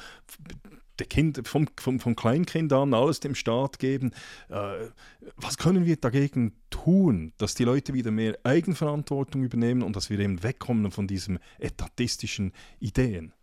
der 0.97 1.07
Kind, 1.07 1.47
vom, 1.47 1.67
vom, 1.77 1.99
vom 1.99 2.15
Kleinkind 2.15 2.73
an 2.73 2.93
alles 2.93 3.19
dem 3.19 3.35
Staat 3.35 3.79
geben. 3.79 4.11
Äh, 4.49 4.89
was 5.35 5.57
können 5.57 5.85
wir 5.85 5.97
dagegen 5.97 6.53
tun, 6.69 7.33
dass 7.37 7.53
die 7.53 7.65
Leute 7.65 7.93
wieder 7.93 8.11
mehr 8.11 8.37
Eigenverantwortung 8.43 9.43
übernehmen 9.43 9.83
und 9.83 9.95
dass 9.95 10.09
wir 10.09 10.19
eben 10.19 10.41
wegkommen 10.41 10.91
von 10.91 11.05
diesen 11.05 11.39
etatistischen 11.59 12.53
Ideen? 12.79 13.33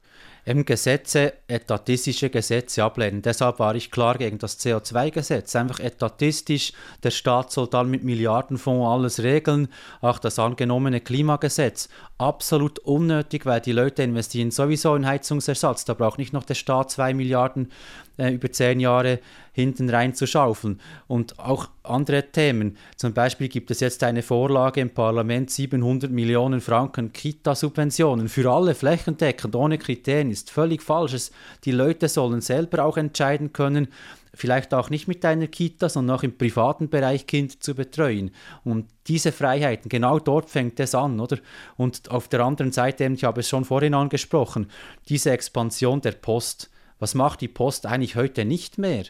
Eben 0.46 0.64
Gesetze, 0.64 1.34
etatistische 1.48 2.30
Gesetze 2.30 2.84
ablehnen. 2.84 3.22
Deshalb 3.22 3.58
war 3.58 3.74
ich 3.74 3.90
klar 3.90 4.16
gegen 4.16 4.38
das 4.38 4.58
CO2-Gesetz. 4.60 5.56
Einfach 5.56 5.80
etatistisch, 5.80 6.72
der 7.02 7.10
Staat 7.10 7.50
soll 7.52 7.68
dann 7.68 7.90
mit 7.90 8.04
Milliardenfonds 8.04 8.86
alles 8.86 9.22
regeln. 9.22 9.68
Auch 10.00 10.18
das 10.18 10.38
angenommene 10.38 11.00
Klimagesetz, 11.00 11.88
absolut 12.18 12.78
unnötig, 12.80 13.46
weil 13.46 13.60
die 13.60 13.72
Leute 13.72 14.02
investieren 14.02 14.50
sowieso 14.50 14.94
in 14.94 15.06
Heizungsersatz. 15.06 15.84
Da 15.84 15.94
braucht 15.94 16.18
nicht 16.18 16.32
noch 16.32 16.44
der 16.44 16.54
Staat 16.54 16.90
zwei 16.90 17.14
Milliarden 17.14 17.70
äh, 18.16 18.32
über 18.32 18.50
zehn 18.50 18.80
Jahre 18.80 19.20
hinten 19.52 19.88
rein 19.88 20.14
zu 20.14 20.26
schaufeln. 20.26 20.80
Und 21.06 21.38
auch 21.38 21.68
andere 21.82 22.30
Themen. 22.30 22.76
Zum 22.96 23.12
Beispiel 23.12 23.48
gibt 23.48 23.70
es 23.70 23.80
jetzt 23.80 24.02
eine 24.02 24.22
Vorlage 24.22 24.80
im 24.80 24.90
Parlament, 24.90 25.50
700 25.50 26.10
Millionen 26.10 26.60
Franken 26.60 27.12
Kita-Subventionen 27.12 28.28
für 28.28 28.50
alle 28.50 28.74
flächendeckend, 28.74 29.54
ohne 29.54 29.78
Kriterien, 29.78 30.30
ist 30.30 30.50
völlig 30.50 30.82
falsch. 30.82 31.30
Die 31.64 31.70
Leute 31.70 32.08
sollen 32.08 32.40
selber 32.40 32.84
auch 32.84 32.96
entscheiden 32.96 33.52
können, 33.52 33.88
vielleicht 34.34 34.74
auch 34.74 34.90
nicht 34.90 35.08
mit 35.08 35.24
einer 35.24 35.46
Kita, 35.46 35.88
sondern 35.88 36.16
auch 36.16 36.22
im 36.22 36.36
privaten 36.36 36.88
Bereich 36.88 37.26
Kinder 37.26 37.54
zu 37.58 37.74
betreuen. 37.74 38.32
Und 38.64 38.86
diese 39.06 39.32
Freiheiten, 39.32 39.88
genau 39.88 40.18
dort 40.18 40.50
fängt 40.50 40.80
es 40.80 40.94
an, 40.94 41.20
oder? 41.20 41.38
Und 41.76 42.10
auf 42.10 42.28
der 42.28 42.40
anderen 42.40 42.72
Seite, 42.72 43.04
ich 43.04 43.24
habe 43.24 43.40
es 43.40 43.48
schon 43.48 43.64
vorhin 43.64 43.94
angesprochen, 43.94 44.68
diese 45.08 45.30
Expansion 45.30 46.00
der 46.00 46.12
Post 46.12 46.70
was 47.04 47.14
macht 47.14 47.42
die 47.42 47.48
Post 47.48 47.84
eigentlich 47.84 48.16
heute 48.16 48.46
nicht 48.46 48.78
mehr? 48.78 49.04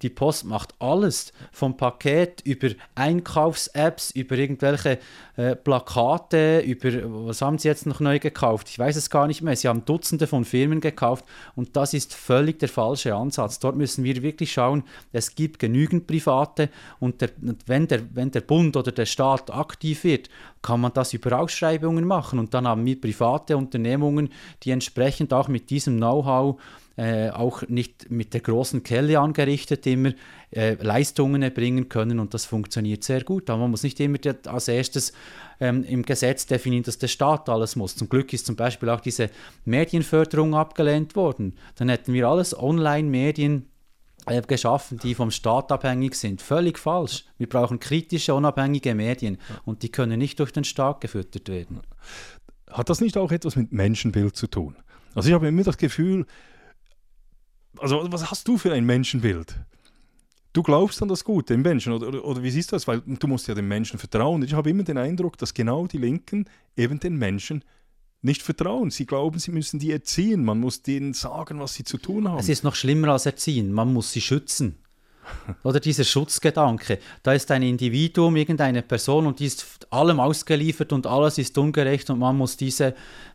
Die 0.00 0.08
Post 0.08 0.46
macht 0.46 0.72
alles, 0.78 1.34
vom 1.52 1.76
Paket 1.76 2.40
über 2.40 2.70
Einkaufs-Apps, 2.94 4.12
über 4.12 4.36
irgendwelche 4.36 4.98
äh, 5.36 5.54
Plakate, 5.54 6.60
über, 6.60 7.26
was 7.26 7.42
haben 7.42 7.58
sie 7.58 7.68
jetzt 7.68 7.84
noch 7.84 8.00
neu 8.00 8.18
gekauft? 8.18 8.70
Ich 8.70 8.78
weiß 8.78 8.96
es 8.96 9.10
gar 9.10 9.26
nicht 9.26 9.42
mehr. 9.42 9.54
Sie 9.56 9.68
haben 9.68 9.84
Dutzende 9.84 10.26
von 10.26 10.46
Firmen 10.46 10.80
gekauft 10.80 11.26
und 11.54 11.76
das 11.76 11.92
ist 11.92 12.14
völlig 12.14 12.60
der 12.60 12.70
falsche 12.70 13.14
Ansatz. 13.14 13.58
Dort 13.58 13.76
müssen 13.76 14.04
wir 14.04 14.22
wirklich 14.22 14.50
schauen, 14.50 14.82
es 15.12 15.34
gibt 15.34 15.58
genügend 15.58 16.06
Private 16.06 16.70
und 16.98 17.20
der, 17.20 17.28
wenn, 17.66 17.86
der, 17.88 18.00
wenn 18.14 18.30
der 18.30 18.40
Bund 18.40 18.74
oder 18.74 18.90
der 18.90 19.04
Staat 19.04 19.50
aktiv 19.50 20.04
wird, 20.04 20.30
kann 20.62 20.80
man 20.80 20.94
das 20.94 21.12
über 21.12 21.38
Ausschreibungen 21.38 22.06
machen. 22.06 22.38
Und 22.38 22.54
dann 22.54 22.66
haben 22.66 22.86
wir 22.86 22.98
private 22.98 23.54
Unternehmungen, 23.58 24.30
die 24.62 24.70
entsprechend 24.70 25.34
auch 25.34 25.48
mit 25.48 25.68
diesem 25.68 25.98
Know-how 25.98 26.58
äh, 26.96 27.30
auch 27.30 27.66
nicht 27.68 28.10
mit 28.10 28.34
der 28.34 28.40
großen 28.40 28.82
Kelle 28.82 29.18
angerichtet 29.18 29.86
immer 29.86 30.12
äh, 30.50 30.74
Leistungen 30.74 31.42
erbringen 31.42 31.88
können 31.88 32.20
und 32.20 32.34
das 32.34 32.44
funktioniert 32.44 33.02
sehr 33.02 33.22
gut. 33.24 33.50
Aber 33.50 33.60
man 33.60 33.70
muss 33.72 33.82
nicht 33.82 33.98
immer 34.00 34.18
als 34.46 34.68
erstes 34.68 35.12
ähm, 35.60 35.84
im 35.84 36.04
Gesetz 36.04 36.46
definieren, 36.46 36.84
dass 36.84 36.98
der 36.98 37.08
Staat 37.08 37.48
alles 37.48 37.76
muss. 37.76 37.96
Zum 37.96 38.08
Glück 38.08 38.32
ist 38.32 38.46
zum 38.46 38.56
Beispiel 38.56 38.88
auch 38.90 39.00
diese 39.00 39.30
Medienförderung 39.64 40.54
abgelehnt 40.54 41.16
worden. 41.16 41.56
Dann 41.76 41.88
hätten 41.88 42.12
wir 42.12 42.28
alles 42.28 42.56
Online-Medien 42.56 43.68
äh, 44.26 44.40
geschaffen, 44.42 44.98
die 44.98 45.14
vom 45.14 45.30
Staat 45.30 45.72
abhängig 45.72 46.14
sind. 46.14 46.42
Völlig 46.42 46.78
falsch. 46.78 47.24
Wir 47.38 47.48
brauchen 47.48 47.80
kritische, 47.80 48.34
unabhängige 48.34 48.94
Medien 48.94 49.38
und 49.64 49.82
die 49.82 49.90
können 49.90 50.18
nicht 50.18 50.38
durch 50.38 50.52
den 50.52 50.64
Staat 50.64 51.00
gefüttert 51.00 51.48
werden. 51.48 51.80
Hat 52.70 52.88
das 52.88 53.00
nicht 53.00 53.16
auch 53.16 53.32
etwas 53.32 53.56
mit 53.56 53.72
Menschenbild 53.72 54.34
zu 54.36 54.46
tun? 54.46 54.76
Also 55.14 55.28
ich 55.28 55.34
habe 55.34 55.48
immer 55.48 55.62
das 55.62 55.76
Gefühl, 55.76 56.26
also 57.78 58.06
was 58.10 58.30
hast 58.30 58.46
du 58.48 58.58
für 58.58 58.72
ein 58.72 58.84
Menschenbild? 58.84 59.54
Du 60.52 60.62
glaubst 60.62 61.02
an 61.02 61.08
das 61.08 61.24
Gute 61.24 61.54
im 61.54 61.62
Menschen 61.62 61.92
oder, 61.92 62.08
oder, 62.08 62.24
oder, 62.24 62.42
wie 62.42 62.50
siehst 62.50 62.70
du 62.70 62.76
das? 62.76 62.86
Weil 62.86 63.00
du 63.00 63.26
musst 63.26 63.48
ja 63.48 63.54
den 63.54 63.66
Menschen 63.66 63.98
vertrauen. 63.98 64.42
Ich 64.44 64.54
habe 64.54 64.70
immer 64.70 64.84
den 64.84 64.98
Eindruck, 64.98 65.36
dass 65.36 65.52
genau 65.52 65.88
die 65.88 65.98
Linken 65.98 66.44
eben 66.76 67.00
den 67.00 67.16
Menschen 67.16 67.64
nicht 68.22 68.40
vertrauen. 68.40 68.90
Sie 68.90 69.04
glauben, 69.04 69.38
sie 69.40 69.50
müssen 69.50 69.80
die 69.80 69.90
erziehen. 69.90 70.44
Man 70.44 70.60
muss 70.60 70.82
denen 70.82 71.12
sagen, 71.12 71.58
was 71.58 71.74
sie 71.74 71.82
zu 71.82 71.98
tun 71.98 72.28
haben. 72.28 72.38
Es 72.38 72.48
ist 72.48 72.62
noch 72.62 72.76
schlimmer 72.76 73.08
als 73.08 73.26
erziehen. 73.26 73.72
Man 73.72 73.92
muss 73.92 74.12
sie 74.12 74.20
schützen. 74.20 74.78
Oder 75.62 75.80
dieser 75.80 76.04
Schutzgedanke. 76.04 76.98
Da 77.22 77.32
ist 77.32 77.50
ein 77.50 77.62
Individuum, 77.62 78.36
irgendeine 78.36 78.82
Person 78.82 79.26
und 79.26 79.40
die 79.40 79.46
ist 79.46 79.86
allem 79.90 80.20
ausgeliefert 80.20 80.92
und 80.92 81.06
alles 81.06 81.38
ist 81.38 81.56
ungerecht 81.58 82.10
und 82.10 82.18
man 82.18 82.36
muss 82.36 82.56
diese 82.56 82.94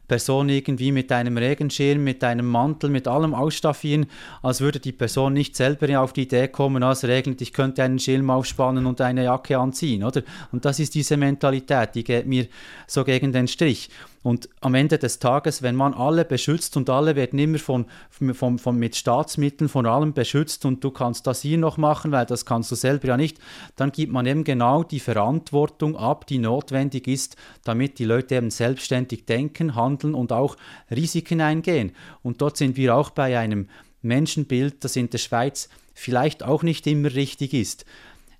Person 0.09 0.49
irgendwie 0.49 0.91
mit 0.91 1.11
einem 1.11 1.37
Regenschirm, 1.37 2.03
mit 2.03 2.23
einem 2.23 2.47
Mantel, 2.47 2.89
mit 2.89 3.07
allem 3.07 3.33
ausstaffieren, 3.33 4.07
als 4.41 4.59
würde 4.59 4.79
die 4.79 4.91
Person 4.91 5.33
nicht 5.33 5.55
selber 5.55 6.01
auf 6.01 6.11
die 6.11 6.23
Idee 6.23 6.49
kommen, 6.49 6.83
als 6.83 7.05
regnet, 7.05 7.41
ich 7.41 7.53
könnte 7.53 7.83
einen 7.83 7.99
Schirm 7.99 8.29
aufspannen 8.29 8.85
und 8.85 8.99
eine 8.99 9.23
Jacke 9.23 9.57
anziehen, 9.57 10.03
oder? 10.03 10.23
Und 10.51 10.65
das 10.65 10.79
ist 10.79 10.95
diese 10.95 11.15
Mentalität, 11.15 11.95
die 11.95 12.03
geht 12.03 12.25
mir 12.25 12.47
so 12.87 13.05
gegen 13.05 13.31
den 13.31 13.47
Strich. 13.47 13.89
Und 14.21 14.49
am 14.59 14.75
Ende 14.75 14.97
des 14.97 15.19
Tages, 15.19 15.61
wenn 15.61 15.75
man 15.75 15.93
alle 15.93 16.25
beschützt 16.25 16.75
und 16.75 16.89
alle 16.89 17.15
werden 17.15 17.39
immer 17.39 17.57
von, 17.57 17.85
von, 18.09 18.59
von, 18.59 18.77
mit 18.77 18.97
Staatsmitteln 18.97 19.69
von 19.69 19.85
allem 19.85 20.13
beschützt 20.13 20.65
und 20.65 20.83
du 20.83 20.91
kannst 20.91 21.25
das 21.25 21.41
hier 21.41 21.57
noch 21.57 21.77
machen, 21.77 22.11
weil 22.11 22.25
das 22.25 22.45
kannst 22.45 22.69
du 22.71 22.75
selber 22.75 23.07
ja 23.07 23.17
nicht, 23.17 23.39
dann 23.77 23.93
gibt 23.93 24.11
man 24.11 24.25
eben 24.25 24.43
genau 24.43 24.83
die 24.83 24.99
Verantwortung 24.99 25.95
ab, 25.95 26.27
die 26.27 26.39
notwendig 26.39 27.07
ist, 27.07 27.37
damit 27.63 27.97
die 27.97 28.05
Leute 28.05 28.35
eben 28.35 28.51
selbstständig 28.51 29.25
denken, 29.25 29.75
handeln 29.75 30.13
und 30.13 30.33
auch 30.33 30.57
Risiken 30.91 31.39
eingehen. 31.39 31.93
Und 32.21 32.41
dort 32.41 32.57
sind 32.57 32.75
wir 32.75 32.95
auch 32.95 33.11
bei 33.11 33.39
einem 33.39 33.69
Menschenbild, 34.01 34.83
das 34.83 34.97
in 34.97 35.09
der 35.09 35.17
Schweiz 35.17 35.69
vielleicht 35.93 36.43
auch 36.43 36.63
nicht 36.63 36.87
immer 36.87 37.13
richtig 37.13 37.53
ist. 37.53 37.85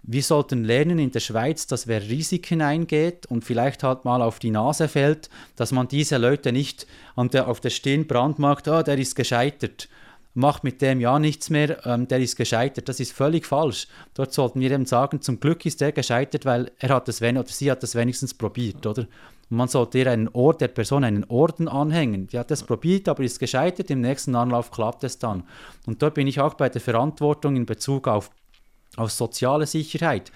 Wir 0.03 0.23
sollten 0.23 0.63
lernen 0.63 0.97
in 0.97 1.11
der 1.11 1.19
Schweiz, 1.19 1.67
dass 1.67 1.87
wer 1.87 2.01
Risiken 2.01 2.61
eingeht 2.61 3.25
und 3.27 3.43
vielleicht 3.43 3.83
halt 3.83 4.05
mal 4.05 4.21
auf 4.21 4.39
die 4.39 4.49
Nase 4.49 4.87
fällt, 4.87 5.29
dass 5.55 5.71
man 5.71 5.87
diese 5.87 6.17
Leute 6.17 6.51
nicht 6.51 6.87
an 7.15 7.29
der, 7.29 7.47
auf 7.47 7.59
der 7.59 7.69
Stirn 7.69 8.07
brandmarkt, 8.07 8.67
oh, 8.67 8.81
der 8.81 8.97
ist 8.97 9.15
gescheitert, 9.15 9.89
macht 10.33 10.63
mit 10.63 10.81
dem 10.81 10.99
ja 11.01 11.19
nichts 11.19 11.49
mehr, 11.49 11.85
ähm, 11.85 12.07
der 12.07 12.19
ist 12.19 12.37
gescheitert. 12.37 12.87
Das 12.87 12.99
ist 12.99 13.11
völlig 13.11 13.45
falsch. 13.45 13.87
Dort 14.13 14.33
sollten 14.33 14.61
wir 14.61 14.71
eben 14.71 14.85
sagen, 14.85 15.21
zum 15.21 15.39
Glück 15.39 15.65
ist 15.65 15.81
er 15.81 15.91
gescheitert, 15.91 16.45
weil 16.45 16.71
er 16.79 16.89
hat 16.89 17.09
es 17.09 17.21
oder 17.21 17.43
sie 17.45 17.69
hat 17.69 17.83
es 17.83 17.95
wenigstens 17.95 18.33
probiert, 18.33 18.85
oder? 18.85 19.05
Man 19.51 19.67
sollte 19.67 19.97
ihr 19.97 20.11
einen 20.11 20.27
Ort 20.29 20.61
der 20.61 20.67
Person 20.67 21.03
einen 21.03 21.23
Orden 21.23 21.67
anhängen. 21.67 22.27
Die 22.27 22.37
hat 22.37 22.51
es 22.51 22.61
probiert, 22.61 23.09
aber 23.09 23.23
ist 23.23 23.39
gescheitert. 23.39 23.89
Im 23.89 24.01
nächsten 24.01 24.35
Anlauf 24.35 24.69
klappt 24.69 25.03
es 25.03 25.17
dann. 25.17 25.43
Und 25.87 26.03
dort 26.03 26.13
bin 26.13 26.27
ich 26.27 26.39
auch 26.39 26.53
bei 26.53 26.69
der 26.69 26.81
Verantwortung 26.81 27.55
in 27.55 27.65
Bezug 27.65 28.07
auf 28.07 28.29
auf 28.99 29.11
soziale 29.11 29.65
Sicherheit. 29.65 30.31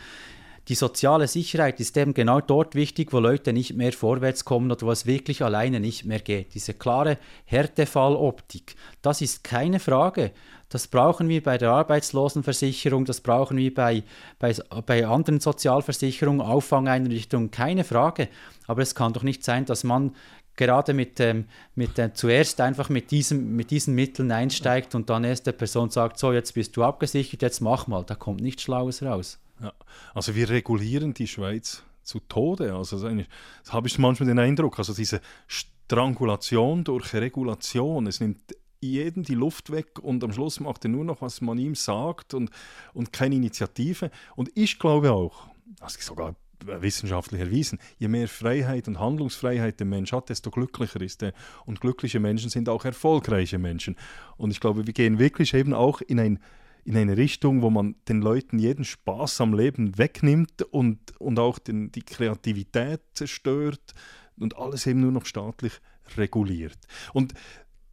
Die 0.69 0.75
soziale 0.75 1.27
Sicherheit 1.27 1.81
ist 1.81 1.97
eben 1.97 2.13
genau 2.13 2.39
dort 2.39 2.73
wichtig, 2.73 3.11
wo 3.11 3.19
Leute 3.19 3.51
nicht 3.51 3.75
mehr 3.75 3.91
vorwärts 3.91 4.45
kommen 4.45 4.71
oder 4.71 4.87
wo 4.87 4.91
es 4.91 5.05
wirklich 5.05 5.43
alleine 5.43 5.81
nicht 5.81 6.05
mehr 6.05 6.19
geht. 6.19 6.53
Diese 6.53 6.73
klare 6.73 7.17
Härtefalloptik, 7.45 8.75
das 9.01 9.19
ist 9.19 9.43
keine 9.43 9.79
Frage. 9.81 10.31
Das 10.69 10.87
brauchen 10.87 11.27
wir 11.27 11.43
bei 11.43 11.57
der 11.57 11.71
Arbeitslosenversicherung, 11.71 13.03
das 13.03 13.19
brauchen 13.19 13.57
wir 13.57 13.73
bei, 13.73 14.03
bei, 14.39 14.55
bei 14.85 15.05
anderen 15.05 15.41
Sozialversicherungen, 15.41 16.41
Auffangeinrichtungen, 16.41 17.51
keine 17.51 17.83
Frage. 17.83 18.29
Aber 18.65 18.81
es 18.81 18.95
kann 18.95 19.11
doch 19.11 19.23
nicht 19.23 19.43
sein, 19.43 19.65
dass 19.65 19.83
man 19.83 20.15
gerade 20.55 20.93
mit, 20.93 21.19
ähm, 21.19 21.45
mit 21.75 21.97
äh, 21.99 22.13
zuerst 22.13 22.61
einfach 22.61 22.89
mit, 22.89 23.11
diesem, 23.11 23.55
mit 23.55 23.71
diesen 23.71 23.95
Mitteln 23.95 24.31
einsteigt 24.31 24.95
und 24.95 25.09
dann 25.09 25.23
erst 25.23 25.47
der 25.47 25.53
Person 25.53 25.89
sagt, 25.89 26.19
so 26.19 26.31
jetzt 26.31 26.53
bist 26.53 26.75
du 26.77 26.83
abgesichert, 26.83 27.41
jetzt 27.41 27.61
mach 27.61 27.87
mal, 27.87 28.03
da 28.03 28.15
kommt 28.15 28.41
nichts 28.41 28.63
Schlaues 28.63 29.01
raus. 29.03 29.39
Ja. 29.61 29.73
Also 30.13 30.35
wir 30.35 30.49
regulieren 30.49 31.13
die 31.13 31.27
Schweiz 31.27 31.83
zu 32.03 32.19
Tode. 32.19 32.73
Also 32.75 32.99
das 32.99 33.25
habe 33.69 33.87
ich 33.87 33.97
manchmal 33.97 34.27
den 34.27 34.39
Eindruck, 34.39 34.77
also 34.77 34.93
diese 34.93 35.21
Strangulation 35.47 36.83
durch 36.83 37.13
Regulation, 37.13 38.07
es 38.07 38.19
nimmt 38.19 38.55
jedem 38.79 39.23
die 39.23 39.35
Luft 39.35 39.71
weg 39.71 39.99
und 39.99 40.23
am 40.23 40.33
Schluss 40.33 40.59
macht 40.59 40.85
er 40.85 40.89
nur 40.89 41.05
noch, 41.05 41.21
was 41.21 41.39
man 41.39 41.57
ihm 41.57 41.73
sagt 41.73 42.33
und, 42.33 42.49
und 42.93 43.13
keine 43.13 43.35
Initiative. 43.35 44.11
Und 44.35 44.51
ich 44.55 44.77
glaube 44.77 45.13
auch, 45.13 45.47
also 45.79 45.97
sogar 46.01 46.35
wissenschaftlich 46.65 47.41
erwiesen, 47.41 47.79
je 47.97 48.07
mehr 48.07 48.27
Freiheit 48.27 48.87
und 48.87 48.99
Handlungsfreiheit 48.99 49.79
der 49.79 49.87
Mensch 49.87 50.11
hat, 50.11 50.29
desto 50.29 50.51
glücklicher 50.51 51.01
ist 51.01 51.23
er. 51.23 51.33
Und 51.65 51.81
glückliche 51.81 52.19
Menschen 52.19 52.49
sind 52.49 52.69
auch 52.69 52.85
erfolgreiche 52.85 53.57
Menschen. 53.57 53.95
Und 54.37 54.51
ich 54.51 54.59
glaube, 54.59 54.85
wir 54.85 54.93
gehen 54.93 55.19
wirklich 55.19 55.53
eben 55.53 55.73
auch 55.73 56.01
in, 56.01 56.19
ein, 56.19 56.39
in 56.85 56.97
eine 56.97 57.17
Richtung, 57.17 57.61
wo 57.61 57.69
man 57.69 57.95
den 58.07 58.21
Leuten 58.21 58.59
jeden 58.59 58.85
Spaß 58.85 59.41
am 59.41 59.53
Leben 59.53 59.97
wegnimmt 59.97 60.61
und, 60.63 61.19
und 61.19 61.39
auch 61.39 61.59
den, 61.59 61.91
die 61.91 62.03
Kreativität 62.03 63.01
zerstört 63.13 63.93
und 64.37 64.57
alles 64.57 64.87
eben 64.87 65.01
nur 65.01 65.11
noch 65.11 65.25
staatlich 65.25 65.73
reguliert. 66.17 66.77
Und 67.13 67.33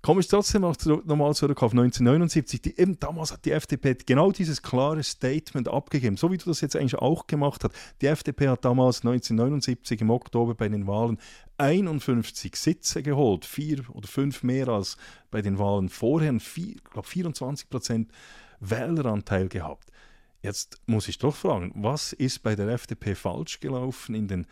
komme 0.03 0.21
ich 0.21 0.29
trotzdem 0.29 0.63
noch 0.63 0.77
nochmal 1.05 1.35
zurück 1.35 1.63
auf 1.63 1.73
1979. 1.73 2.63
Die, 2.63 2.79
eben 2.79 2.99
damals 2.99 3.33
hat 3.33 3.45
die 3.45 3.53
FDP 3.53 3.97
genau 4.07 4.33
dieses 4.33 4.63
klare 4.63 5.03
Statement 5.03 5.69
abgegeben, 5.69 6.17
so 6.17 6.31
wie 6.31 6.39
du 6.39 6.47
das 6.47 6.61
jetzt 6.61 6.77
eigentlich 6.77 6.97
auch 6.97 7.27
gemacht 7.27 7.65
hast. 7.65 7.75
Die 8.01 8.07
FDP 8.07 8.49
hat 8.49 8.65
damals 8.65 8.99
1979 8.99 10.01
im 10.01 10.11
Oktober 10.11 10.55
bei 10.55 10.69
den 10.69 10.87
Wahlen 10.87 11.19
51 11.59 12.57
Sitze 12.57 13.03
geholt, 13.03 13.45
vier 13.45 13.85
oder 13.93 14.09
fünf 14.09 14.43
mehr 14.43 14.69
als 14.69 14.97
bei 15.31 15.43
den 15.43 15.59
Wahlen 15.59 15.89
vorher, 15.89 16.33
ich 16.35 16.85
glaube 16.91 17.07
24 17.07 17.69
Prozent 17.69 18.11
Wähleranteil 18.61 19.49
gehabt. 19.49 19.91
Jetzt 20.43 20.81
muss 20.87 21.09
ich 21.09 21.19
doch 21.19 21.37
fragen, 21.37 21.73
was 21.75 22.15
ist 22.15 22.43
bei 22.43 22.57
der 22.57 22.69
FDP 22.69 23.15
falsch 23.15 23.61
gelaufen 23.61 24.15
in 24.15 24.27
den 24.27 24.47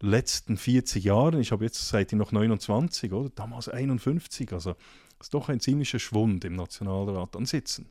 letzten 0.00 0.56
40 0.56 1.04
Jahren, 1.04 1.40
ich 1.40 1.52
habe 1.52 1.64
jetzt 1.64 1.88
seit 1.88 2.12
noch 2.12 2.32
29, 2.32 3.12
oder? 3.12 3.30
Damals 3.30 3.68
51, 3.68 4.52
also 4.52 4.74
ist 5.20 5.32
doch 5.32 5.48
ein 5.48 5.60
ziemlicher 5.60 5.98
Schwund 5.98 6.44
im 6.44 6.54
Nationalrat 6.54 7.36
an 7.36 7.46
Sitzen. 7.46 7.90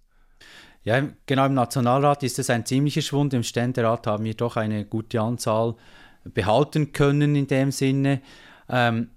Ja, 0.84 1.02
genau, 1.26 1.48
im 1.48 1.56
Nationalrat 1.56 2.22
ist 2.22 2.38
es 2.38 2.52
ein 2.52 2.66
ziemlicher 2.66 3.02
Schwund. 3.02 3.34
Im 3.34 3.42
Ständerat 3.42 4.06
haben 4.06 4.24
wir 4.24 4.36
doch 4.36 4.56
eine 4.56 4.86
gute 4.86 5.20
Anzahl 5.20 5.76
behalten 6.24 6.92
können 6.92 7.36
in 7.36 7.48
dem 7.48 7.72
Sinne. 7.72 8.22
Ähm, 8.70 9.10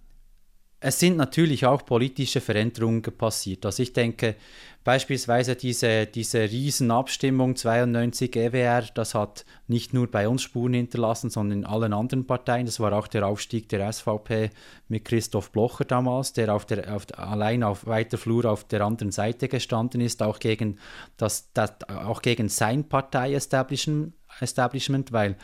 es 0.80 1.00
sind 1.00 1.16
natürlich 1.16 1.66
auch 1.66 1.84
politische 1.84 2.40
Veränderungen 2.40 3.02
passiert. 3.02 3.66
Also 3.66 3.82
ich 3.82 3.92
denke, 3.92 4.36
beispielsweise 4.84 5.56
diese, 5.56 6.06
diese 6.06 6.42
Riesenabstimmung 6.42 7.56
92 7.56 8.36
EWR, 8.36 8.82
das 8.94 9.14
hat 9.14 9.44
nicht 9.66 9.92
nur 9.92 10.06
bei 10.06 10.28
uns 10.28 10.42
Spuren 10.42 10.74
hinterlassen, 10.74 11.30
sondern 11.30 11.58
in 11.58 11.64
allen 11.66 11.92
anderen 11.92 12.28
Parteien. 12.28 12.66
Das 12.66 12.78
war 12.78 12.92
auch 12.92 13.08
der 13.08 13.26
Aufstieg 13.26 13.68
der 13.68 13.92
SVP 13.92 14.50
mit 14.86 15.04
Christoph 15.04 15.50
Blocher 15.50 15.84
damals, 15.84 16.32
der, 16.32 16.54
auf 16.54 16.64
der 16.64 16.94
auf, 16.94 17.06
allein 17.18 17.64
auf 17.64 17.86
weiter 17.86 18.16
Flur 18.16 18.44
auf 18.44 18.62
der 18.62 18.82
anderen 18.82 19.10
Seite 19.10 19.48
gestanden 19.48 20.00
ist, 20.00 20.22
auch 20.22 20.38
gegen, 20.38 20.78
das, 21.16 21.52
das, 21.54 21.72
auch 21.88 22.22
gegen 22.22 22.48
sein 22.48 22.88
Partei-Establishment, 22.88 24.12
weil 25.10 25.36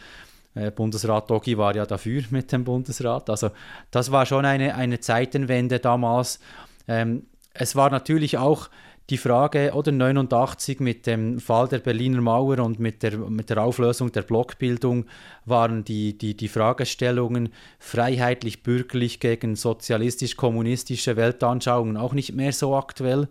äh, 0.54 0.70
Bundesrat 0.70 1.30
Dogi 1.30 1.58
war 1.58 1.74
ja 1.74 1.86
dafür 1.86 2.22
mit 2.30 2.52
dem 2.52 2.64
Bundesrat. 2.64 3.30
Also 3.30 3.50
das 3.90 4.10
war 4.10 4.26
schon 4.26 4.44
eine, 4.44 4.74
eine 4.74 5.00
Zeitenwende 5.00 5.80
damals. 5.80 6.40
Ähm, 6.88 7.26
es 7.52 7.76
war 7.76 7.90
natürlich 7.90 8.38
auch 8.38 8.68
die 9.10 9.18
Frage, 9.18 9.72
oder 9.74 9.92
89 9.92 10.80
mit 10.80 11.06
dem 11.06 11.38
Fall 11.38 11.68
der 11.68 11.78
Berliner 11.80 12.22
Mauer 12.22 12.58
und 12.60 12.80
mit 12.80 13.02
der, 13.02 13.18
mit 13.18 13.50
der 13.50 13.62
Auflösung 13.62 14.10
der 14.12 14.22
Blockbildung 14.22 15.04
waren 15.44 15.84
die, 15.84 16.16
die, 16.16 16.34
die 16.34 16.48
Fragestellungen 16.48 17.50
freiheitlich-bürgerlich 17.80 19.20
gegen 19.20 19.56
sozialistisch-kommunistische 19.56 21.16
Weltanschauungen 21.16 21.98
auch 21.98 22.14
nicht 22.14 22.32
mehr 22.34 22.52
so 22.52 22.74
aktuell. 22.74 23.28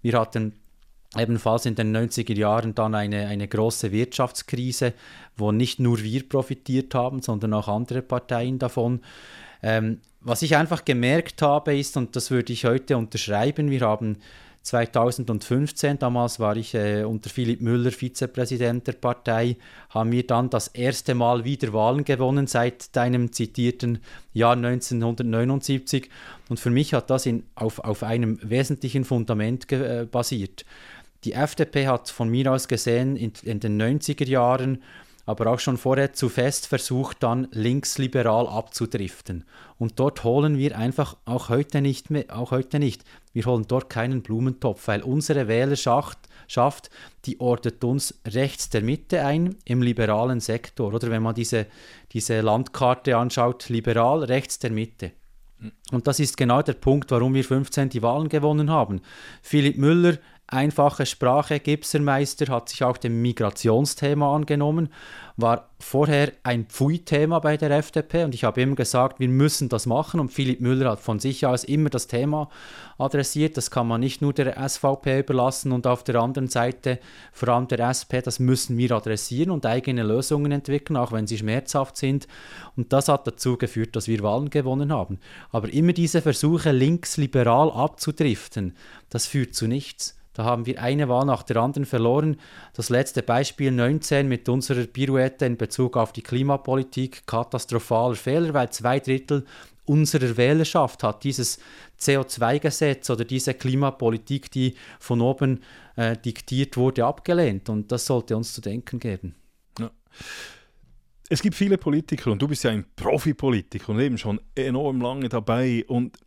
Wir 0.00 0.20
hatten 0.20 0.52
ebenfalls 1.18 1.66
in 1.66 1.74
den 1.74 1.96
90er 1.96 2.34
Jahren 2.34 2.74
dann 2.74 2.94
eine, 2.94 3.26
eine 3.26 3.48
große 3.48 3.92
Wirtschaftskrise, 3.92 4.92
wo 5.36 5.52
nicht 5.52 5.80
nur 5.80 6.02
wir 6.02 6.28
profitiert 6.28 6.94
haben, 6.94 7.22
sondern 7.22 7.54
auch 7.54 7.68
andere 7.68 8.02
Parteien 8.02 8.58
davon. 8.58 9.00
Ähm, 9.62 10.00
was 10.20 10.42
ich 10.42 10.56
einfach 10.56 10.84
gemerkt 10.84 11.42
habe 11.42 11.76
ist, 11.76 11.96
und 11.96 12.16
das 12.16 12.30
würde 12.30 12.52
ich 12.52 12.64
heute 12.64 12.96
unterschreiben, 12.96 13.70
wir 13.70 13.82
haben 13.82 14.18
2015, 14.66 16.00
damals 16.00 16.40
war 16.40 16.56
ich 16.56 16.74
äh, 16.74 17.04
unter 17.04 17.30
Philipp 17.30 17.60
Müller 17.60 17.92
Vizepräsident 17.92 18.88
der 18.88 18.94
Partei, 18.94 19.56
haben 19.90 20.10
wir 20.10 20.26
dann 20.26 20.50
das 20.50 20.66
erste 20.68 21.14
Mal 21.14 21.44
wieder 21.44 21.72
Wahlen 21.72 22.04
gewonnen 22.04 22.48
seit 22.48 22.94
deinem 22.96 23.32
zitierten 23.32 24.00
Jahr 24.32 24.54
1979. 24.54 26.10
Und 26.48 26.58
für 26.58 26.70
mich 26.70 26.94
hat 26.94 27.10
das 27.10 27.26
in, 27.26 27.44
auf, 27.54 27.78
auf 27.78 28.02
einem 28.02 28.40
wesentlichen 28.42 29.04
Fundament 29.04 29.70
äh, 29.70 30.06
basiert. 30.10 30.64
Die 31.26 31.32
FDP 31.32 31.88
hat 31.88 32.08
von 32.08 32.28
mir 32.28 32.52
aus 32.52 32.68
gesehen 32.68 33.16
in, 33.16 33.32
in 33.42 33.58
den 33.58 33.82
90er 33.82 34.28
Jahren 34.28 34.80
aber 35.28 35.48
auch 35.48 35.58
schon 35.58 35.76
vorher 35.76 36.12
zu 36.12 36.28
fest 36.28 36.68
versucht, 36.68 37.20
dann 37.24 37.48
linksliberal 37.50 38.46
abzudriften. 38.46 39.44
Und 39.76 39.98
dort 39.98 40.22
holen 40.22 40.56
wir 40.56 40.78
einfach 40.78 41.16
auch 41.24 41.48
heute 41.48 41.82
nicht 41.82 42.10
mehr, 42.10 42.26
auch 42.28 42.52
heute 42.52 42.78
nicht. 42.78 43.02
Wir 43.32 43.44
holen 43.46 43.64
dort 43.66 43.90
keinen 43.90 44.22
Blumentopf, 44.22 44.86
weil 44.86 45.02
unsere 45.02 45.48
Wählerschaft, 45.48 46.20
die 47.24 47.40
ordnet 47.40 47.82
uns 47.82 48.20
rechts 48.24 48.70
der 48.70 48.82
Mitte 48.82 49.24
ein 49.24 49.56
im 49.64 49.82
liberalen 49.82 50.38
Sektor. 50.38 50.94
Oder 50.94 51.10
wenn 51.10 51.24
man 51.24 51.34
diese, 51.34 51.66
diese 52.12 52.40
Landkarte 52.40 53.16
anschaut, 53.16 53.68
liberal 53.68 54.22
rechts 54.22 54.60
der 54.60 54.70
Mitte. 54.70 55.10
Und 55.90 56.06
das 56.06 56.20
ist 56.20 56.36
genau 56.36 56.62
der 56.62 56.74
Punkt, 56.74 57.10
warum 57.10 57.34
wir 57.34 57.44
15 57.44 57.88
die 57.88 58.02
Wahlen 58.02 58.28
gewonnen 58.28 58.70
haben. 58.70 59.00
Philipp 59.42 59.78
Müller 59.78 60.18
Einfache 60.48 61.06
Sprache, 61.06 61.58
Gipsermeister 61.58 62.52
hat 62.52 62.68
sich 62.68 62.84
auch 62.84 62.98
dem 62.98 63.20
Migrationsthema 63.20 64.32
angenommen, 64.32 64.90
war 65.36 65.70
vorher 65.80 66.30
ein 66.44 66.66
Pfui-Thema 66.66 67.40
bei 67.40 67.56
der 67.56 67.72
FDP 67.72 68.22
und 68.22 68.32
ich 68.32 68.44
habe 68.44 68.60
immer 68.60 68.76
gesagt, 68.76 69.18
wir 69.18 69.28
müssen 69.28 69.68
das 69.68 69.86
machen 69.86 70.20
und 70.20 70.32
Philipp 70.32 70.60
Müller 70.60 70.92
hat 70.92 71.00
von 71.00 71.18
sich 71.18 71.44
aus 71.46 71.64
immer 71.64 71.90
das 71.90 72.06
Thema 72.06 72.48
adressiert, 72.96 73.56
das 73.56 73.72
kann 73.72 73.88
man 73.88 74.00
nicht 74.00 74.22
nur 74.22 74.32
der 74.32 74.56
SVP 74.68 75.18
überlassen 75.18 75.72
und 75.72 75.84
auf 75.88 76.04
der 76.04 76.14
anderen 76.14 76.46
Seite 76.46 77.00
vor 77.32 77.48
allem 77.48 77.66
der 77.66 77.80
SP, 77.90 78.22
das 78.22 78.38
müssen 78.38 78.78
wir 78.78 78.92
adressieren 78.92 79.50
und 79.50 79.66
eigene 79.66 80.04
Lösungen 80.04 80.52
entwickeln, 80.52 80.96
auch 80.96 81.10
wenn 81.10 81.26
sie 81.26 81.38
schmerzhaft 81.38 81.96
sind 81.96 82.28
und 82.76 82.92
das 82.92 83.08
hat 83.08 83.26
dazu 83.26 83.56
geführt, 83.56 83.96
dass 83.96 84.06
wir 84.06 84.22
Wahlen 84.22 84.48
gewonnen 84.48 84.92
haben. 84.92 85.18
Aber 85.50 85.72
immer 85.72 85.92
diese 85.92 86.22
Versuche, 86.22 86.70
linksliberal 86.70 87.72
abzudriften, 87.72 88.76
das 89.10 89.26
führt 89.26 89.52
zu 89.56 89.66
nichts. 89.66 90.15
Da 90.36 90.44
haben 90.44 90.66
wir 90.66 90.82
eine 90.82 91.08
Wahl 91.08 91.24
nach 91.24 91.42
der 91.42 91.56
anderen 91.56 91.86
verloren. 91.86 92.36
Das 92.74 92.90
letzte 92.90 93.22
Beispiel 93.22 93.70
19 93.70 94.28
mit 94.28 94.50
unserer 94.50 94.84
Pirouette 94.84 95.46
in 95.46 95.56
Bezug 95.56 95.96
auf 95.96 96.12
die 96.12 96.20
Klimapolitik, 96.20 97.26
katastrophaler 97.26 98.16
Fehler, 98.16 98.52
weil 98.52 98.68
zwei 98.68 99.00
Drittel 99.00 99.46
unserer 99.86 100.36
Wählerschaft 100.36 101.02
hat 101.04 101.24
dieses 101.24 101.58
CO2-Gesetz 101.98 103.08
oder 103.08 103.24
diese 103.24 103.54
Klimapolitik, 103.54 104.50
die 104.50 104.74
von 105.00 105.22
oben 105.22 105.62
äh, 105.96 106.18
diktiert 106.18 106.76
wurde, 106.76 107.06
abgelehnt. 107.06 107.70
Und 107.70 107.90
das 107.90 108.04
sollte 108.04 108.36
uns 108.36 108.52
zu 108.52 108.60
denken 108.60 108.98
geben. 108.98 109.34
Ja. 109.78 109.90
Es 111.30 111.40
gibt 111.40 111.54
viele 111.54 111.78
Politiker 111.78 112.30
und 112.30 112.42
du 112.42 112.48
bist 112.48 112.62
ja 112.62 112.72
ein 112.72 112.84
Profipolitiker 112.94 113.88
und 113.88 114.00
eben 114.00 114.18
schon 114.18 114.38
enorm 114.54 115.00
lange 115.00 115.30
dabei. 115.30 115.82
Und 115.88 116.18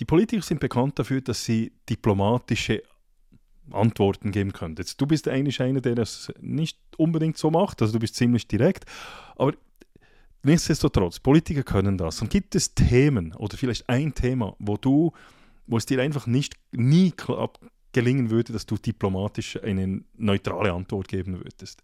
die 0.00 0.04
Politiker 0.04 0.42
sind 0.42 0.60
bekannt 0.60 0.98
dafür, 0.98 1.22
dass 1.22 1.46
sie 1.46 1.72
diplomatische 1.88 2.82
Antworten 3.72 4.32
geben 4.32 4.52
könnte. 4.52 4.82
Jetzt, 4.82 5.00
du 5.00 5.06
bist 5.06 5.28
eigentlich 5.28 5.60
einer, 5.60 5.80
der 5.80 5.94
das 5.94 6.32
nicht 6.40 6.78
unbedingt 6.96 7.38
so 7.38 7.50
macht, 7.50 7.82
also 7.82 7.92
du 7.92 7.98
bist 7.98 8.14
ziemlich 8.14 8.48
direkt, 8.48 8.84
aber 9.36 9.54
nichtsdestotrotz, 10.42 11.20
Politiker 11.20 11.62
können 11.62 11.98
das. 11.98 12.20
Und 12.22 12.30
gibt 12.30 12.54
es 12.54 12.74
Themen 12.74 13.34
oder 13.34 13.56
vielleicht 13.56 13.88
ein 13.88 14.14
Thema, 14.14 14.54
wo 14.58 14.76
du, 14.76 15.12
wo 15.66 15.76
es 15.76 15.86
dir 15.86 16.00
einfach 16.00 16.26
nicht 16.26 16.54
nie 16.72 17.12
gelingen 17.92 18.30
würde, 18.30 18.52
dass 18.52 18.66
du 18.66 18.76
diplomatisch 18.76 19.62
eine 19.62 20.02
neutrale 20.16 20.72
Antwort 20.72 21.08
geben 21.08 21.38
würdest? 21.38 21.82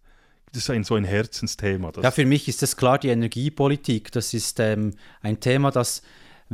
Das 0.51 0.63
ist 0.63 0.69
ein, 0.69 0.83
so 0.83 0.95
ein 0.95 1.03
Herzensthema. 1.03 1.91
ja, 2.01 2.11
für 2.11 2.25
mich 2.25 2.47
ist 2.47 2.61
das 2.61 2.77
klar 2.77 2.97
die 2.97 3.09
Energiepolitik. 3.09 4.11
Das 4.11 4.33
ist 4.33 4.59
ähm, 4.61 4.93
ein 5.21 5.39
Thema, 5.41 5.71
das 5.71 6.01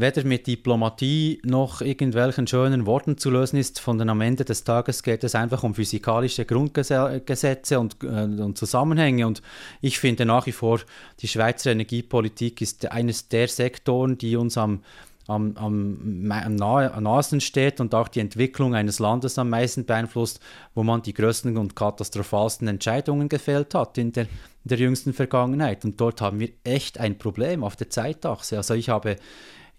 weder 0.02 0.26
mit 0.26 0.48
Diplomatie 0.48 1.40
noch 1.44 1.82
irgendwelchen 1.82 2.48
schönen 2.48 2.86
Worten 2.86 3.18
zu 3.18 3.30
lösen 3.30 3.58
ist, 3.58 3.78
sondern 3.78 4.10
am 4.10 4.20
Ende 4.22 4.44
des 4.44 4.64
Tages 4.64 5.04
geht 5.04 5.24
es 5.24 5.36
einfach 5.36 5.64
um 5.64 5.76
physikalische 5.76 6.46
Grundgesetze 6.46 7.80
und, 7.80 8.04
äh, 8.04 8.08
und 8.08 8.58
Zusammenhänge. 8.58 9.26
Und 9.26 9.42
ich 9.80 10.00
finde 10.00 10.26
nach 10.26 10.46
wie 10.48 10.52
vor, 10.52 10.82
die 11.20 11.28
Schweizer 11.28 11.72
Energiepolitik 11.72 12.62
ist 12.62 12.92
eines 12.92 13.30
der 13.30 13.48
Sektoren, 13.48 14.18
die 14.18 14.36
uns 14.36 14.58
am 14.58 14.82
am, 15.28 15.56
am, 15.56 16.32
am, 16.32 16.56
nahe, 16.56 17.42
steht 17.42 17.80
und 17.80 17.96
auch 17.96 18.08
die 18.08 18.20
Entwicklung 18.20 18.76
eines 18.76 19.00
Landes 19.00 19.38
am 19.38 19.50
meisten 19.50 19.86
beeinflusst, 19.86 20.40
wo 20.76 20.84
man 20.84 21.02
die 21.02 21.14
größten 21.14 21.58
und 21.58 21.76
katastrophalsten 21.76 22.68
Entscheidungen 22.68 23.30
gefällt 23.30 23.74
hat 23.76 23.98
in 23.98 24.12
der, 24.12 24.24
in 24.24 24.70
der 24.70 24.78
jüngsten 24.78 25.14
Vergangenheit. 25.14 25.86
Und 25.86 26.02
dort 26.02 26.22
haben 26.22 26.40
wir 26.40 26.50
echt 26.64 27.00
ein 27.00 27.18
Problem 27.18 27.64
auf 27.64 27.76
der 27.76 27.90
Zeitachse. 27.90 28.58
Also 28.58 28.74
ich 28.74 28.90
habe 28.90 29.18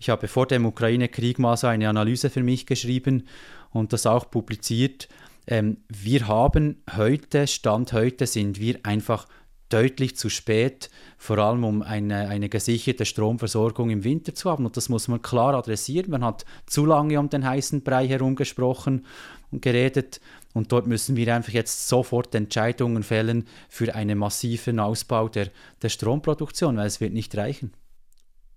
ich 0.03 0.09
habe 0.09 0.27
vor 0.27 0.49
dem 0.49 0.67
Ukraine-Krieg 0.67 1.39
mal 1.39 1.57
so 1.57 1.69
eine 1.69 1.89
Analyse 1.89 2.29
für 2.29 2.43
mich 2.43 2.67
geschrieben 2.67 3.29
und 3.71 3.93
das 3.93 4.05
auch 4.05 4.29
publiziert. 4.29 5.09
Ähm, 5.47 5.77
wir 5.89 6.27
haben 6.27 6.83
heute, 6.97 7.47
Stand 7.47 7.93
heute, 7.93 8.27
sind 8.27 8.59
wir 8.59 8.81
einfach 8.83 9.29
deutlich 9.69 10.17
zu 10.17 10.29
spät, 10.29 10.91
vor 11.19 11.39
allem 11.39 11.63
um 11.63 11.83
eine, 11.83 12.29
eine 12.29 12.49
gesicherte 12.49 13.05
Stromversorgung 13.05 13.91
im 13.91 14.03
Winter 14.03 14.35
zu 14.35 14.51
haben. 14.51 14.67
Und 14.67 14.77
das 14.77 14.89
muss 14.89 15.07
man 15.07 15.23
klar 15.23 15.55
adressieren. 15.55 16.11
Man 16.11 16.25
hat 16.25 16.47
zu 16.67 16.85
lange 16.85 17.21
um 17.21 17.31
den 17.31 17.47
heißen 17.47 17.85
Brei 17.85 18.09
herumgesprochen 18.09 19.07
und 19.53 19.63
geredet. 19.63 20.21
Und 20.53 20.73
dort 20.73 20.89
müssen 20.89 21.15
wir 21.15 21.33
einfach 21.33 21.53
jetzt 21.53 21.87
sofort 21.87 22.35
Entscheidungen 22.35 23.05
fällen 23.05 23.47
für 23.69 23.95
einen 23.95 24.19
massiven 24.19 24.81
Ausbau 24.81 25.29
der, 25.29 25.51
der 25.81 25.91
Stromproduktion, 25.91 26.77
weil 26.77 26.89
es 26.89 27.01
wird 27.01 27.13
nicht 27.13 27.37
reichen. 27.37 27.73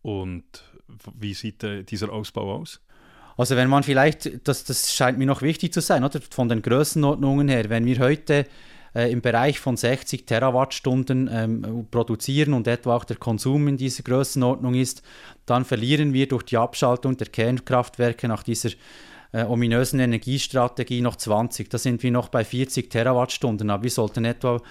Und 0.01 0.63
wie 1.13 1.33
sieht 1.33 1.63
äh, 1.63 1.83
dieser 1.83 2.11
Ausbau 2.11 2.55
aus? 2.55 2.81
Also 3.37 3.55
wenn 3.55 3.69
man 3.69 3.83
vielleicht, 3.83 4.47
das, 4.47 4.63
das 4.63 4.93
scheint 4.93 5.17
mir 5.17 5.25
noch 5.25 5.41
wichtig 5.41 5.73
zu 5.73 5.81
sein, 5.81 6.03
oder 6.03 6.19
von 6.29 6.47
den 6.47 6.61
Größenordnungen 6.61 7.49
her, 7.49 7.69
wenn 7.69 7.85
wir 7.85 7.99
heute 7.99 8.45
äh, 8.95 9.11
im 9.11 9.21
Bereich 9.21 9.59
von 9.59 9.75
60 9.75 10.25
Terawattstunden 10.25 11.29
ähm, 11.31 11.87
produzieren 11.91 12.53
und 12.53 12.67
etwa 12.67 12.95
auch 12.95 13.03
der 13.03 13.17
Konsum 13.17 13.67
in 13.67 13.77
dieser 13.77 14.03
Größenordnung 14.03 14.73
ist, 14.73 15.03
dann 15.45 15.65
verlieren 15.65 16.13
wir 16.13 16.27
durch 16.27 16.43
die 16.43 16.57
Abschaltung 16.57 17.17
der 17.17 17.27
Kernkraftwerke 17.27 18.29
nach 18.29 18.43
dieser 18.43 18.69
äh, 19.33 19.43
ominösen 19.43 19.99
Energiestrategie 19.99 21.01
noch 21.01 21.17
20. 21.17 21.69
Da 21.69 21.77
sind 21.77 22.03
wir 22.03 22.11
noch 22.11 22.29
bei 22.29 22.45
40 22.45 22.89
Terawattstunden, 22.89 23.69
aber 23.69 23.83
wir 23.83 23.91
sollten 23.91 24.23
etwa 24.23 24.61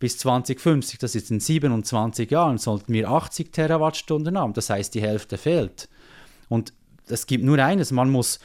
bis 0.00 0.18
2050, 0.18 0.98
das 0.98 1.14
ist 1.14 1.30
in 1.30 1.38
27 1.38 2.30
Jahren, 2.30 2.58
sollten 2.58 2.92
wir 2.92 3.08
80 3.08 3.52
Terawattstunden 3.52 4.36
haben. 4.36 4.54
Das 4.54 4.70
heißt, 4.70 4.94
die 4.94 5.02
Hälfte 5.02 5.38
fehlt. 5.38 5.88
Und 6.48 6.72
es 7.06 7.26
gibt 7.26 7.44
nur 7.44 7.58
eines, 7.58 7.92
man 7.92 8.10
muss 8.10 8.40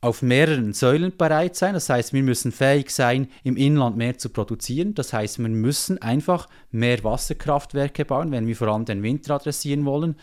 auf 0.00 0.22
mehreren 0.22 0.72
Säulen 0.72 1.16
bereit 1.16 1.56
sein. 1.56 1.74
Das 1.74 1.90
heißt, 1.90 2.12
wir 2.12 2.22
müssen 2.22 2.52
fähig 2.52 2.90
sein, 2.90 3.28
im 3.42 3.56
Inland 3.56 3.96
mehr 3.96 4.16
zu 4.16 4.28
produzieren. 4.28 4.94
Das 4.94 5.12
heißt, 5.12 5.40
wir 5.40 5.48
müssen 5.48 6.00
einfach 6.00 6.48
mehr 6.70 7.02
Wasserkraftwerke 7.02 8.04
bauen, 8.04 8.30
wenn 8.30 8.46
wir 8.46 8.54
vor 8.54 8.68
allem 8.68 8.84
den 8.84 9.02
Winter 9.02 9.34
adressieren 9.34 9.84
wollen. 9.84 10.14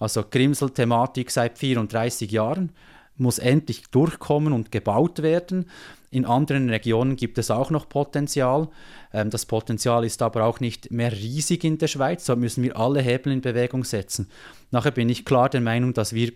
Also 0.00 0.24
Grimsel-Thematik 0.28 1.30
seit 1.30 1.58
34 1.58 2.30
Jahren 2.30 2.72
muss 3.16 3.38
endlich 3.38 3.82
durchkommen 3.90 4.52
und 4.52 4.72
gebaut 4.72 5.22
werden. 5.22 5.66
In 6.10 6.24
anderen 6.24 6.70
Regionen 6.70 7.16
gibt 7.16 7.38
es 7.38 7.50
auch 7.50 7.70
noch 7.70 7.88
Potenzial. 7.88 8.68
Ähm, 9.12 9.30
das 9.30 9.46
Potenzial 9.46 10.04
ist 10.04 10.22
aber 10.22 10.44
auch 10.44 10.60
nicht 10.60 10.90
mehr 10.90 11.12
riesig 11.12 11.64
in 11.64 11.78
der 11.78 11.88
Schweiz. 11.88 12.24
Da 12.24 12.36
müssen 12.36 12.62
wir 12.62 12.76
alle 12.76 13.00
Hebel 13.00 13.32
in 13.32 13.40
Bewegung 13.40 13.84
setzen. 13.84 14.28
Nachher 14.70 14.90
bin 14.90 15.08
ich 15.08 15.24
klar 15.24 15.48
der 15.48 15.60
Meinung, 15.60 15.92
dass 15.92 16.12
wir 16.12 16.32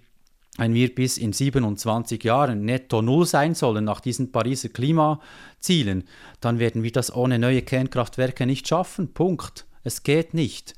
wenn 0.58 0.74
wir 0.74 0.94
bis 0.94 1.16
in 1.16 1.32
27 1.32 2.22
Jahren 2.22 2.66
netto 2.66 3.00
null 3.00 3.24
sein 3.24 3.54
sollen 3.54 3.86
nach 3.86 4.00
diesen 4.00 4.32
Pariser 4.32 4.68
Klimazielen, 4.68 6.04
dann 6.40 6.58
werden 6.58 6.82
wir 6.82 6.92
das 6.92 7.14
ohne 7.14 7.38
neue 7.38 7.62
Kernkraftwerke 7.62 8.44
nicht 8.44 8.68
schaffen. 8.68 9.14
Punkt. 9.14 9.64
Es 9.82 10.02
geht 10.02 10.34
nicht. 10.34 10.74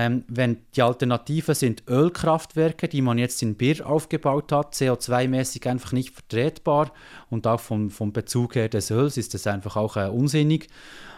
Ähm, 0.00 0.22
wenn 0.28 0.58
die 0.76 0.82
Alternative 0.82 1.56
sind 1.56 1.82
Ölkraftwerke, 1.88 2.86
die 2.86 3.02
man 3.02 3.18
jetzt 3.18 3.42
in 3.42 3.56
Bir 3.56 3.84
aufgebaut 3.84 4.52
hat, 4.52 4.74
CO2-mäßig 4.74 5.68
einfach 5.68 5.90
nicht 5.90 6.14
vertretbar 6.14 6.92
und 7.30 7.48
auch 7.48 7.58
vom, 7.58 7.90
vom 7.90 8.12
Bezug 8.12 8.54
her 8.54 8.68
des 8.68 8.92
Öls 8.92 9.16
ist 9.16 9.34
es 9.34 9.48
einfach 9.48 9.74
auch 9.74 9.96
äh, 9.96 10.06
unsinnig. 10.06 10.68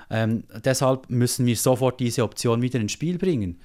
Ähm, 0.09 0.45
deshalb 0.65 1.11
müssen 1.11 1.45
wir 1.45 1.57
sofort 1.57 2.01
diese 2.01 2.25
Option 2.25 2.63
wieder 2.63 2.81
ins 2.81 2.93
Spiel 2.93 3.19
bringen. 3.19 3.61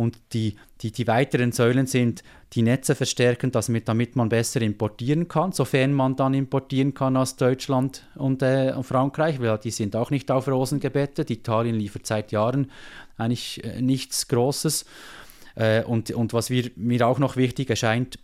Und 0.00 0.18
die, 0.32 0.56
die, 0.80 0.92
die 0.92 1.06
weiteren 1.06 1.52
Säulen 1.52 1.86
sind 1.86 2.22
die 2.54 2.62
Netze 2.62 2.94
verstärken, 2.94 3.52
damit, 3.52 3.86
damit 3.86 4.16
man 4.16 4.30
besser 4.30 4.62
importieren 4.62 5.28
kann, 5.28 5.52
sofern 5.52 5.92
man 5.92 6.16
dann 6.16 6.32
importieren 6.32 6.94
kann 6.94 7.18
aus 7.18 7.36
Deutschland 7.36 8.08
und 8.14 8.42
äh, 8.42 8.82
Frankreich, 8.82 9.42
weil 9.42 9.58
die 9.58 9.70
sind 9.70 9.94
auch 9.94 10.10
nicht 10.10 10.30
auf 10.30 10.48
Rosen 10.48 10.80
gebettet. 10.80 11.28
Italien 11.28 11.74
liefert 11.74 12.06
seit 12.06 12.32
Jahren 12.32 12.70
eigentlich 13.18 13.62
äh, 13.62 13.82
nichts 13.82 14.26
Großes. 14.28 14.86
Äh, 15.54 15.84
und, 15.84 16.10
und 16.12 16.32
was 16.32 16.48
wir, 16.48 16.70
mir 16.76 17.06
auch 17.06 17.18
noch 17.18 17.36
wichtig 17.36 17.68
erscheint, 17.68 18.18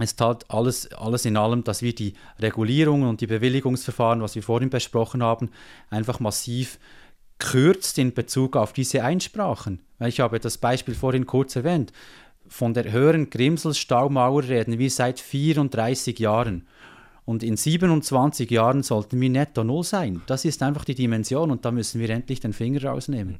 ist 0.00 0.18
halt 0.22 0.50
alles, 0.50 0.90
alles 0.92 1.26
in 1.26 1.36
allem, 1.36 1.62
dass 1.62 1.82
wir 1.82 1.94
die 1.94 2.14
Regulierungen 2.40 3.06
und 3.06 3.20
die 3.20 3.26
Bewilligungsverfahren, 3.26 4.22
was 4.22 4.34
wir 4.34 4.42
vorhin 4.42 4.70
besprochen 4.70 5.22
haben, 5.22 5.50
einfach 5.90 6.20
massiv 6.20 6.78
kürzt 7.42 7.98
in 7.98 8.14
Bezug 8.14 8.56
auf 8.56 8.72
diese 8.72 9.02
Einsprachen. 9.02 9.80
Ich 10.00 10.20
habe 10.20 10.38
das 10.38 10.58
Beispiel 10.58 10.94
vorhin 10.94 11.26
kurz 11.26 11.56
erwähnt. 11.56 11.92
Von 12.46 12.72
der 12.72 12.90
höheren 12.92 13.30
Grimsel-Staumauer 13.30 14.44
reden 14.44 14.78
wir 14.78 14.90
seit 14.90 15.20
34 15.20 16.18
Jahren. 16.18 16.66
Und 17.24 17.42
in 17.42 17.56
27 17.56 18.50
Jahren 18.50 18.82
sollten 18.82 19.20
wir 19.20 19.30
netto 19.30 19.64
null 19.64 19.84
sein. 19.84 20.22
Das 20.26 20.44
ist 20.44 20.62
einfach 20.62 20.84
die 20.84 20.94
Dimension 20.94 21.50
und 21.50 21.64
da 21.64 21.70
müssen 21.70 22.00
wir 22.00 22.10
endlich 22.10 22.40
den 22.40 22.52
Finger 22.52 22.84
rausnehmen. 22.84 23.38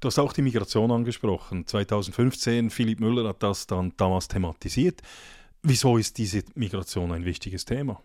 Du 0.00 0.08
hast 0.08 0.18
auch 0.18 0.32
die 0.32 0.42
Migration 0.42 0.90
angesprochen. 0.90 1.66
2015, 1.66 2.70
Philipp 2.70 3.00
Müller 3.00 3.28
hat 3.28 3.42
das 3.42 3.66
dann 3.66 3.92
damals 3.96 4.28
thematisiert. 4.28 5.00
Wieso 5.62 5.96
ist 5.96 6.18
diese 6.18 6.42
Migration 6.54 7.12
ein 7.12 7.24
wichtiges 7.24 7.64
Thema? 7.64 8.02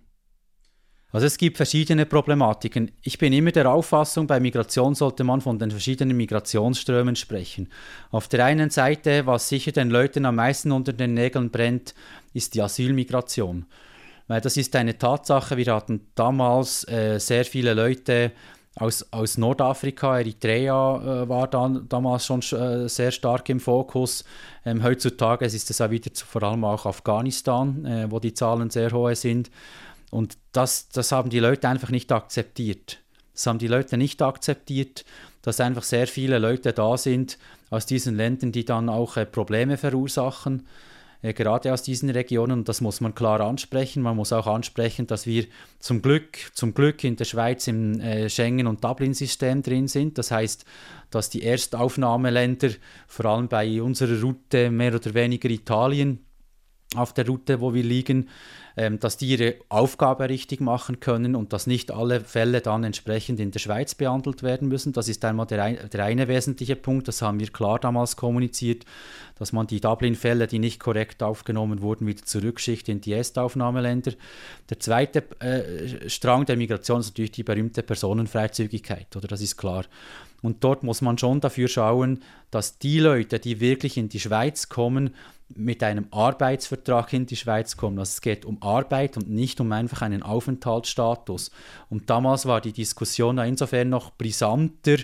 Also 1.11 1.25
es 1.25 1.37
gibt 1.37 1.57
verschiedene 1.57 2.05
Problematiken. 2.05 2.91
Ich 3.01 3.17
bin 3.17 3.33
immer 3.33 3.51
der 3.51 3.71
Auffassung, 3.71 4.27
bei 4.27 4.39
Migration 4.39 4.93
sollte 4.93 5.23
man 5.23 5.41
von 5.41 5.57
den 5.57 5.71
verschiedenen 5.71 6.15
Migrationsströmen 6.15 7.15
sprechen. 7.15 7.67
Auf 8.11 8.27
der 8.27 8.45
einen 8.45 8.69
Seite, 8.69 9.25
was 9.25 9.49
sicher 9.49 9.71
den 9.71 9.89
Leuten 9.89 10.25
am 10.25 10.35
meisten 10.35 10.71
unter 10.71 10.93
den 10.93 11.15
Nägeln 11.15 11.49
brennt, 11.49 11.95
ist 12.33 12.53
die 12.53 12.61
Asylmigration. 12.61 13.65
Weil 14.27 14.41
das 14.41 14.57
ist 14.57 14.75
eine 14.75 14.99
Tatsache, 14.99 15.57
wir 15.57 15.73
hatten 15.73 16.01
damals 16.13 16.87
äh, 16.87 17.19
sehr 17.19 17.43
viele 17.43 17.73
Leute 17.73 18.31
aus, 18.75 19.05
aus 19.11 19.37
Nordafrika, 19.37 20.19
Eritrea 20.19 21.23
äh, 21.23 21.29
war 21.29 21.47
dann, 21.47 21.87
damals 21.89 22.25
schon 22.27 22.41
äh, 22.41 22.87
sehr 22.87 23.11
stark 23.11 23.49
im 23.49 23.59
Fokus. 23.59 24.23
Ähm, 24.65 24.83
heutzutage 24.83 25.45
ist 25.45 25.69
es 25.69 25.81
auch 25.81 25.89
wieder 25.89 26.13
zu, 26.13 26.25
vor 26.25 26.43
allem 26.43 26.63
auch 26.63 26.85
Afghanistan, 26.85 27.83
äh, 27.85 28.11
wo 28.11 28.19
die 28.19 28.33
Zahlen 28.33 28.69
sehr 28.69 28.91
hohe 28.91 29.15
sind. 29.15 29.49
Und 30.11 30.37
das, 30.51 30.89
das 30.89 31.11
haben 31.11 31.29
die 31.29 31.39
Leute 31.39 31.67
einfach 31.67 31.89
nicht 31.89 32.11
akzeptiert. 32.11 32.99
Das 33.33 33.47
haben 33.47 33.59
die 33.59 33.67
Leute 33.67 33.97
nicht 33.97 34.21
akzeptiert, 34.21 35.05
dass 35.41 35.59
einfach 35.59 35.83
sehr 35.83 36.07
viele 36.07 36.39
Leute 36.39 36.73
da 36.73 36.97
sind 36.97 37.37
aus 37.69 37.85
diesen 37.85 38.15
Ländern, 38.15 38.51
die 38.51 38.65
dann 38.65 38.89
auch 38.89 39.17
äh, 39.17 39.25
Probleme 39.25 39.77
verursachen 39.77 40.67
äh, 41.21 41.33
gerade 41.33 41.73
aus 41.73 41.83
diesen 41.83 42.09
Regionen. 42.09 42.59
Und 42.59 42.69
das 42.69 42.81
muss 42.81 43.01
man 43.01 43.15
klar 43.15 43.41
ansprechen. 43.41 44.03
Man 44.03 44.15
muss 44.15 44.33
auch 44.33 44.47
ansprechen, 44.47 45.07
dass 45.07 45.25
wir 45.25 45.45
zum 45.79 46.01
Glück, 46.01 46.37
zum 46.53 46.73
Glück 46.73 47.03
in 47.03 47.15
der 47.15 47.25
Schweiz 47.25 47.67
im 47.67 47.99
äh, 47.99 48.29
Schengen- 48.29 48.67
und 48.67 48.83
Dublin-System 48.83 49.61
drin 49.61 49.87
sind. 49.87 50.17
Das 50.17 50.31
heißt, 50.31 50.65
dass 51.09 51.29
die 51.29 51.43
Erstaufnahmeländer, 51.43 52.69
vor 53.07 53.25
allem 53.25 53.47
bei 53.47 53.81
unserer 53.81 54.21
Route 54.21 54.69
mehr 54.71 54.95
oder 54.95 55.13
weniger 55.13 55.49
Italien, 55.49 56.25
auf 56.95 57.13
der 57.13 57.27
Route, 57.27 57.61
wo 57.61 57.73
wir 57.73 57.83
liegen, 57.83 58.29
ähm, 58.75 58.99
dass 58.99 59.17
die 59.17 59.27
ihre 59.27 59.55
Aufgabe 59.69 60.27
richtig 60.27 60.59
machen 60.59 60.99
können 60.99 61.35
und 61.35 61.53
dass 61.53 61.67
nicht 61.67 61.91
alle 61.91 62.21
Fälle 62.21 62.61
dann 62.61 62.83
entsprechend 62.83 63.39
in 63.39 63.51
der 63.51 63.59
Schweiz 63.59 63.93
behandelt 63.93 64.41
werden 64.41 64.67
müssen. 64.69 64.93
Das 64.93 65.07
ist 65.07 65.23
einmal 65.23 65.45
der, 65.45 65.87
der 65.87 66.05
eine 66.05 66.27
wesentliche 66.27 66.75
Punkt, 66.75 67.07
das 67.07 67.21
haben 67.21 67.39
wir 67.39 67.47
klar 67.49 67.77
damals 67.77 68.15
kommuniziert, 68.15 68.85
dass 69.37 69.53
man 69.53 69.67
die 69.67 69.79
Dublin-Fälle, 69.79 70.47
die 70.47 70.57
nicht 70.57 70.79
korrekt 70.79 71.21
aufgenommen 71.21 71.81
wurden, 71.81 72.07
wieder 72.07 72.25
zurückschickt 72.25 72.89
in 72.89 73.01
die 73.01 73.13
Erstaufnahmeländer. 73.13 74.13
Der 74.69 74.79
zweite 74.79 75.23
äh, 75.41 76.09
Strang 76.09 76.45
der 76.45 76.57
Migration 76.57 77.01
ist 77.01 77.09
natürlich 77.09 77.33
die 77.33 77.43
berühmte 77.43 77.83
Personenfreizügigkeit, 77.83 79.15
oder 79.15 79.27
das 79.27 79.41
ist 79.41 79.57
klar. 79.57 79.85
Und 80.41 80.63
dort 80.63 80.83
muss 80.83 81.01
man 81.01 81.17
schon 81.17 81.41
dafür 81.41 81.67
schauen, 81.67 82.23
dass 82.49 82.79
die 82.79 82.99
Leute, 82.99 83.39
die 83.39 83.59
wirklich 83.59 83.97
in 83.97 84.09
die 84.09 84.19
Schweiz 84.19 84.69
kommen, 84.69 85.13
mit 85.55 85.83
einem 85.83 86.07
Arbeitsvertrag 86.11 87.11
in 87.13 87.25
die 87.25 87.35
Schweiz 87.35 87.75
kommen. 87.75 87.97
Also 87.99 88.09
es 88.09 88.21
geht 88.21 88.45
um 88.45 88.61
Arbeit 88.61 89.17
und 89.17 89.29
nicht 89.29 89.59
um 89.59 89.71
einfach 89.71 90.01
einen 90.01 90.23
Aufenthaltsstatus. 90.23 91.51
Und 91.89 92.09
damals 92.09 92.45
war 92.45 92.61
die 92.61 92.73
Diskussion 92.73 93.37
insofern 93.39 93.89
noch 93.89 94.11
brisanter, 94.11 94.97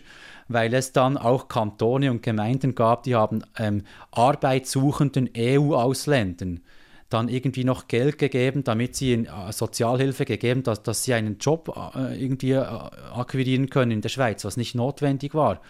weil 0.48 0.74
es 0.74 0.92
dann 0.92 1.18
auch 1.18 1.48
Kantone 1.48 2.12
und 2.12 2.22
Gemeinden 2.22 2.76
gab, 2.76 3.04
die 3.04 3.16
haben 3.16 3.44
ähm, 3.58 3.84
arbeitssuchenden 4.12 5.30
EU-Ausländern 5.36 6.62
dann 7.10 7.30
irgendwie 7.30 7.64
noch 7.64 7.88
Geld 7.88 8.18
gegeben, 8.18 8.64
damit 8.64 8.96
sie 8.96 9.14
in, 9.14 9.26
äh, 9.26 9.52
Sozialhilfe 9.52 10.26
gegeben, 10.26 10.64
dass, 10.64 10.82
dass 10.84 11.04
sie 11.04 11.14
einen 11.14 11.38
Job 11.38 11.76
äh, 11.96 12.22
irgendwie 12.22 12.52
äh, 12.52 12.62
akquirieren 12.62 13.70
können 13.70 13.92
in 13.92 14.02
der 14.02 14.10
Schweiz, 14.10 14.44
was 14.44 14.58
nicht 14.58 14.76
notwendig 14.76 15.34
war. 15.34 15.62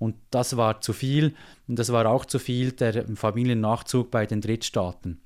Und 0.00 0.16
das 0.30 0.56
war 0.56 0.80
zu 0.80 0.92
viel. 0.92 1.34
Und 1.68 1.78
das 1.78 1.92
war 1.92 2.06
auch 2.06 2.24
zu 2.24 2.38
viel 2.40 2.72
der 2.72 3.06
Familiennachzug 3.14 4.10
bei 4.10 4.26
den 4.26 4.40
Drittstaaten. 4.40 5.20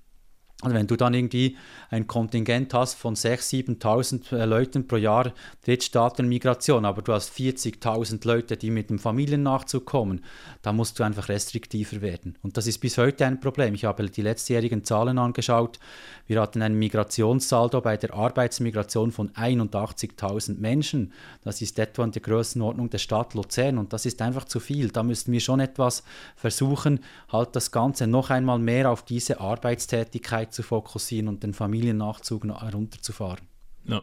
Also 0.65 0.77
wenn 0.77 0.87
du 0.87 0.97
dann 0.97 1.13
irgendwie 1.13 1.57
ein 1.91 2.07
Kontingent 2.07 2.73
hast 2.73 2.95
von 2.95 3.15
6.000, 3.15 3.81
7.000 3.81 4.37
äh, 4.37 4.45
Leuten 4.47 4.89
pro 4.89 4.97
Jahr 4.97 5.33
Drittstaatenmigration, 5.65 6.87
aber 6.87 7.03
du 7.03 7.13
hast 7.13 7.33
40.000 7.35 8.27
Leute, 8.27 8.57
die 8.57 8.71
mit 8.71 8.89
dem 8.89 8.99
Familiennachzug 8.99 9.85
kommen, 9.85 10.25
dann 10.63 10.77
musst 10.77 10.99
du 10.99 11.05
einfach 11.05 11.29
restriktiver 11.29 12.01
werden. 12.01 12.37
Und 12.43 12.57
das 12.57 12.67
ist 12.67 12.79
bis 12.79 12.97
heute 12.97 13.27
ein 13.27 13.41
Problem. 13.41 13.75
Ich 13.75 13.85
habe 13.85 14.09
die 14.09 14.23
letztjährigen 14.23 14.85
Zahlen 14.85 15.19
angeschaut. 15.19 15.79
Wir 16.27 16.41
hatten 16.41 16.63
einen 16.63 16.79
Migrationssaldo 16.79 17.83
bei 17.83 17.99
der 17.99 18.15
Arbeitsmigration 18.15 19.13
von 19.13 19.29
81.000 19.31 20.59
Menschen. 20.59 21.13
Das 21.43 21.61
ist 21.61 21.79
etwa 21.79 22.05
in 22.05 22.13
der 22.13 22.23
Größenordnung 22.23 22.89
der 22.89 22.99
Stadt 22.99 23.35
Luzern 23.35 23.77
und 23.77 23.93
das 23.93 24.07
ist 24.07 24.23
einfach 24.23 24.45
zu 24.45 24.61
viel. 24.61 24.89
Da 24.89 25.03
müssten 25.03 25.33
wir 25.33 25.41
schon 25.41 25.61
etwas 25.61 26.03
versuchen, 26.37 27.01
halt 27.31 27.55
das 27.55 27.71
Ganze 27.71 28.07
noch 28.07 28.31
einmal 28.31 28.59
mehr 28.59 28.91
auf 28.91 29.03
diese 29.05 29.41
Arbeitstätigkeit 29.41 30.54
zu 30.55 30.63
fokussieren 30.63 31.29
und 31.29 31.43
den 31.43 31.55
Familiennachzug 31.55 32.45
herunterzufahren. 32.45 33.47
Ja. 33.85 34.03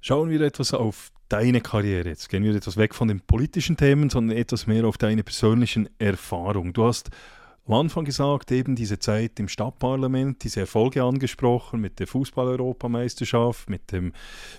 Schauen 0.00 0.30
wir 0.30 0.40
etwas 0.40 0.72
auf 0.74 1.12
deine 1.28 1.60
Karriere. 1.60 2.08
Jetzt 2.08 2.28
gehen 2.28 2.42
wir 2.42 2.54
etwas 2.54 2.76
weg 2.76 2.94
von 2.94 3.08
den 3.08 3.20
politischen 3.20 3.76
Themen, 3.76 4.10
sondern 4.10 4.36
etwas 4.36 4.66
mehr 4.66 4.84
auf 4.84 4.98
deine 4.98 5.22
persönlichen 5.22 5.88
Erfahrungen. 5.98 6.72
Du 6.72 6.84
hast 6.84 7.10
am 7.66 7.74
Anfang 7.74 8.04
gesagt, 8.04 8.50
eben 8.50 8.74
diese 8.74 8.98
Zeit 8.98 9.38
im 9.38 9.46
Stadtparlament, 9.46 10.42
diese 10.42 10.60
Erfolge 10.60 11.04
angesprochen 11.04 11.80
mit 11.80 12.00
der 12.00 12.08
Fußball-Europameisterschaft, 12.08 13.70
mit, 13.70 13.82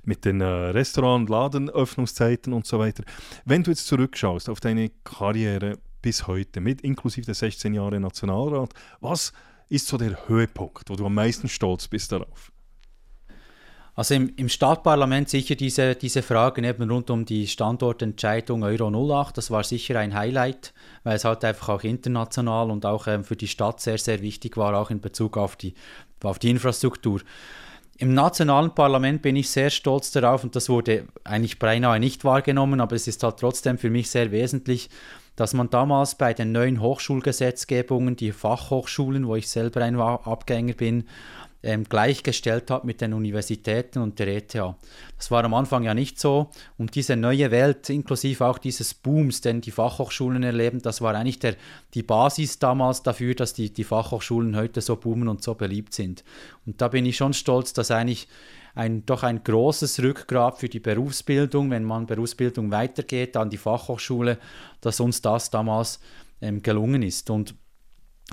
mit 0.06 0.26
den 0.26 0.40
äh, 0.40 0.46
Restaurant- 0.46 1.24
und 1.24 1.30
Ladenöffnungszeiten 1.30 2.54
und 2.54 2.66
so 2.66 2.80
weiter. 2.80 3.04
Wenn 3.44 3.64
du 3.64 3.72
jetzt 3.72 3.88
zurückschaust 3.88 4.48
auf 4.48 4.62
deine 4.62 4.92
Karriere 5.04 5.78
bis 6.02 6.28
heute, 6.28 6.62
mit 6.62 6.82
inklusive 6.82 7.26
der 7.26 7.36
16 7.36 7.74
Jahre 7.74 8.00
Nationalrat, 8.00 8.74
was 9.02 9.34
ist 9.72 9.88
so 9.88 9.98
der 9.98 10.28
Höhepunkt, 10.28 10.90
wo 10.90 10.96
du 10.96 11.06
am 11.06 11.16
meisten 11.16 11.48
stolz 11.48 11.88
bist 11.88 12.12
darauf? 12.12 12.52
Also 13.94 14.16
im, 14.16 14.34
im 14.38 14.50
Stadtparlament 14.50 15.30
sicher 15.30 15.56
diese, 15.56 15.96
diese 15.96 16.22
Fragen 16.22 16.64
eben 16.64 16.90
rund 16.90 17.10
um 17.10 17.26
die 17.26 17.48
Standortentscheidung 17.48 18.64
Euro 18.64 18.90
08, 18.90 19.38
das 19.38 19.52
war 19.52 19.64
sicher 19.64 20.00
ein 20.00 20.14
Highlight, 20.14 20.74
weil 21.04 21.16
es 21.16 21.26
halt 21.26 21.44
einfach 21.44 21.70
auch 21.70 21.84
international 21.84 22.72
und 22.72 22.86
auch 22.86 23.08
ähm, 23.08 23.24
für 23.24 23.36
die 23.36 23.48
Stadt 23.48 23.82
sehr, 23.82 23.98
sehr 23.98 24.22
wichtig 24.22 24.56
war, 24.56 24.78
auch 24.78 24.92
in 24.92 25.02
Bezug 25.02 25.38
auf 25.38 25.56
die, 25.56 25.74
auf 26.24 26.40
die 26.40 26.50
Infrastruktur. 26.50 27.22
Im 27.98 28.14
nationalen 28.14 28.74
Parlament 28.74 29.22
bin 29.22 29.36
ich 29.36 29.50
sehr 29.50 29.70
stolz 29.70 30.12
darauf 30.12 30.44
und 30.44 30.56
das 30.56 30.70
wurde 30.70 31.06
eigentlich 31.24 31.60
beinahe 31.60 32.00
nicht 32.00 32.24
wahrgenommen, 32.24 32.82
aber 32.82 32.96
es 32.96 33.08
ist 33.08 33.24
halt 33.24 33.38
trotzdem 33.38 33.78
für 33.78 33.90
mich 33.90 34.10
sehr 34.10 34.32
wesentlich, 34.32 34.90
dass 35.42 35.56
man 35.56 35.72
damals 35.72 36.14
bei 36.14 36.36
den 36.36 36.52
neuen 36.52 36.82
Hochschulgesetzgebungen 36.82 38.16
die 38.16 38.32
Fachhochschulen, 38.32 39.26
wo 39.26 39.36
ich 39.36 39.50
selber 39.50 39.82
ein 39.82 40.00
Abgänger 40.00 40.74
bin, 40.74 41.06
ähm, 41.64 41.84
gleichgestellt 41.84 42.70
hat 42.70 42.84
mit 42.84 43.02
den 43.02 43.12
Universitäten 43.12 44.04
und 44.04 44.20
der 44.20 44.28
ETH. 44.28 44.54
Das 44.54 45.32
war 45.32 45.44
am 45.44 45.56
Anfang 45.56 45.82
ja 45.82 45.96
nicht 45.96 46.20
so. 46.20 46.52
Und 46.78 46.94
diese 46.94 47.16
neue 47.16 47.50
Welt, 47.50 47.90
inklusive 47.90 48.46
auch 48.46 48.60
dieses 48.60 48.94
Booms, 48.94 49.42
den 49.42 49.62
die 49.62 49.72
Fachhochschulen 49.72 50.44
erleben, 50.44 50.84
das 50.84 51.02
war 51.02 51.16
eigentlich 51.16 51.40
der, 51.40 51.56
die 51.96 52.04
Basis 52.04 52.60
damals 52.60 53.02
dafür, 53.02 53.34
dass 53.34 53.56
die, 53.56 53.74
die 53.74 53.84
Fachhochschulen 53.84 54.56
heute 54.56 54.80
so 54.82 54.96
boomen 54.96 55.28
und 55.28 55.42
so 55.42 55.56
beliebt 55.56 55.96
sind. 55.96 56.24
Und 56.68 56.82
da 56.82 56.88
bin 56.88 57.08
ich 57.08 57.18
schon 57.18 57.34
stolz, 57.34 57.74
dass 57.74 57.90
eigentlich 57.90 58.28
ein, 58.76 59.06
doch 59.06 59.24
ein 59.24 59.44
großes 59.44 60.02
Rückgrat 60.02 60.60
für 60.60 60.70
die 60.70 60.80
Berufsbildung, 60.80 61.70
wenn 61.72 61.84
man 61.84 62.06
Berufsbildung 62.06 62.72
weitergeht 62.72 63.38
an 63.38 63.50
die 63.50 63.58
Fachhochschule, 63.58 64.38
dass 64.82 65.00
uns 65.00 65.22
das 65.22 65.50
damals 65.50 66.00
ähm, 66.42 66.62
gelungen 66.62 67.04
ist. 67.04 67.30
Und 67.30 67.56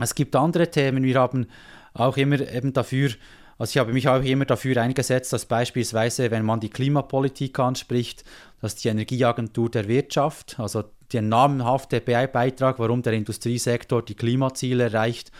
es 0.00 0.14
gibt 0.14 0.36
andere 0.36 0.70
Themen. 0.70 1.02
Wir 1.02 1.20
haben 1.20 1.46
auch 1.94 2.16
immer 2.16 2.40
eben 2.40 2.72
dafür 2.72 3.10
Also 3.58 3.72
ich 3.72 3.78
habe 3.78 3.92
mich 3.92 4.08
auch 4.08 4.22
immer 4.22 4.44
dafür 4.44 4.76
eingesetzt, 4.80 5.32
dass 5.32 5.46
beispielsweise, 5.46 6.30
wenn 6.30 6.44
man 6.44 6.60
die 6.60 6.70
Klimapolitik 6.70 7.58
anspricht, 7.58 8.22
dass 8.60 8.76
die 8.76 8.88
Energieagentur 8.88 9.68
der 9.68 9.88
Wirtschaft, 9.88 10.60
also 10.60 10.84
der 11.12 11.22
namenhafte 11.22 12.00
Beitrag, 12.00 12.78
warum 12.78 13.02
der 13.02 13.14
Industriesektor 13.14 14.04
die 14.04 14.14
Klimaziele 14.14 14.84
erreicht, 14.84 15.32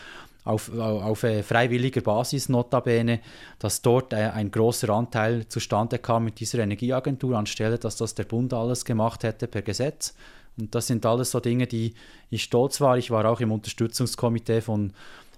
auf, 0.49 0.73
auf 0.73 1.23
äh, 1.23 1.43
freiwilliger 1.43 2.01
Basis 2.01 2.49
notabene, 2.49 3.21
dass 3.59 3.81
dort 3.81 4.13
äh, 4.13 4.17
ein 4.17 4.51
großer 4.51 4.89
Anteil 4.89 5.47
zustande 5.47 5.99
kam 5.99 6.25
mit 6.25 6.39
dieser 6.39 6.59
Energieagentur, 6.59 7.37
anstelle 7.37 7.77
dass 7.77 7.95
das 7.95 8.15
der 8.15 8.23
Bund 8.23 8.53
alles 8.53 8.83
gemacht 8.83 9.23
hätte 9.23 9.47
per 9.47 9.61
Gesetz. 9.61 10.15
Und 10.57 10.75
das 10.75 10.87
sind 10.87 11.05
alles 11.05 11.31
so 11.31 11.39
Dinge, 11.39 11.67
die 11.67 11.93
ich 12.29 12.43
stolz 12.43 12.81
war. 12.81 12.97
Ich 12.97 13.11
war 13.11 13.25
auch 13.25 13.39
im 13.39 13.51
Unterstützungskomitee 13.51 14.61
von 14.61 14.93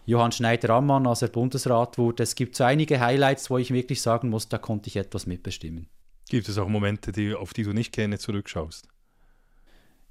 Johann 0.06 0.32
Schneider-Ammann, 0.32 1.06
als 1.06 1.22
er 1.22 1.28
Bundesrat 1.28 1.98
wurde. 1.98 2.24
Es 2.24 2.36
gibt 2.36 2.56
so 2.56 2.64
einige 2.64 3.00
Highlights, 3.00 3.50
wo 3.50 3.58
ich 3.58 3.72
wirklich 3.72 4.02
sagen 4.02 4.30
muss, 4.30 4.50
da 4.50 4.58
konnte 4.58 4.88
ich 4.88 4.96
etwas 4.96 5.28
mitbestimmen. 5.28 5.88
Gibt 6.30 6.48
es 6.48 6.58
auch 6.58 6.68
Momente, 6.68 7.12
die, 7.12 7.36
auf 7.36 7.54
die 7.54 7.64
du 7.64 7.74
nicht 7.74 7.92
gerne 7.92 8.18
zurückschaust? 8.18 8.88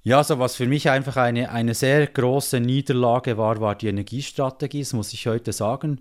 Ja, 0.03 0.19
also 0.19 0.39
was 0.39 0.57
für 0.57 0.67
mich 0.67 0.89
einfach 0.89 1.17
eine, 1.19 1.51
eine 1.51 1.75
sehr 1.75 2.07
große 2.07 2.59
Niederlage 2.59 3.37
war, 3.37 3.61
war 3.61 3.75
die 3.75 3.89
Energiestrategie, 3.89 4.81
das 4.81 4.95
muss 4.95 5.13
ich 5.13 5.27
heute 5.27 5.53
sagen. 5.53 6.01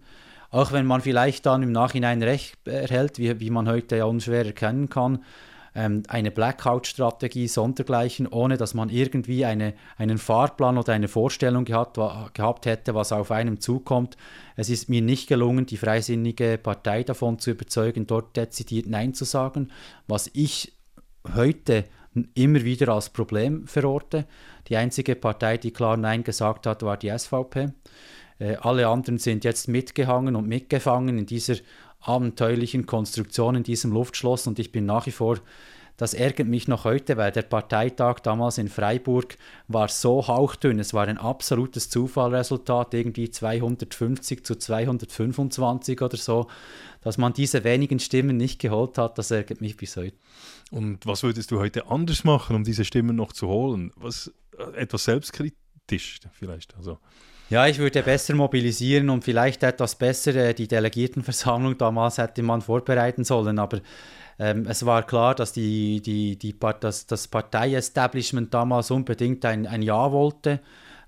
Auch 0.52 0.72
wenn 0.72 0.86
man 0.86 1.02
vielleicht 1.02 1.46
dann 1.46 1.64
im 1.64 1.74
Nachhinein 1.74 2.24
recht 2.24 2.56
erhält, 2.66 3.20
wie, 3.20 3.40
wie 3.42 3.50
man 3.50 3.68
heute 3.68 3.98
ja 3.98 4.06
unschwer 4.06 4.46
erkennen 4.46 4.90
kann, 4.90 5.24
ähm, 5.76 6.04
eine 6.08 6.32
Blackout-Strategie 6.32 7.50
sondergleichen, 7.50 8.26
ohne 8.26 8.56
dass 8.56 8.74
man 8.74 8.88
irgendwie 8.90 9.44
eine, 9.44 9.74
einen 9.98 10.18
Fahrplan 10.18 10.78
oder 10.78 10.94
eine 10.94 11.10
Vorstellung 11.10 11.66
gehabt, 11.66 11.98
gehabt 12.34 12.66
hätte, 12.66 12.96
was 12.96 13.12
auf 13.12 13.32
einem 13.32 13.60
zukommt. 13.60 14.16
Es 14.56 14.70
ist 14.70 14.88
mir 14.88 15.02
nicht 15.02 15.28
gelungen, 15.28 15.66
die 15.66 15.78
freisinnige 15.78 16.58
Partei 16.58 17.04
davon 17.04 17.38
zu 17.38 17.52
überzeugen, 17.52 18.08
dort 18.08 18.38
dezidiert 18.38 18.88
Nein 18.88 19.14
zu 19.14 19.26
sagen, 19.26 19.72
was 20.08 20.32
ich 20.34 20.74
heute 21.36 21.84
immer 22.34 22.64
wieder 22.64 22.90
als 22.90 23.10
Problem 23.10 23.68
verorte. 23.68 24.26
Die 24.68 24.78
einzige 24.78 25.16
Partei, 25.16 25.58
die 25.58 25.72
klar 25.72 25.98
Nein 25.98 26.24
gesagt 26.24 26.66
hat, 26.68 26.84
war 26.84 26.98
die 26.98 27.16
SVP. 27.16 27.72
Äh, 28.40 28.56
alle 28.62 28.88
anderen 28.88 29.18
sind 29.18 29.44
jetzt 29.44 29.68
mitgehangen 29.68 30.36
und 30.36 30.48
mitgefangen 30.48 31.18
in 31.18 31.26
dieser 31.26 31.56
abenteuerlichen 32.02 32.86
Konstruktion, 32.86 33.56
in 33.56 33.64
diesem 33.64 33.92
Luftschloss 33.92 34.48
und 34.48 34.58
ich 34.60 34.72
bin 34.72 34.86
nach 34.86 35.06
wie 35.06 35.12
vor 35.12 35.40
das 36.00 36.14
ärgert 36.14 36.48
mich 36.48 36.70
noch 36.70 36.86
heute, 36.86 37.18
weil 37.18 37.34
der 37.34 37.42
Parteitag 37.42 38.22
damals 38.22 38.58
in 38.58 38.70
Freiburg 38.70 39.36
war 39.68 39.90
so 39.90 40.30
hauchdünn. 40.30 40.80
Es 40.80 40.94
war 40.94 41.06
ein 41.06 41.18
absolutes 41.18 41.90
Zufallresultat, 41.90 42.94
irgendwie 42.94 43.30
250 43.30 44.46
zu 44.46 44.56
225 44.56 46.02
oder 46.02 46.16
so, 46.16 46.48
dass 47.02 47.18
man 47.18 47.34
diese 47.34 47.66
wenigen 47.66 48.00
Stimmen 48.00 48.38
nicht 48.38 48.62
geholt 48.62 48.98
hat. 48.98 49.18
Das 49.18 49.30
ärgert 49.32 49.60
mich 49.60 49.76
bis 49.76 49.98
heute. 49.98 50.16
Und 50.72 51.06
was 51.06 51.24
würdest 51.24 51.52
du 51.52 51.60
heute 51.60 51.88
anders 51.88 52.24
machen, 52.24 52.56
um 52.56 52.64
diese 52.64 52.86
Stimmen 52.86 53.16
noch 53.16 53.34
zu 53.34 53.48
holen? 53.48 53.92
Was, 53.96 54.32
äh, 54.58 54.82
etwas 54.82 55.06
selbstkritisch 55.06 56.20
vielleicht? 56.32 56.76
Also. 56.78 57.00
Ja, 57.50 57.66
ich 57.66 57.80
würde 57.80 58.04
besser 58.04 58.36
mobilisieren 58.36 59.10
und 59.10 59.24
vielleicht 59.24 59.64
etwas 59.64 59.96
besser 59.96 60.36
äh, 60.36 60.54
die 60.54 60.68
Delegiertenversammlung 60.68 61.78
damals 61.78 62.20
hätte 62.20 62.44
man 62.44 62.62
vorbereiten 62.62 63.24
sollen. 63.24 63.58
Aber 63.58 63.80
ähm, 64.38 64.68
es 64.68 64.86
war 64.86 65.04
klar, 65.04 65.34
dass 65.34 65.52
die, 65.52 66.02
die, 66.02 66.38
die, 66.38 66.56
das, 66.80 67.08
das 67.08 67.28
Partei-Establishment 67.28 68.54
damals 68.54 68.92
unbedingt 68.92 69.46
ein, 69.46 69.66
ein 69.66 69.82
Ja 69.82 70.12
wollte. 70.12 70.60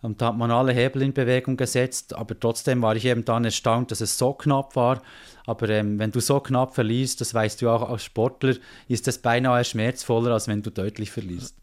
Und 0.01 0.21
da 0.21 0.27
hat 0.27 0.37
man 0.37 0.49
alle 0.49 0.73
Hebel 0.73 1.03
in 1.03 1.13
Bewegung 1.13 1.57
gesetzt, 1.57 2.15
aber 2.15 2.39
trotzdem 2.39 2.81
war 2.81 2.95
ich 2.95 3.05
eben 3.05 3.23
dann 3.23 3.45
erstaunt, 3.45 3.91
dass 3.91 4.01
es 4.01 4.17
so 4.17 4.33
knapp 4.33 4.75
war. 4.75 5.01
Aber 5.45 5.69
ähm, 5.69 5.99
wenn 5.99 6.11
du 6.11 6.19
so 6.19 6.39
knapp 6.39 6.73
verlierst, 6.73 7.21
das 7.21 7.33
weißt 7.33 7.61
du 7.61 7.69
auch 7.69 7.87
als 7.87 8.03
Sportler, 8.03 8.55
ist 8.87 9.07
es 9.07 9.19
beinahe 9.19 9.63
schmerzvoller, 9.63 10.31
als 10.31 10.47
wenn 10.47 10.63
du 10.63 10.71
deutlich 10.71 11.11
verlierst. 11.11 11.55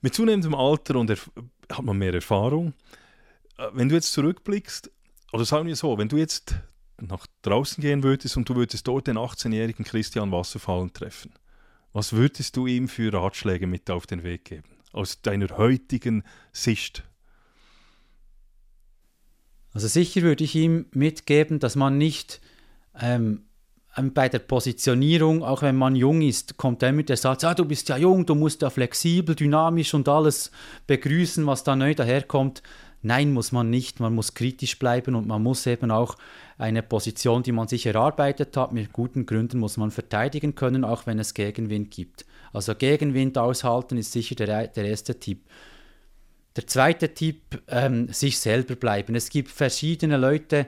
Mit 0.00 0.14
zunehmendem 0.14 0.54
Alter 0.54 0.96
und 0.96 1.10
hat 1.10 1.84
man 1.84 1.98
mehr 1.98 2.14
Erfahrung. 2.14 2.72
Äh, 3.58 3.68
wenn 3.74 3.88
du 3.88 3.96
jetzt 3.96 4.12
zurückblickst, 4.12 4.90
oder 5.32 5.44
sagen 5.44 5.66
wir 5.66 5.76
so, 5.76 5.96
wenn 5.98 6.08
du 6.08 6.16
jetzt 6.16 6.54
nach 7.00 7.26
draußen 7.42 7.82
gehen 7.82 8.02
würdest 8.02 8.36
und 8.36 8.48
du 8.48 8.56
würdest 8.56 8.86
dort 8.86 9.06
den 9.08 9.18
18-jährigen 9.18 9.84
Christian 9.84 10.32
Wasserfallen 10.32 10.92
treffen, 10.92 11.32
was 11.92 12.14
würdest 12.14 12.56
du 12.56 12.66
ihm 12.66 12.88
für 12.88 13.12
Ratschläge 13.12 13.66
mit 13.66 13.90
auf 13.90 14.06
den 14.06 14.22
Weg 14.22 14.46
geben? 14.46 14.68
Aus 14.92 15.20
deiner 15.20 15.58
heutigen 15.58 16.22
Sicht 16.52 17.04
also 19.74 19.88
sicher 19.88 20.22
würde 20.22 20.44
ich 20.44 20.54
ihm 20.54 20.86
mitgeben, 20.92 21.58
dass 21.58 21.76
man 21.76 21.98
nicht 21.98 22.40
ähm, 23.00 23.42
ähm, 23.96 24.12
bei 24.12 24.28
der 24.28 24.38
Positionierung, 24.38 25.42
auch 25.42 25.62
wenn 25.62 25.76
man 25.76 25.96
jung 25.96 26.22
ist, 26.22 26.56
kommt 26.56 26.82
immer 26.82 27.02
der 27.02 27.16
Satz, 27.16 27.44
ah, 27.44 27.54
du 27.54 27.64
bist 27.64 27.88
ja 27.88 27.96
jung, 27.96 28.24
du 28.26 28.34
musst 28.34 28.62
ja 28.62 28.70
flexibel, 28.70 29.34
dynamisch 29.34 29.94
und 29.94 30.08
alles 30.08 30.50
begrüßen, 30.86 31.46
was 31.46 31.64
da 31.64 31.76
neu 31.76 31.94
daherkommt. 31.94 32.62
Nein, 33.02 33.32
muss 33.32 33.50
man 33.50 33.68
nicht. 33.68 33.98
Man 33.98 34.14
muss 34.14 34.34
kritisch 34.34 34.78
bleiben 34.78 35.16
und 35.16 35.26
man 35.26 35.42
muss 35.42 35.66
eben 35.66 35.90
auch 35.90 36.16
eine 36.56 36.82
Position, 36.82 37.42
die 37.42 37.50
man 37.50 37.66
sich 37.66 37.84
erarbeitet 37.86 38.56
hat, 38.56 38.72
mit 38.72 38.92
guten 38.92 39.26
Gründen 39.26 39.58
muss 39.58 39.76
man 39.76 39.90
verteidigen 39.90 40.54
können, 40.54 40.84
auch 40.84 41.06
wenn 41.06 41.18
es 41.18 41.34
Gegenwind 41.34 41.90
gibt. 41.90 42.24
Also 42.52 42.74
Gegenwind 42.76 43.36
aushalten 43.38 43.98
ist 43.98 44.12
sicher 44.12 44.36
der, 44.36 44.68
der 44.68 44.84
erste 44.84 45.18
Tipp. 45.18 45.40
Der 46.56 46.66
zweite 46.66 47.14
Tipp, 47.14 47.62
ähm, 47.68 48.08
sich 48.08 48.38
selber 48.38 48.74
bleiben. 48.74 49.14
Es 49.14 49.30
gibt 49.30 49.50
verschiedene 49.50 50.16
Leute, 50.18 50.66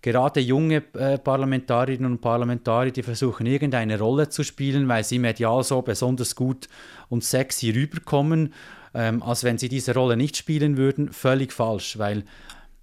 gerade 0.00 0.38
junge 0.40 0.82
äh, 0.94 1.18
Parlamentarierinnen 1.18 2.12
und 2.12 2.20
Parlamentarier, 2.20 2.92
die 2.92 3.02
versuchen, 3.02 3.46
irgendeine 3.46 3.98
Rolle 3.98 4.28
zu 4.28 4.42
spielen, 4.44 4.86
weil 4.86 5.02
sie 5.02 5.18
medial 5.18 5.64
so 5.64 5.80
besonders 5.82 6.36
gut 6.36 6.68
und 7.08 7.24
sexy 7.24 7.70
rüberkommen, 7.70 8.52
ähm, 8.92 9.22
als 9.22 9.44
wenn 9.44 9.58
sie 9.58 9.68
diese 9.68 9.94
Rolle 9.94 10.16
nicht 10.16 10.36
spielen 10.36 10.76
würden. 10.76 11.10
Völlig 11.10 11.52
falsch, 11.52 11.98
weil 11.98 12.24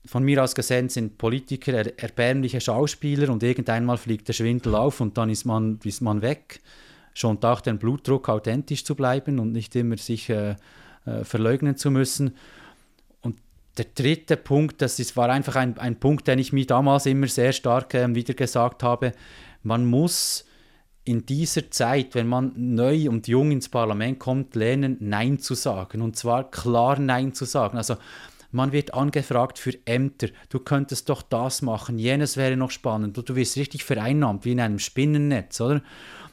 von 0.06 0.24
mir 0.24 0.44
aus 0.44 0.56
gesehen 0.56 0.90
sind 0.90 1.18
Politiker 1.18 1.74
er 1.74 2.00
erbärmliche 2.00 2.60
Schauspieler 2.60 3.30
und 3.30 3.44
irgendeinmal 3.44 3.98
fliegt 3.98 4.28
der 4.28 4.34
Schwindel 4.34 4.76
auf 4.76 5.00
und 5.00 5.18
dann 5.18 5.30
ist 5.30 5.46
man, 5.46 5.80
ist 5.84 6.02
man 6.02 6.22
weg. 6.22 6.60
Schont 7.14 7.46
auch 7.46 7.62
den 7.62 7.78
Blutdruck, 7.78 8.30
authentisch 8.30 8.84
zu 8.84 8.96
bleiben 8.96 9.38
und 9.40 9.52
nicht 9.52 9.76
immer 9.76 9.98
sich 9.98 10.30
äh, 10.30 10.56
äh, 11.06 11.24
verleugnen 11.24 11.78
zu 11.78 11.92
müssen. 11.92 12.36
Und 13.22 13.38
der 13.78 13.86
dritte 13.96 14.38
Punkt, 14.38 14.82
das 14.82 15.00
ist, 15.00 15.18
war 15.18 15.30
einfach 15.30 15.56
ein, 15.56 15.78
ein 15.78 16.00
Punkt, 16.00 16.28
den 16.28 16.40
ich 16.40 16.54
mir 16.54 16.66
damals 16.66 17.06
immer 17.06 17.28
sehr 17.28 17.54
stark 17.54 17.94
äh, 17.94 18.14
wieder 18.14 18.34
gesagt 18.34 18.84
habe, 18.84 19.14
man 19.64 19.86
muss 19.86 20.46
in 21.04 21.26
dieser 21.26 21.72
Zeit, 21.72 22.14
wenn 22.14 22.28
man 22.28 22.54
neu 22.56 23.10
und 23.10 23.28
jung 23.28 23.52
ins 23.52 23.70
Parlament 23.70 24.20
kommt, 24.20 24.56
lernen, 24.56 24.98
Nein 25.00 25.40
zu 25.40 25.56
sagen. 25.56 26.02
Und 26.02 26.16
zwar 26.16 26.52
klar 26.52 27.00
Nein 27.00 27.34
zu 27.34 27.46
sagen. 27.46 27.78
Also 27.78 27.96
man 28.52 28.72
wird 28.72 28.94
angefragt 28.94 29.58
für 29.58 29.74
Ämter. 29.86 30.28
Du 30.50 30.60
könntest 30.60 31.10
doch 31.10 31.22
das 31.22 31.62
machen, 31.62 31.98
jenes 31.98 32.38
wäre 32.38 32.58
noch 32.58 32.72
spannend. 32.72 33.18
Du, 33.18 33.22
du 33.22 33.36
wirst 33.36 33.58
richtig 33.58 33.84
vereinnahmt, 33.84 34.46
wie 34.46 34.52
in 34.52 34.60
einem 34.60 34.80
Spinnennetz, 34.80 35.60
oder? 35.62 35.82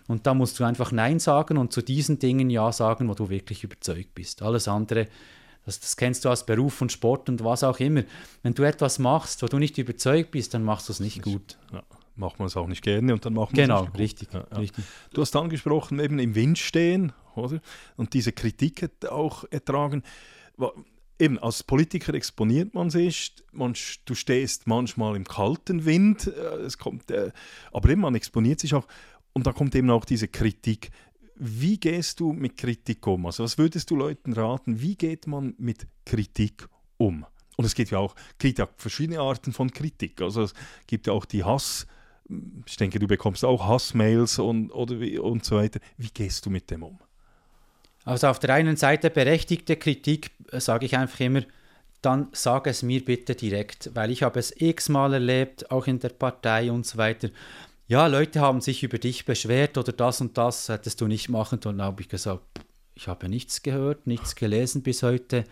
Und 0.08 0.26
da 0.26 0.34
musst 0.34 0.58
du 0.58 0.64
einfach 0.64 0.90
Nein 0.90 1.20
sagen 1.20 1.56
und 1.58 1.72
zu 1.72 1.82
diesen 1.82 2.18
Dingen 2.18 2.50
Ja 2.50 2.72
sagen, 2.72 3.08
wo 3.08 3.14
du 3.14 3.28
wirklich 3.30 3.62
überzeugt 3.62 4.14
bist. 4.14 4.42
Alles 4.42 4.66
andere, 4.66 5.06
das, 5.64 5.78
das 5.78 5.96
kennst 5.96 6.24
du 6.24 6.30
aus 6.30 6.44
Beruf 6.46 6.80
und 6.82 6.90
Sport 6.90 7.28
und 7.28 7.44
was 7.44 7.62
auch 7.62 7.78
immer. 7.78 8.02
Wenn 8.42 8.54
du 8.54 8.64
etwas 8.64 8.98
machst, 8.98 9.42
wo 9.42 9.46
du 9.46 9.58
nicht 9.58 9.78
überzeugt 9.78 10.32
bist, 10.32 10.54
dann 10.54 10.64
machst 10.64 10.88
du 10.88 10.92
es 10.92 11.00
nicht 11.00 11.22
gut. 11.22 11.58
Ja 11.72 11.82
macht 12.18 12.38
man 12.38 12.46
es 12.46 12.56
auch 12.56 12.66
nicht 12.66 12.82
gerne 12.82 13.14
und 13.14 13.24
dann 13.24 13.34
macht 13.34 13.52
man 13.52 13.62
genau, 13.62 13.84
es 13.84 13.92
nicht 13.92 13.98
richtig, 13.98 14.32
ja, 14.32 14.44
ja. 14.50 14.58
richtig. 14.58 14.84
Du 15.12 15.22
hast 15.22 15.34
angesprochen, 15.36 16.00
eben 16.00 16.18
im 16.18 16.34
Wind 16.34 16.58
stehen, 16.58 17.12
oder? 17.34 17.60
Und 17.96 18.12
diese 18.14 18.32
Kritik 18.32 18.90
auch 19.08 19.44
ertragen. 19.50 20.02
Eben, 21.20 21.38
als 21.38 21.64
Politiker 21.64 22.14
exponiert 22.14 22.74
man 22.74 22.90
sich, 22.90 23.34
man, 23.52 23.74
du 24.04 24.14
stehst 24.14 24.66
manchmal 24.66 25.16
im 25.16 25.24
kalten 25.24 25.84
Wind, 25.84 26.28
äh, 26.28 26.56
es 26.58 26.78
kommt, 26.78 27.10
äh, 27.10 27.32
aber 27.72 27.88
eben, 27.88 28.02
man 28.02 28.14
exponiert 28.14 28.60
sich 28.60 28.74
auch 28.74 28.86
und 29.32 29.46
da 29.46 29.52
kommt 29.52 29.74
eben 29.74 29.90
auch 29.90 30.04
diese 30.04 30.28
Kritik. 30.28 30.90
Wie 31.36 31.78
gehst 31.78 32.20
du 32.20 32.32
mit 32.32 32.56
Kritik 32.56 33.06
um? 33.06 33.26
Also 33.26 33.44
was 33.44 33.58
würdest 33.58 33.90
du 33.90 33.96
Leuten 33.96 34.32
raten? 34.32 34.80
Wie 34.80 34.96
geht 34.96 35.26
man 35.26 35.54
mit 35.58 35.86
Kritik 36.04 36.68
um? 36.96 37.24
Und 37.56 37.64
es 37.64 37.74
geht 37.74 37.90
ja 37.90 37.98
auch, 37.98 38.14
gibt 38.38 38.58
ja 38.58 38.68
verschiedene 38.76 39.20
Arten 39.20 39.52
von 39.52 39.70
Kritik. 39.70 40.20
Also 40.20 40.42
es 40.42 40.54
gibt 40.86 41.06
ja 41.06 41.12
auch 41.12 41.24
die 41.24 41.44
Hass, 41.44 41.86
ich 42.66 42.76
denke, 42.76 42.98
du 42.98 43.06
bekommst 43.06 43.44
auch 43.44 43.66
Hassmails 43.66 44.38
und, 44.38 44.70
oder, 44.70 45.22
und 45.22 45.44
so 45.44 45.56
weiter. 45.56 45.80
Wie 45.96 46.10
gehst 46.10 46.44
du 46.44 46.50
mit 46.50 46.70
dem 46.70 46.82
um? 46.82 46.98
Also 48.04 48.28
auf 48.28 48.38
der 48.38 48.54
einen 48.54 48.76
Seite 48.76 49.10
berechtigte 49.10 49.76
Kritik, 49.76 50.30
äh, 50.50 50.60
sage 50.60 50.86
ich 50.86 50.96
einfach 50.96 51.20
immer, 51.20 51.42
dann 52.00 52.28
sag 52.32 52.66
es 52.66 52.82
mir 52.82 53.04
bitte 53.04 53.34
direkt, 53.34 53.90
weil 53.94 54.10
ich 54.10 54.22
habe 54.22 54.38
es 54.38 54.54
x-mal 54.56 55.14
erlebt, 55.14 55.70
auch 55.70 55.86
in 55.86 55.98
der 55.98 56.10
Partei 56.10 56.70
und 56.70 56.86
so 56.86 56.96
weiter 56.96 57.28
ja, 57.88 58.06
Leute 58.06 58.40
haben 58.40 58.60
sich 58.60 58.82
über 58.82 58.98
dich 58.98 59.24
beschwert 59.24 59.78
oder 59.78 59.92
das 59.92 60.20
und 60.20 60.36
das 60.36 60.68
hättest 60.68 61.00
du 61.00 61.06
nicht 61.06 61.30
machen. 61.30 61.56
Und 61.56 61.64
dann 61.64 61.82
habe 61.82 62.02
ich 62.02 62.10
gesagt, 62.10 62.42
ich 62.94 63.08
habe 63.08 63.30
nichts 63.30 63.62
gehört, 63.62 64.06
nichts 64.06 64.36
gelesen 64.36 64.82
bis 64.82 65.02
heute. 65.02 65.44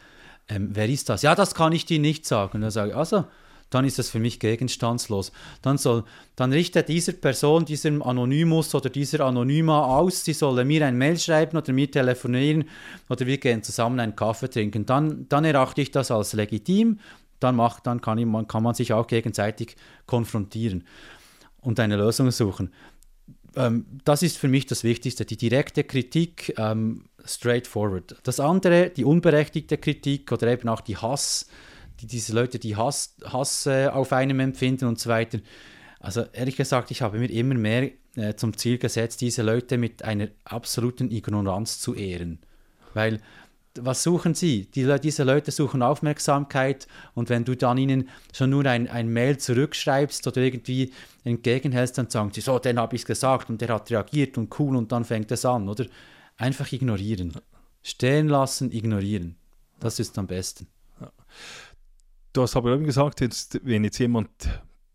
Ähm, 0.47 0.69
wer 0.75 0.89
ist 0.89 1.09
das? 1.09 1.23
Ja, 1.23 1.35
das 1.35 1.55
kann 1.55 1.73
ich 1.73 1.87
dir 1.87 1.99
nicht 1.99 2.27
sagen. 2.27 2.57
Und 2.57 2.61
dann 2.61 2.71
sage 2.71 2.91
ich, 2.91 2.97
also, 2.97 3.25
dann 3.71 3.87
ist 3.87 3.99
das 3.99 4.11
für 4.11 4.19
mich 4.19 4.39
gegenstandslos. 4.39 5.33
Dann 5.63 5.79
soll, 5.79 6.05
dann 6.37 6.53
richtet 6.53 6.91
dieser 6.91 7.13
Person, 7.13 7.65
diesem 7.65 8.03
Anonymus 8.03 8.75
oder 8.75 8.91
dieser 8.91 9.21
Anonyma 9.25 9.87
aus, 9.99 10.23
sie 10.23 10.35
soll 10.35 10.63
mir 10.67 10.87
ein 10.87 10.99
Mail 10.99 11.19
schreiben 11.19 11.57
oder 11.57 11.73
mir 11.73 11.91
telefonieren 11.91 12.67
oder 13.09 13.27
wir 13.27 13.39
gehen 13.39 13.63
zusammen 13.63 13.99
einen 13.99 14.15
Kaffee 14.15 14.51
trinken. 14.51 14.85
Dann, 14.85 15.27
dann 15.31 15.47
erachte 15.47 15.81
ich 15.81 15.91
das 15.91 16.11
als 16.11 16.35
legitim, 16.35 17.01
dann, 17.41 17.57
macht, 17.57 17.87
dann 17.87 18.03
kann, 18.03 18.19
ich, 18.19 18.49
kann 18.49 18.63
man 18.63 18.75
sich 18.75 18.93
auch 18.93 19.07
gegenseitig 19.07 19.77
konfrontieren 20.05 20.85
und 21.67 21.81
eine 21.81 21.97
Lösung 21.97 22.31
suchen. 22.31 22.73
Ähm, 23.57 23.87
das 24.05 24.23
ist 24.23 24.39
für 24.39 24.49
mich 24.49 24.67
das 24.67 24.85
Wichtigste, 24.85 25.25
die 25.25 25.37
direkte 25.37 25.83
Kritik, 25.83 26.55
ähm, 26.59 27.07
straightforward. 27.25 28.17
Das 28.23 28.39
andere, 28.39 28.91
die 28.91 29.05
unberechtigte 29.05 29.77
Kritik 29.77 30.31
oder 30.31 30.47
eben 30.47 30.69
auch 30.69 30.81
die 30.81 30.97
Hass, 30.97 31.49
die, 32.01 32.07
diese 32.07 32.33
Leute, 32.35 32.61
die 32.61 32.77
Hass, 32.77 33.17
Hass 33.25 33.67
äh, 33.67 33.89
auf 33.89 34.13
einem 34.13 34.39
empfinden 34.39 34.87
und 34.87 35.01
so 35.01 35.11
weiter. 35.11 35.41
Also 35.99 36.25
ehrlich 36.33 36.57
gesagt, 36.57 36.93
ich 36.93 37.03
habe 37.03 37.19
mir 37.19 37.31
immer 37.31 37.55
mehr 37.55 37.91
äh, 38.15 38.35
zum 38.37 38.57
Ziel 38.57 38.79
gesetzt, 38.79 39.21
diese 39.21 39.43
Leute 39.43 39.77
mit 39.77 40.05
einer 40.05 40.29
absoluten 40.45 41.11
Ignoranz 41.11 41.81
zu 41.81 41.95
ehren. 41.95 42.39
Weil 42.95 43.21
was 43.85 44.03
suchen 44.03 44.35
sie? 44.35 44.67
Die, 44.67 45.01
diese 45.01 45.25
Leute 45.25 45.51
suchen 45.51 45.83
Aufmerksamkeit 45.83 46.87
und 47.15 47.29
wenn 47.29 47.45
du 47.45 47.57
dann 47.57 47.79
ihnen 47.79 48.09
schon 48.33 48.51
nur 48.51 48.67
ein, 48.67 48.89
ein 48.89 49.09
Mail 49.09 49.39
zurückschreibst 49.39 50.27
oder 50.27 50.41
irgendwie 50.41 50.93
entgegenhältst, 51.25 51.99
dann 51.99 52.11
sagen 52.11 52.31
sie, 52.33 52.41
so, 52.41 52.59
den 52.59 52.79
habe 52.79 52.97
ich 52.97 53.05
gesagt 53.05 53.51
und 53.51 53.61
der 53.61 53.69
hat 53.69 53.91
reagiert 53.91 54.39
und 54.39 54.59
cool 54.59 54.77
und 54.77 54.93
dann 54.93 55.05
fängt 55.05 55.31
es 55.33 55.45
an, 55.45 55.69
oder? 55.69 55.87
Einfach 56.37 56.71
ignorieren. 56.73 57.33
Stehen 57.83 58.29
lassen, 58.29 58.73
ignorieren. 58.73 59.37
Das 59.81 59.99
ist 59.99 60.19
am 60.19 60.27
besten. 60.27 60.67
Du 62.33 62.43
hast 62.43 62.57
aber 62.57 62.75
eben 62.75 62.85
gesagt, 62.85 63.21
jetzt, 63.21 63.61
wenn 63.65 63.85
jetzt 63.85 63.99
jemand 63.99 64.31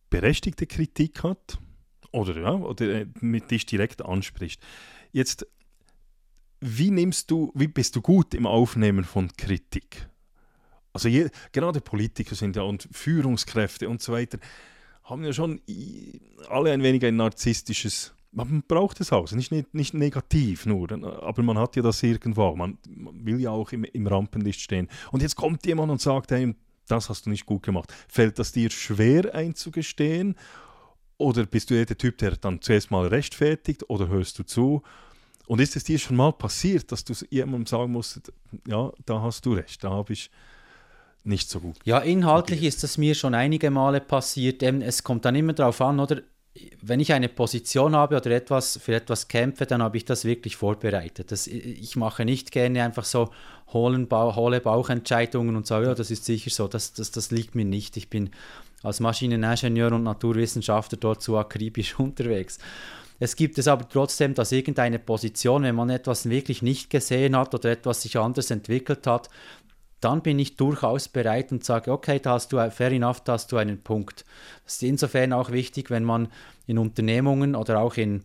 berechtigte 0.10 0.68
Kritik 0.68 1.24
hat 1.24 1.58
oder, 2.12 2.40
ja, 2.40 2.54
oder 2.54 2.86
äh, 2.86 3.08
mit 3.20 3.50
dich 3.50 3.66
direkt 3.66 4.04
anspricht, 4.06 4.62
jetzt 5.12 5.48
wie 6.62 6.92
nimmst 6.92 7.30
du, 7.32 7.52
wie 7.56 7.68
bist 7.68 7.96
du 7.96 8.02
gut 8.02 8.34
im 8.34 8.46
Aufnehmen 8.46 9.04
von 9.04 9.32
Kritik? 9.36 10.08
Also 10.94 11.08
je, 11.10 11.30
gerade 11.52 11.82
Politiker 11.82 12.36
sind 12.36 12.56
ja 12.56 12.64
und 12.64 12.88
Führungskräfte 12.92 13.90
und 13.90 14.02
so 14.02 14.14
weiter 14.14 14.40
haben 15.04 15.24
ja 15.24 15.34
schon 15.34 15.60
alle 16.50 16.72
ein 16.72 16.84
wenig 16.84 17.04
ein 17.06 17.16
narzisstisches 17.16 18.14
man 18.34 18.64
braucht 18.68 19.02
es 19.02 19.12
auch, 19.12 19.30
nicht, 19.32 19.52
nicht 19.74 19.94
negativ 19.94 20.66
nur, 20.66 20.90
aber 21.22 21.44
man 21.44 21.58
hat 21.58 21.76
ja 21.76 21.82
das 21.82 22.02
irgendwo, 22.02 22.56
man, 22.56 22.78
man 22.88 23.26
will 23.26 23.40
ja 23.42 23.52
auch 23.52 23.72
im, 23.74 23.84
im, 23.84 24.08
Rampenlicht 24.08 24.62
stehen. 24.62 24.88
Und 25.12 25.22
jetzt 25.22 25.36
kommt 25.36 25.66
jemand 25.66 25.92
und 25.92 26.00
sagt, 26.00 26.32
hey, 26.32 26.56
das 26.88 27.10
hast 27.10 27.26
du 27.26 27.30
nicht 27.30 27.46
gut 27.46 27.64
gemacht. 27.64 27.94
Fällt 28.08 28.40
das 28.40 28.52
dir 28.54 28.70
schwer 28.70 29.36
einzugestehen? 29.36 30.36
Oder 31.18 31.46
bist 31.46 31.70
du 31.70 31.86
der 31.86 31.98
Typ, 31.98 32.18
der 32.18 32.38
dann 32.38 32.62
zuerst 32.62 32.90
mal 32.90 33.08
rechtfertigt 33.08 33.90
oder 33.90 34.08
hörst 34.08 34.40
du 34.40 34.44
zu? 34.44 34.82
Und 35.52 35.60
ist 35.60 35.76
es 35.76 35.84
dir 35.84 36.00
schon 36.00 36.16
mal 36.16 36.32
passiert, 36.32 36.94
dass 36.94 37.04
du 37.04 37.14
jemandem 37.30 37.66
sagen 37.66 37.92
musst, 37.92 38.22
ja, 38.66 38.90
da 39.06 39.22
hast 39.22 39.46
du 39.46 39.52
recht, 39.52 39.84
da 39.84 39.90
habe 39.90 40.14
ich 40.14 40.32
nicht 41.26 41.50
so 41.50 41.60
gut. 41.60 41.76
Ja, 41.84 41.98
inhaltlich 41.98 42.60
okay. 42.60 42.68
ist 42.70 42.84
das 42.84 42.98
mir 42.98 43.16
schon 43.16 43.34
einige 43.36 43.70
Male 43.70 44.00
passiert. 44.00 44.64
Es 44.64 45.04
kommt 45.04 45.26
dann 45.26 45.36
immer 45.36 45.52
darauf 45.52 45.82
an, 45.82 46.00
oder 46.00 46.22
wenn 46.82 47.02
ich 47.02 47.12
eine 47.12 47.28
Position 47.28 47.98
habe 47.98 48.16
oder 48.16 48.32
etwas 48.32 48.80
für 48.82 48.96
etwas 48.96 49.28
kämpfe, 49.28 49.66
dann 49.66 49.84
habe 49.84 49.98
ich 49.98 50.06
das 50.06 50.24
wirklich 50.24 50.56
vorbereitet. 50.56 51.34
Das, 51.34 51.48
ich 51.48 51.98
mache 51.98 52.24
nicht 52.24 52.54
gerne 52.54 52.82
einfach 52.82 53.04
so 53.04 53.30
hohlen 53.74 54.08
Bauch, 54.08 54.38
hohle 54.38 54.62
Bauchentscheidungen 54.62 55.58
und 55.58 55.68
sage, 55.68 55.88
ja, 55.88 55.96
das 55.96 56.12
ist 56.12 56.24
sicher 56.24 56.50
so. 56.50 56.70
Das, 56.70 56.94
das, 56.94 57.12
das 57.12 57.30
liegt 57.30 57.56
mir 57.56 57.66
nicht. 57.66 57.98
Ich 57.98 58.10
bin 58.10 58.30
als 58.84 59.02
Maschineningenieur 59.02 59.92
und 59.92 60.04
Naturwissenschaftler 60.04 60.98
dort 60.98 61.22
so 61.22 61.38
akribisch 61.38 61.94
unterwegs. 62.00 62.58
Es 63.22 63.36
gibt 63.36 63.60
es 63.60 63.68
aber 63.68 63.88
trotzdem, 63.88 64.34
dass 64.34 64.52
irgendeine 64.52 64.98
Position, 64.98 65.62
wenn 65.62 65.76
man 65.76 65.92
etwas 65.92 66.28
wirklich 66.28 66.64
nicht 66.64 66.90
gesehen 66.90 67.38
hat 67.38 67.54
oder 67.54 67.70
etwas 67.70 68.02
sich 68.02 68.18
anders 68.18 68.50
entwickelt 68.50 69.06
hat, 69.06 69.30
dann 70.00 70.24
bin 70.24 70.40
ich 70.40 70.56
durchaus 70.56 71.08
bereit 71.08 71.52
und 71.52 71.64
sage, 71.64 71.92
okay, 71.92 72.18
da 72.20 72.32
hast 72.32 72.52
du, 72.52 72.58
fair 72.72 72.92
enough, 72.92 73.22
da 73.22 73.34
hast 73.34 73.52
du 73.52 73.58
einen 73.58 73.80
Punkt. 73.80 74.26
Das 74.66 74.74
ist 74.74 74.84
insofern 74.84 75.34
auch 75.34 75.52
wichtig, 75.52 75.92
wenn 75.92 76.04
man 76.04 76.30
in 76.66 76.80
Unternehmungen 76.80 77.54
oder 77.54 77.80
auch 77.82 77.96
in, 77.96 78.24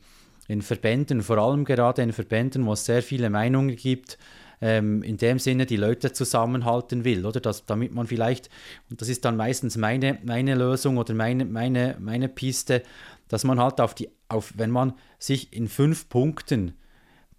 in 0.49 0.63
Verbänden, 0.63 1.21
vor 1.21 1.37
allem 1.37 1.67
gerade 1.67 2.01
in 2.01 2.15
Verbänden, 2.15 2.65
wo 2.65 2.73
es 2.73 2.87
sehr 2.87 3.03
viele 3.03 3.29
Meinungen 3.29 3.77
gibt, 3.77 4.17
ähm, 4.63 5.03
in 5.03 5.19
dem 5.19 5.39
Sinne 5.39 5.67
die 5.67 5.77
Leute 5.77 6.15
zusammenhalten 6.15 7.05
will, 7.05 7.27
oder? 7.27 7.41
Das, 7.41 7.67
damit 7.67 7.93
man 7.93 8.07
vielleicht, 8.07 8.49
und 8.89 9.03
das 9.03 9.11
ist 9.11 9.27
dann 9.27 9.37
meistens 9.37 9.77
meine, 9.77 10.19
meine 10.25 10.55
Lösung 10.55 10.97
oder 10.97 11.13
meine, 11.13 11.45
meine, 11.45 11.97
meine 12.01 12.31
Piste, 12.31 12.83
dass 13.29 13.45
man 13.45 13.61
halt 13.61 13.81
auf 13.81 13.95
die, 13.95 14.09
auf, 14.29 14.53
wenn 14.57 14.71
man 14.71 14.95
sich 15.19 15.53
in 15.53 15.69
fünf 15.69 16.09
Punkten 16.09 16.75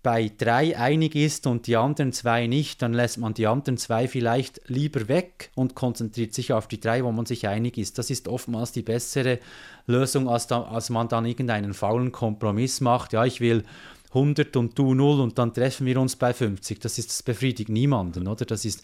bei 0.03 0.31
drei 0.37 0.77
einig 0.77 1.15
ist 1.15 1.47
und 1.47 1.67
die 1.67 1.75
anderen 1.75 2.13
zwei 2.13 2.47
nicht, 2.47 2.81
dann 2.81 2.93
lässt 2.93 3.17
man 3.17 3.33
die 3.33 3.47
anderen 3.47 3.77
zwei 3.77 4.07
vielleicht 4.07 4.61
lieber 4.67 5.09
weg 5.09 5.51
und 5.53 5.75
konzentriert 5.75 6.33
sich 6.33 6.53
auf 6.53 6.67
die 6.67 6.79
drei, 6.79 7.03
wo 7.03 7.11
man 7.11 7.25
sich 7.25 7.47
einig 7.47 7.77
ist. 7.77 7.97
Das 7.97 8.09
ist 8.09 8.27
oftmals 8.27 8.71
die 8.71 8.83
bessere 8.83 9.39
Lösung, 9.85 10.29
als, 10.29 10.47
da, 10.47 10.63
als 10.63 10.89
man 10.89 11.09
dann 11.09 11.25
irgendeinen 11.25 11.73
faulen 11.73 12.11
Kompromiss 12.11 12.79
macht. 12.79 13.11
Ja, 13.11 13.25
ich 13.25 13.41
will 13.41 13.65
100 14.09 14.55
und 14.55 14.79
du 14.79 14.93
0 14.93 15.19
und 15.19 15.37
dann 15.37 15.53
treffen 15.53 15.85
wir 15.85 15.99
uns 15.99 16.15
bei 16.15 16.33
50. 16.33 16.79
Das, 16.79 16.97
ist, 16.97 17.09
das 17.09 17.23
befriedigt 17.23 17.69
niemanden, 17.69 18.27
oder? 18.27 18.45
Das 18.45 18.63
ist, 18.63 18.83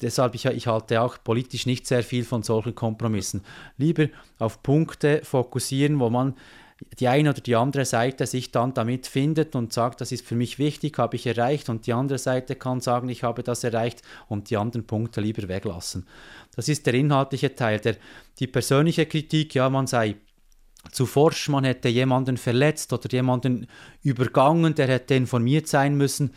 deshalb, 0.00 0.34
ich, 0.34 0.46
ich 0.46 0.66
halte 0.66 1.00
auch 1.00 1.16
politisch 1.22 1.66
nicht 1.66 1.86
sehr 1.86 2.02
viel 2.02 2.24
von 2.24 2.42
solchen 2.42 2.74
Kompromissen. 2.74 3.42
Lieber 3.76 4.08
auf 4.38 4.62
Punkte 4.62 5.20
fokussieren, 5.24 6.00
wo 6.00 6.10
man 6.10 6.34
die 6.98 7.08
eine 7.08 7.30
oder 7.30 7.40
die 7.40 7.56
andere 7.56 7.84
Seite 7.84 8.26
sich 8.26 8.50
dann 8.50 8.74
damit 8.74 9.06
findet 9.06 9.54
und 9.54 9.72
sagt, 9.72 10.00
das 10.00 10.12
ist 10.12 10.26
für 10.26 10.34
mich 10.34 10.58
wichtig, 10.58 10.98
habe 10.98 11.16
ich 11.16 11.26
erreicht 11.26 11.68
und 11.68 11.86
die 11.86 11.92
andere 11.92 12.18
Seite 12.18 12.56
kann 12.56 12.80
sagen, 12.80 13.08
ich 13.08 13.22
habe 13.22 13.42
das 13.42 13.64
erreicht 13.64 14.02
und 14.28 14.50
die 14.50 14.56
anderen 14.56 14.86
Punkte 14.86 15.20
lieber 15.20 15.48
weglassen. 15.48 16.06
Das 16.56 16.68
ist 16.68 16.86
der 16.86 16.94
inhaltliche 16.94 17.54
Teil. 17.54 17.78
Der, 17.80 17.96
die 18.38 18.46
persönliche 18.46 19.06
Kritik, 19.06 19.54
ja, 19.54 19.70
man 19.70 19.86
sei 19.86 20.16
zu 20.90 21.06
forsch, 21.06 21.48
man 21.48 21.64
hätte 21.64 21.88
jemanden 21.88 22.36
verletzt 22.36 22.92
oder 22.92 23.08
jemanden 23.10 23.66
übergangen, 24.02 24.74
der 24.74 24.88
hätte 24.88 25.14
informiert 25.14 25.68
sein 25.68 25.96
müssen 25.96 26.32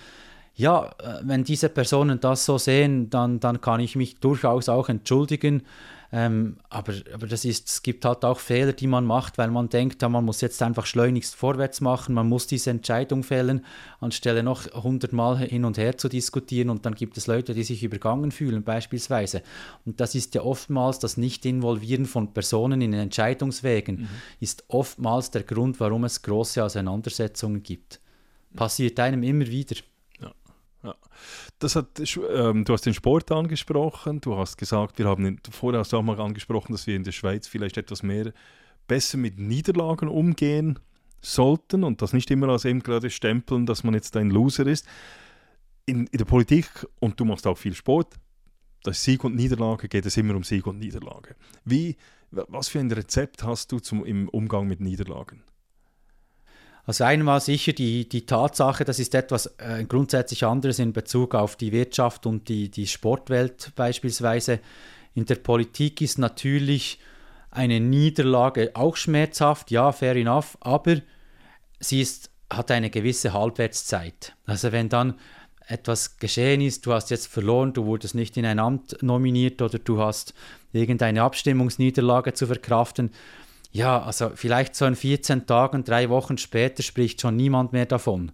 ja, 0.58 0.88
äh, 1.00 1.20
wenn 1.22 1.44
diese 1.44 1.70
Personen 1.70 2.20
das 2.20 2.46
so 2.46 2.58
sehen, 2.58 3.10
dann, 3.12 3.40
dann 3.40 3.62
kann 3.62 3.80
ich 3.80 3.96
mich 3.96 4.20
durchaus 4.20 4.70
auch 4.70 4.90
entschuldigen. 4.90 5.64
Ähm, 6.12 6.56
aber 6.70 6.94
aber 7.14 7.28
das 7.28 7.44
ist, 7.44 7.68
es 7.68 7.84
gibt 7.84 8.06
halt 8.06 8.24
auch 8.24 8.40
Fehler, 8.40 8.72
die 8.72 8.88
man 8.88 9.06
macht, 9.06 9.38
weil 9.38 9.52
man 9.52 9.68
denkt, 9.68 10.02
ja, 10.02 10.08
man 10.08 10.24
muss 10.24 10.40
jetzt 10.40 10.64
einfach 10.64 10.86
schleunigst 10.86 11.36
vorwärts 11.36 11.82
machen, 11.82 12.16
man 12.16 12.30
muss 12.30 12.48
diese 12.48 12.70
Entscheidung 12.70 13.24
fällen, 13.24 13.66
anstelle 14.00 14.42
noch 14.42 14.74
hundertmal 14.74 15.38
hin 15.38 15.66
und 15.66 15.78
her 15.78 15.98
zu 15.98 16.08
diskutieren. 16.08 16.70
Und 16.70 16.86
dann 16.86 16.96
gibt 16.96 17.18
es 17.18 17.28
Leute, 17.28 17.54
die 17.54 17.64
sich 17.64 17.84
übergangen 17.84 18.32
fühlen, 18.32 18.64
beispielsweise. 18.64 19.44
Und 19.86 20.00
das 20.00 20.16
ist 20.16 20.34
ja 20.34 20.42
oftmals 20.42 20.98
das 21.00 21.18
Nicht-Involvieren 21.18 22.06
von 22.06 22.34
Personen 22.34 22.82
in 22.82 22.94
Entscheidungswegen, 22.94 23.96
mhm. 23.98 24.08
ist 24.40 24.64
oftmals 24.70 25.30
der 25.30 25.44
Grund, 25.44 25.80
warum 25.82 26.06
es 26.06 26.22
große 26.22 26.64
Auseinandersetzungen 26.64 27.62
gibt. 27.62 28.00
Passiert 28.56 29.00
einem 29.00 29.24
immer 29.24 29.46
wieder. 29.46 29.76
Ja. 30.88 30.96
Das 31.60 31.76
hat, 31.76 32.00
ähm, 32.00 32.64
du 32.64 32.74
hast 32.74 32.86
den 32.86 32.94
Sport 32.94 33.32
angesprochen, 33.32 34.22
du 34.22 34.38
hast 34.38 34.58
gesagt, 34.58 34.98
wir 35.00 35.06
haben, 35.06 35.42
vorher 35.52 35.82
auch 35.82 36.02
mal 36.02 36.20
angesprochen, 36.22 36.72
dass 36.72 36.88
wir 36.88 36.96
in 36.96 37.04
der 37.04 37.12
Schweiz 37.12 37.46
vielleicht 37.48 37.78
etwas 37.78 38.04
mehr 38.04 38.32
besser 38.88 39.18
mit 39.18 39.38
Niederlagen 39.38 40.08
umgehen 40.08 40.80
sollten 41.22 41.84
und 41.84 42.02
das 42.02 42.14
nicht 42.14 42.32
immer 42.32 42.48
als 42.48 42.64
eben 42.64 42.82
gerade 42.82 43.10
stempeln, 43.10 43.66
dass 43.66 43.84
man 43.84 43.94
jetzt 43.96 44.16
ein 44.16 44.30
Loser 44.30 44.66
ist. 44.66 44.88
In, 45.86 46.08
in 46.08 46.18
der 46.18 46.26
Politik, 46.26 46.70
und 47.00 47.20
du 47.20 47.26
machst 47.26 47.48
auch 47.48 47.58
viel 47.58 47.74
Sport, 47.74 48.14
das 48.84 49.04
Sieg 49.04 49.26
und 49.26 49.36
Niederlage 49.36 49.90
geht 49.90 50.06
es 50.06 50.16
immer 50.16 50.36
um 50.36 50.44
Sieg 50.44 50.68
und 50.68 50.80
Niederlage. 50.80 51.36
Wie, 51.66 51.98
was 52.32 52.70
für 52.70 52.80
ein 52.80 52.92
Rezept 52.92 53.44
hast 53.44 53.74
du 53.74 53.80
zum, 53.80 54.06
im 54.06 54.30
Umgang 54.30 54.68
mit 54.68 54.80
Niederlagen? 54.80 55.44
Also 56.88 57.04
einmal 57.04 57.42
sicher 57.42 57.74
die, 57.74 58.08
die 58.08 58.26
Tatsache, 58.26 58.86
das 58.86 58.98
ist 58.98 59.14
etwas 59.14 59.48
äh, 59.58 59.84
grundsätzlich 59.84 60.46
anderes 60.46 60.80
in 60.80 60.94
Bezug 60.94 61.36
auf 61.36 61.58
die 61.58 61.74
Wirtschaft 61.74 62.26
und 62.26 62.48
die, 62.48 62.72
die 62.72 62.88
Sportwelt 62.88 63.74
beispielsweise. 63.76 64.62
In 65.14 65.26
der 65.26 65.36
Politik 65.36 66.00
ist 66.00 66.18
natürlich 66.18 67.00
eine 67.52 67.82
Niederlage 67.82 68.72
auch 68.74 68.96
schmerzhaft, 68.96 69.70
ja, 69.70 69.92
fair 69.92 70.16
enough, 70.16 70.58
aber 70.62 71.02
sie 71.82 72.00
ist, 72.00 72.30
hat 72.50 72.72
eine 72.72 72.90
gewisse 72.90 73.34
Halbwertszeit. 73.34 74.34
Also 74.46 74.72
wenn 74.72 74.88
dann 74.88 75.16
etwas 75.68 76.20
geschehen 76.20 76.62
ist, 76.62 76.86
du 76.86 76.94
hast 76.94 77.10
jetzt 77.10 77.28
verloren, 77.28 77.74
du 77.74 77.86
wurdest 77.86 78.16
nicht 78.16 78.38
in 78.38 78.46
ein 78.46 78.60
Amt 78.60 79.04
nominiert 79.04 79.62
oder 79.62 79.78
du 79.78 80.00
hast 80.00 80.34
irgendeine 80.72 81.24
Abstimmungsniederlage 81.24 82.34
zu 82.34 82.48
verkraften, 82.48 83.12
ja, 83.78 84.02
also 84.02 84.32
vielleicht 84.34 84.76
so 84.76 84.86
in 84.86 84.96
14 84.96 85.46
Tagen, 85.46 85.84
drei 85.84 86.10
Wochen 86.10 86.40
später 86.40 86.82
spricht 86.82 87.22
schon 87.22 87.36
niemand 87.36 87.74
mehr 87.74 87.86
davon. 87.86 88.32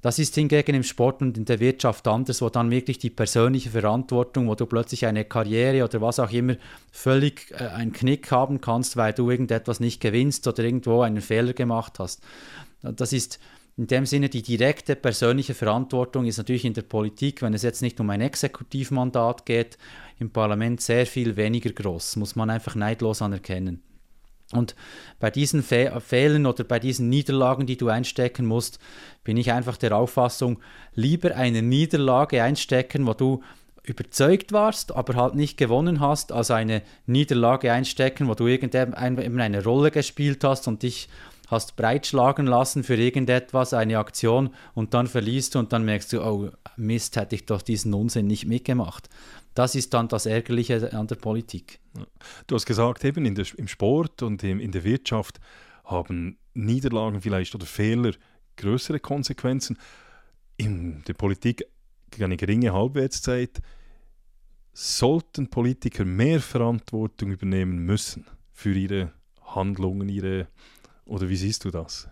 Das 0.00 0.18
ist 0.18 0.34
hingegen 0.34 0.74
im 0.74 0.82
Sport 0.82 1.20
und 1.20 1.36
in 1.36 1.44
der 1.44 1.60
Wirtschaft 1.60 2.08
anders, 2.08 2.40
wo 2.40 2.48
dann 2.48 2.70
wirklich 2.70 2.98
die 2.98 3.10
persönliche 3.10 3.70
Verantwortung, 3.70 4.48
wo 4.48 4.54
du 4.54 4.64
plötzlich 4.64 5.04
eine 5.04 5.26
Karriere 5.26 5.84
oder 5.84 6.00
was 6.00 6.18
auch 6.18 6.30
immer 6.30 6.56
völlig 6.90 7.50
äh, 7.52 7.64
einen 7.68 7.92
Knick 7.92 8.30
haben 8.30 8.62
kannst, 8.62 8.96
weil 8.96 9.12
du 9.12 9.30
irgendetwas 9.30 9.80
nicht 9.80 10.00
gewinnst 10.00 10.46
oder 10.48 10.64
irgendwo 10.64 11.02
einen 11.02 11.20
Fehler 11.20 11.52
gemacht 11.52 11.98
hast. 11.98 12.22
Das 12.80 13.12
ist 13.12 13.38
in 13.76 13.86
dem 13.86 14.06
Sinne 14.06 14.30
die 14.30 14.42
direkte 14.42 14.96
persönliche 14.96 15.52
Verantwortung 15.52 16.24
ist 16.24 16.38
natürlich 16.38 16.64
in 16.64 16.74
der 16.74 16.82
Politik, 16.82 17.42
wenn 17.42 17.52
es 17.52 17.62
jetzt 17.62 17.82
nicht 17.82 18.00
um 18.00 18.08
ein 18.08 18.22
Exekutivmandat 18.22 19.44
geht, 19.44 19.76
im 20.18 20.30
Parlament 20.30 20.80
sehr 20.80 21.06
viel 21.06 21.36
weniger 21.36 21.70
groß, 21.70 22.16
muss 22.16 22.34
man 22.34 22.48
einfach 22.48 22.76
neidlos 22.76 23.20
anerkennen. 23.20 23.82
Und 24.52 24.74
bei 25.20 25.30
diesen 25.30 25.62
Fe 25.62 26.00
Fehlern 26.00 26.46
oder 26.46 26.64
bei 26.64 26.78
diesen 26.78 27.08
Niederlagen, 27.08 27.66
die 27.66 27.76
du 27.76 27.88
einstecken 27.88 28.46
musst, 28.46 28.78
bin 29.24 29.36
ich 29.36 29.52
einfach 29.52 29.76
der 29.76 29.96
Auffassung, 29.96 30.60
lieber 30.94 31.34
eine 31.34 31.62
Niederlage 31.62 32.42
einstecken, 32.42 33.06
wo 33.06 33.14
du 33.14 33.42
überzeugt 33.82 34.52
warst, 34.52 34.94
aber 34.94 35.14
halt 35.14 35.34
nicht 35.34 35.56
gewonnen 35.56 36.00
hast, 36.00 36.32
als 36.32 36.50
eine 36.50 36.82
Niederlage 37.06 37.72
einstecken, 37.72 38.28
wo 38.28 38.34
du 38.34 38.46
irgendeine 38.46 39.62
Rolle 39.62 39.90
gespielt 39.90 40.42
hast 40.44 40.68
und 40.68 40.82
dich 40.82 41.08
hast 41.48 41.76
breitschlagen 41.76 42.46
lassen 42.46 42.82
für 42.82 42.96
irgendetwas, 42.96 43.74
eine 43.74 43.98
Aktion 43.98 44.50
und 44.74 44.94
dann 44.94 45.06
verliest 45.06 45.54
du 45.54 45.58
und 45.58 45.72
dann 45.72 45.84
merkst 45.84 46.12
du, 46.12 46.22
oh 46.22 46.50
Mist, 46.76 47.16
hätte 47.16 47.34
ich 47.34 47.44
doch 47.44 47.60
diesen 47.60 47.92
Unsinn 47.92 48.26
nicht 48.26 48.46
mitgemacht. 48.46 49.08
Das 49.54 49.74
ist 49.74 49.94
dann 49.94 50.08
das 50.08 50.26
Ärgerliche 50.26 50.92
an 50.92 51.06
der 51.06 51.14
Politik. 51.14 51.78
Du 52.46 52.54
hast 52.56 52.66
gesagt, 52.66 53.04
eben 53.04 53.24
in 53.24 53.34
der, 53.34 53.46
im 53.56 53.68
Sport 53.68 54.22
und 54.22 54.42
im, 54.42 54.60
in 54.60 54.72
der 54.72 54.84
Wirtschaft 54.84 55.40
haben 55.84 56.38
Niederlagen 56.54 57.20
vielleicht 57.20 57.54
oder 57.54 57.66
Fehler 57.66 58.12
größere 58.56 59.00
Konsequenzen. 59.00 59.78
In 60.56 61.02
der 61.04 61.14
Politik 61.14 61.64
eine 62.20 62.36
geringe 62.36 62.72
Halbwertszeit. 62.72 63.60
Sollten 64.72 65.50
Politiker 65.50 66.04
mehr 66.04 66.40
Verantwortung 66.40 67.30
übernehmen 67.30 67.78
müssen 67.78 68.26
für 68.52 68.72
ihre 68.72 69.12
Handlungen, 69.42 70.08
ihre 70.08 70.48
oder 71.04 71.28
wie 71.28 71.36
siehst 71.36 71.64
du 71.64 71.70
das? 71.70 72.08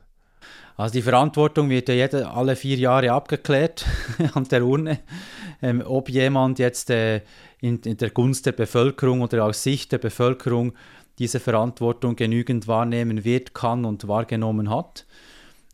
Also 0.76 0.94
die 0.94 1.02
Verantwortung 1.02 1.68
wird 1.70 1.88
ja 1.88 1.94
jede, 1.94 2.30
alle 2.30 2.56
vier 2.56 2.76
Jahre 2.76 3.12
abgeklärt 3.12 3.84
an 4.34 4.44
der 4.44 4.64
Urne, 4.64 5.00
ähm, 5.60 5.82
ob 5.84 6.08
jemand 6.08 6.58
jetzt 6.58 6.90
äh, 6.90 7.22
in, 7.60 7.78
in, 7.80 7.96
der 7.96 8.10
Gunst 8.10 8.46
der 8.46 8.52
Bevölkerung 8.52 9.20
oder 9.20 9.44
aus 9.44 9.62
Sicht 9.62 9.92
der 9.92 9.98
Bevölkerung 9.98 10.72
diese 11.18 11.40
Verantwortung 11.40 12.16
genügend 12.16 12.66
wahrnehmen 12.68 13.24
wird, 13.24 13.54
kann 13.54 13.84
und 13.84 14.08
wahrgenommen 14.08 14.70
hat. 14.70 15.06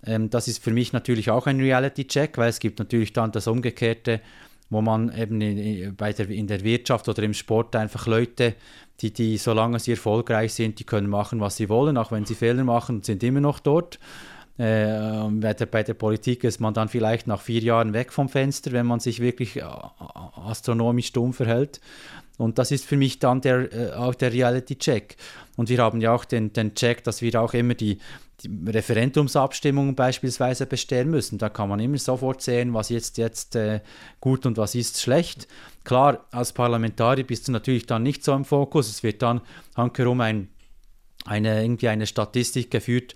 Ähm, 0.05 0.31
das 0.31 0.49
ist 0.49 0.62
für 0.62 0.73
mich 0.73 0.93
natürlich 0.93 1.31
auch 1.31 1.47
ein 1.47 1.61
Reality-Check, 1.61 2.37
weil 2.37 2.51
es 2.51 2.59
gibt 2.59 2.79
natürlich 2.79 3.12
dann 3.12 3.33
das 3.33 3.47
Umgekehrte, 3.47 4.21
wo 4.71 4.83
man 4.83 5.16
eben 5.16 5.41
in, 5.41 5.97
bei 5.97 6.12
der, 6.12 6.29
in 6.29 6.47
der 6.47 6.62
Wirtschaft 6.62 7.09
oder 7.09 7.23
im 7.23 7.35
Sport 7.35 7.75
einfach 7.77 8.07
Leute, 8.07 8.55
die, 9.01 9.12
die, 9.12 9.37
solange 9.39 9.79
sie 9.79 9.93
erfolgreich 9.93 10.53
sind, 10.53 10.79
die 10.79 10.85
können 10.85 11.09
machen, 11.09 11.41
was 11.41 11.57
sie 11.57 11.69
wollen, 11.69 11.97
auch 11.97 12.12
wenn 12.12 12.25
sie 12.25 12.35
Fehler 12.35 12.64
machen, 12.64 13.03
sind 13.03 13.23
immer 13.23 13.41
noch 13.41 13.61
dort. 13.61 13.99
Äh, 14.59 15.29
bei, 15.31 15.55
der, 15.55 15.95
Politik 15.95 16.43
ist 16.43 16.61
man 16.61 16.75
dann 16.75 16.89
vielleicht 16.89 17.29
nach 17.29 17.41
vier 17.41 17.61
Jahren 17.61 17.93
weg 17.93 18.13
vom 18.13 18.29
Fenster, 18.29 18.73
wenn 18.73 18.87
man 18.87 18.99
sich 18.99 19.21
wirklich 19.21 19.57
äh, 19.57 19.63
astronomisch 20.35 21.13
dumm 21.13 21.33
verhält. 21.33 21.81
Und 22.39 22.59
das 22.59 22.73
ist 22.73 22.85
für 22.85 22.97
mich 22.97 23.21
dann 23.21 23.41
der, 23.41 23.73
äh, 23.73 23.93
auch 23.93 24.15
der 24.15 24.33
Reality-Check. 24.33 25.17
Und 25.57 25.69
wir 25.69 25.79
haben 25.79 26.01
ja 26.01 26.13
auch 26.13 26.25
den, 26.25 26.53
den 26.53 26.75
Check, 26.75 27.05
dass 27.05 27.23
wir 27.23 27.41
auch 27.41 27.55
immer 27.55 27.75
die, 27.75 27.99
die 28.43 28.71
Referendumsabstimmungen 28.71 29.95
beispielsweise 29.95 30.67
bestellen 30.67 31.11
müssen. 31.11 31.39
Da 31.39 31.49
kann 31.49 31.69
man 31.69 31.79
immer 31.79 31.99
sofort 31.99 32.43
sehen, 32.43 32.75
was 32.75 32.89
jetzt, 32.89 33.17
jetzt 33.19 33.55
äh, 33.55 33.81
gut 34.21 34.45
und 34.45 34.57
was 34.57 34.75
ist 34.75 35.01
schlecht. 35.01 35.47
Klar, 35.85 36.27
als 36.33 36.53
Parlamentarier 36.53 37.25
bist 37.25 37.47
du 37.47 37.53
natürlich 37.53 37.87
dann 37.87 38.03
nicht 38.03 38.25
so 38.25 38.35
im 38.35 38.45
Fokus. 38.45 38.89
Es 38.89 39.05
wird 39.05 39.23
dann 39.23 39.41
hankerum 39.77 40.21
ein, 40.21 40.49
eine, 41.25 41.63
irgendwie 41.63 41.89
eine 41.89 42.07
Statistik 42.07 42.71
geführt, 42.71 43.15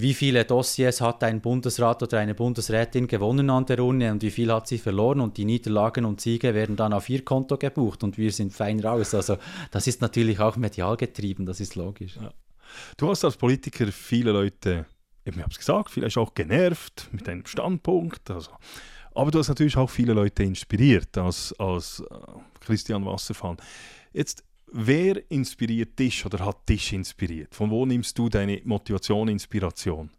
wie 0.00 0.14
viele 0.14 0.44
Dossiers 0.44 1.00
hat 1.00 1.24
ein 1.24 1.40
Bundesrat 1.40 2.04
oder 2.04 2.20
eine 2.20 2.32
Bundesrätin 2.32 3.08
gewonnen 3.08 3.50
an 3.50 3.66
der 3.66 3.82
Uni 3.82 4.08
und 4.08 4.22
wie 4.22 4.30
viel 4.30 4.52
hat 4.52 4.68
sie 4.68 4.78
verloren 4.78 5.20
und 5.20 5.36
die 5.36 5.44
Niederlagen 5.44 6.04
und 6.04 6.20
Siege 6.20 6.54
werden 6.54 6.76
dann 6.76 6.92
auf 6.92 7.08
ihr 7.08 7.24
Konto 7.24 7.56
gebucht 7.56 8.04
und 8.04 8.16
wir 8.16 8.30
sind 8.30 8.52
fein 8.52 8.78
raus. 8.78 9.12
Also 9.12 9.38
das 9.72 9.88
ist 9.88 10.00
natürlich 10.00 10.38
auch 10.38 10.56
medial 10.56 10.96
getrieben, 10.96 11.46
das 11.46 11.58
ist 11.58 11.74
logisch. 11.74 12.14
Ja. 12.14 12.32
Du 12.96 13.10
hast 13.10 13.24
als 13.24 13.36
Politiker 13.36 13.90
viele 13.90 14.30
Leute, 14.30 14.86
ich 15.24 15.36
habe 15.36 15.50
es 15.50 15.58
gesagt, 15.58 15.90
vielleicht 15.90 16.16
auch 16.16 16.32
genervt 16.32 17.08
mit 17.10 17.26
deinem 17.26 17.44
Standpunkt. 17.44 18.30
Also. 18.30 18.52
Aber 19.16 19.32
du 19.32 19.40
hast 19.40 19.48
natürlich 19.48 19.76
auch 19.76 19.90
viele 19.90 20.12
Leute 20.12 20.44
inspiriert 20.44 21.18
als, 21.18 21.52
als 21.58 22.04
äh, 22.08 22.14
Christian 22.60 23.04
Wasserfall. 23.04 23.56
Jetzt 24.12 24.44
Wer 24.72 25.30
inspiriert 25.30 25.98
dich 25.98 26.24
oder 26.26 26.44
hat 26.44 26.68
dich 26.68 26.92
inspiriert? 26.92 27.54
Von 27.54 27.70
wo 27.70 27.86
nimmst 27.86 28.18
du 28.18 28.28
deine 28.28 28.60
Motivation, 28.64 29.28
Inspiration? 29.28 30.10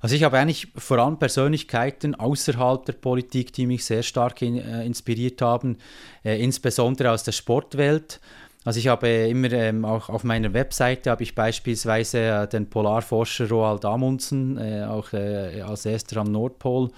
Also 0.00 0.14
ich 0.14 0.22
habe 0.22 0.38
eigentlich 0.38 0.68
vor 0.76 0.98
allem 0.98 1.18
Persönlichkeiten 1.18 2.14
außerhalb 2.14 2.84
der 2.84 2.92
Politik, 2.94 3.52
die 3.52 3.66
mich 3.66 3.84
sehr 3.84 4.02
stark 4.02 4.42
in, 4.42 4.56
äh, 4.56 4.84
inspiriert 4.84 5.42
haben, 5.42 5.78
äh, 6.24 6.42
insbesondere 6.42 7.10
aus 7.10 7.24
der 7.24 7.32
Sportwelt. 7.32 8.20
Also 8.64 8.80
ich 8.80 8.88
habe 8.88 9.08
immer 9.08 9.52
ähm, 9.52 9.84
auch 9.84 10.08
auf 10.08 10.24
meiner 10.24 10.52
Webseite 10.52 11.10
habe 11.10 11.22
ich 11.22 11.34
beispielsweise 11.34 12.18
äh, 12.18 12.48
den 12.48 12.68
Polarforscher 12.68 13.48
Roald 13.48 13.84
Amundsen, 13.84 14.58
äh, 14.58 14.84
auch 14.84 15.12
äh, 15.12 15.60
als 15.60 15.86
erster 15.86 16.18
am 16.18 16.32
Nordpol. 16.32 16.90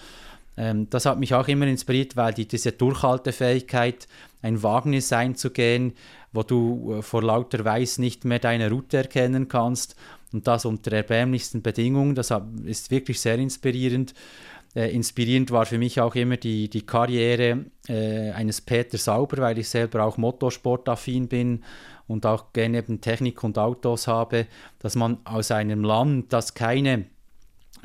Ähm, 0.57 0.89
das 0.91 1.07
hat 1.07 1.19
mich 1.19 1.35
auch 1.35 1.47
immer 1.47 1.67
inspiriert, 1.67 2.17
weil 2.17 2.35
die, 2.35 2.49
diese 2.49 2.73
Durchhaltefähigkeit, 2.73 4.09
ein 4.43 4.63
Wagnis 4.63 5.13
einzugehen, 5.13 5.95
wo 6.33 6.43
du 6.43 6.95
äh, 6.95 7.03
vor 7.03 7.23
lauter 7.23 7.65
Weiß 7.65 7.99
nicht 7.99 8.25
mehr 8.25 8.39
deine 8.39 8.71
Route 8.71 8.99
erkennen 8.99 9.49
kannst 9.49 9.97
und 10.33 10.47
das 10.47 10.65
unter 10.65 10.93
erbärmlichsten 10.93 11.63
Bedingungen. 11.63 12.15
Das 12.15 12.33
ist 12.65 12.91
wirklich 12.91 13.21
sehr 13.21 13.39
inspirierend. 13.39 14.15
Äh, 14.75 14.95
inspirierend 14.95 15.51
war 15.51 15.67
für 15.67 15.79
mich 15.79 16.01
auch 16.01 16.15
immer 16.15 16.37
die, 16.37 16.69
die 16.69 16.85
Karriere 16.85 17.65
äh, 17.89 18.31
eines 18.33 18.61
Peter 18.61 18.99
Sauber, 18.99 19.39
weil 19.39 19.59
ich 19.59 19.69
selber 19.69 20.05
auch 20.05 20.19
Motorsportaffin 20.19 21.29
bin 21.29 21.65
und 22.07 22.27
auch 22.27 22.53
gerne 22.53 22.79
eben 22.79 23.01
Technik 23.01 23.43
und 23.45 23.59
Autos 23.59 24.07
habe, 24.07 24.47
dass 24.79 24.95
man 24.95 25.19
aus 25.25 25.51
einem 25.51 25.85
Land, 25.85 26.33
das 26.33 26.55
keine 26.55 27.07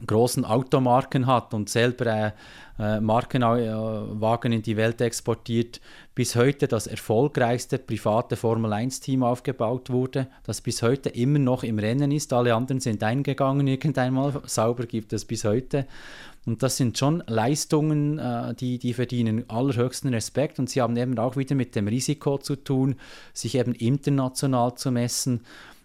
großen 0.05 0.45
Automarken 0.45 1.27
hat 1.27 1.53
und 1.53 1.69
selber 1.69 2.05
äh, 2.05 2.31
äh, 2.79 2.99
Markenwagen 2.99 4.51
in 4.51 4.63
die 4.63 4.77
Welt 4.77 4.99
exportiert, 4.99 5.79
bis 6.15 6.35
heute 6.35 6.67
das 6.67 6.87
erfolgreichste 6.87 7.77
private 7.77 8.35
Formel-1-Team 8.35 9.21
aufgebaut 9.21 9.91
wurde, 9.91 10.27
das 10.43 10.61
bis 10.61 10.81
heute 10.81 11.09
immer 11.09 11.37
noch 11.37 11.63
im 11.63 11.77
Rennen 11.77 12.11
ist. 12.11 12.33
Alle 12.33 12.55
anderen 12.55 12.79
sind 12.79 13.03
eingegangen 13.03 13.67
irgendeinmal, 13.73 14.41
sauber 14.45 14.87
gibt 14.87 15.13
es 15.13 15.25
bis 15.25 15.43
heute. 15.43 15.85
Und 16.45 16.61
das 16.61 16.75
sind 16.75 16.97
schon 16.97 17.23
Leistungen, 17.27 18.17
äh, 18.17 18.55
die, 18.55 18.79
die 18.79 18.93
verdienen 18.93 19.49
allerhöchsten 19.49 20.13
Respekt 20.13 20.57
und 20.57 20.69
sie 20.69 20.81
haben 20.81 20.97
eben 20.97 21.17
auch 21.19 21.37
wieder 21.37 21.55
mit 21.55 21.75
dem 21.75 21.87
Risiko 21.87 22.39
zu 22.39 22.55
tun, 22.55 22.95
sich 23.33 23.55
eben 23.55 23.73
international 23.73 24.75
zu 24.75 24.91
messen 24.91 25.41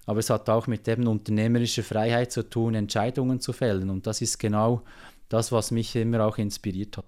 aber 0.09 0.21
es 0.21 0.31
hat 0.31 0.49
auch 0.49 0.67
mit 0.67 0.89
eben 0.89 1.07
unternehmerischer 1.07 1.83
Freiheit 1.83 2.33
zu 2.33 2.49
tun, 2.49 2.75
Entscheidungen 2.75 3.41
zu 3.41 3.53
fällen. 3.53 3.91
Und 3.91 4.07
das 4.07 4.23
ist 4.23 4.39
genau 4.39 4.81
das, 5.29 5.53
was 5.53 5.71
mich 5.71 5.95
immer 5.97 6.25
auch 6.25 6.39
inspiriert 6.39 6.97
hat. 6.97 7.05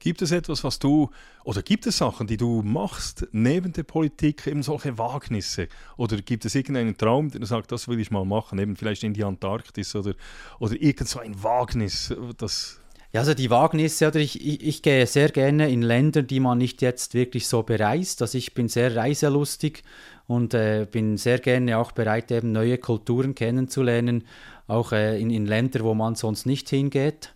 Gibt 0.00 0.22
es 0.22 0.32
etwas, 0.32 0.64
was 0.64 0.80
du, 0.80 1.08
oder 1.44 1.62
gibt 1.62 1.86
es 1.86 1.98
Sachen, 1.98 2.26
die 2.26 2.36
du 2.36 2.62
machst 2.62 3.28
neben 3.30 3.72
der 3.72 3.84
Politik, 3.84 4.44
eben 4.48 4.64
solche 4.64 4.98
Wagnisse? 4.98 5.68
Oder 5.96 6.16
gibt 6.16 6.44
es 6.44 6.56
irgendeinen 6.56 6.96
Traum, 6.96 7.30
den 7.30 7.42
du 7.42 7.46
sagst, 7.46 7.70
das 7.70 7.86
will 7.86 8.00
ich 8.00 8.10
mal 8.10 8.24
machen, 8.24 8.58
eben 8.58 8.74
vielleicht 8.74 9.04
in 9.04 9.14
die 9.14 9.22
Antarktis 9.22 9.94
oder, 9.94 10.14
oder 10.58 10.74
irgend 10.82 11.08
so 11.08 11.20
ein 11.20 11.40
Wagnis, 11.44 12.12
das 12.38 12.80
ja, 13.12 13.20
also 13.20 13.34
die 13.34 13.50
Wagnisse, 13.50 14.08
oder 14.08 14.20
ich, 14.20 14.40
ich, 14.40 14.66
ich, 14.66 14.82
gehe 14.82 15.06
sehr 15.06 15.28
gerne 15.28 15.70
in 15.70 15.82
Länder, 15.82 16.22
die 16.22 16.40
man 16.40 16.56
nicht 16.56 16.80
jetzt 16.80 17.12
wirklich 17.12 17.46
so 17.46 17.62
bereist. 17.62 18.22
Also 18.22 18.38
ich 18.38 18.54
bin 18.54 18.68
sehr 18.68 18.96
reiselustig 18.96 19.82
und 20.26 20.54
äh, 20.54 20.86
bin 20.90 21.16
sehr 21.16 21.38
gerne 21.38 21.78
auch 21.78 21.92
bereit, 21.92 22.30
eben 22.30 22.52
neue 22.52 22.78
Kulturen 22.78 23.34
kennenzulernen, 23.34 24.24
auch 24.66 24.92
äh, 24.92 25.20
in, 25.20 25.30
in 25.30 25.46
Länder, 25.46 25.80
wo 25.80 25.94
man 25.94 26.14
sonst 26.14 26.46
nicht 26.46 26.68
hingeht. 26.70 27.34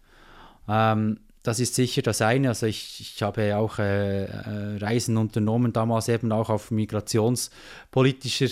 Ähm, 0.68 1.18
das 1.42 1.60
ist 1.60 1.74
sicher 1.74 2.02
das 2.02 2.22
eine. 2.22 2.48
Also 2.48 2.66
ich, 2.66 3.00
ich 3.00 3.22
habe 3.22 3.56
auch 3.56 3.78
äh, 3.78 4.24
äh, 4.24 4.76
Reisen 4.78 5.16
unternommen, 5.16 5.72
damals 5.72 6.08
eben 6.08 6.32
auch 6.32 6.50
auf 6.50 6.70
migrationspolitischer 6.70 8.48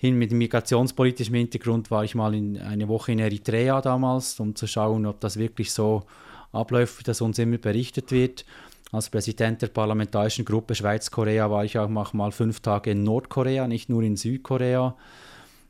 hin 0.00 0.16
mit 0.16 0.30
migrationspolitischem 0.30 1.34
Hintergrund 1.34 1.90
war 1.90 2.04
ich 2.04 2.14
mal 2.14 2.32
in 2.32 2.56
eine 2.56 2.86
Woche 2.86 3.10
in 3.10 3.18
Eritrea 3.18 3.80
damals, 3.80 4.38
um 4.38 4.54
zu 4.54 4.68
schauen, 4.68 5.06
ob 5.06 5.20
das 5.20 5.38
wirklich 5.38 5.72
so 5.72 6.04
abläuft, 6.52 7.00
wie 7.00 7.02
das 7.02 7.20
uns 7.20 7.38
immer 7.40 7.58
berichtet 7.58 8.12
wird. 8.12 8.44
Als 8.90 9.10
Präsident 9.10 9.60
der 9.60 9.68
parlamentarischen 9.68 10.46
Gruppe 10.46 10.74
Schweiz-Korea 10.74 11.50
war 11.50 11.64
ich 11.64 11.78
auch 11.78 11.88
mal 11.88 12.30
fünf 12.30 12.60
Tage 12.60 12.92
in 12.92 13.04
Nordkorea, 13.04 13.68
nicht 13.68 13.90
nur 13.90 14.02
in 14.02 14.16
Südkorea. 14.16 14.96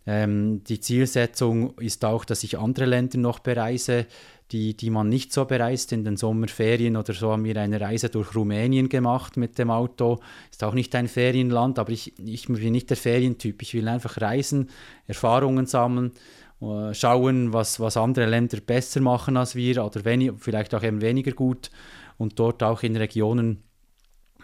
Ähm, 0.06 0.62
die 0.64 0.80
Zielsetzung 0.80 1.76
ist 1.78 2.04
auch, 2.04 2.24
dass 2.24 2.44
ich 2.44 2.58
andere 2.58 2.86
Länder 2.86 3.18
noch 3.18 3.40
bereise, 3.40 4.06
die, 4.52 4.74
die 4.74 4.88
man 4.88 5.08
nicht 5.08 5.32
so 5.32 5.44
bereist. 5.44 5.92
In 5.92 6.04
den 6.04 6.16
Sommerferien 6.16 6.96
oder 6.96 7.12
so 7.12 7.32
haben 7.32 7.44
wir 7.44 7.56
eine 7.56 7.80
Reise 7.80 8.08
durch 8.08 8.34
Rumänien 8.34 8.88
gemacht 8.88 9.36
mit 9.36 9.58
dem 9.58 9.70
Auto. 9.70 10.20
Ist 10.50 10.62
auch 10.62 10.72
nicht 10.72 10.94
ein 10.94 11.08
Ferienland, 11.08 11.78
aber 11.78 11.90
ich, 11.90 12.18
ich 12.24 12.46
bin 12.46 12.72
nicht 12.72 12.88
der 12.88 12.96
Ferientyp. 12.96 13.60
Ich 13.62 13.74
will 13.74 13.88
einfach 13.88 14.20
reisen, 14.20 14.70
Erfahrungen 15.08 15.66
sammeln, 15.66 16.12
äh, 16.62 16.94
schauen, 16.94 17.52
was, 17.52 17.80
was 17.80 17.96
andere 17.96 18.26
Länder 18.26 18.58
besser 18.64 19.00
machen 19.00 19.36
als 19.36 19.56
wir 19.56 19.84
oder 19.84 20.04
wenig, 20.04 20.32
vielleicht 20.38 20.74
auch 20.74 20.84
eben 20.84 21.02
weniger 21.02 21.32
gut 21.32 21.70
und 22.18 22.38
dort 22.38 22.62
auch 22.62 22.82
in 22.82 22.96
Regionen 22.96 23.62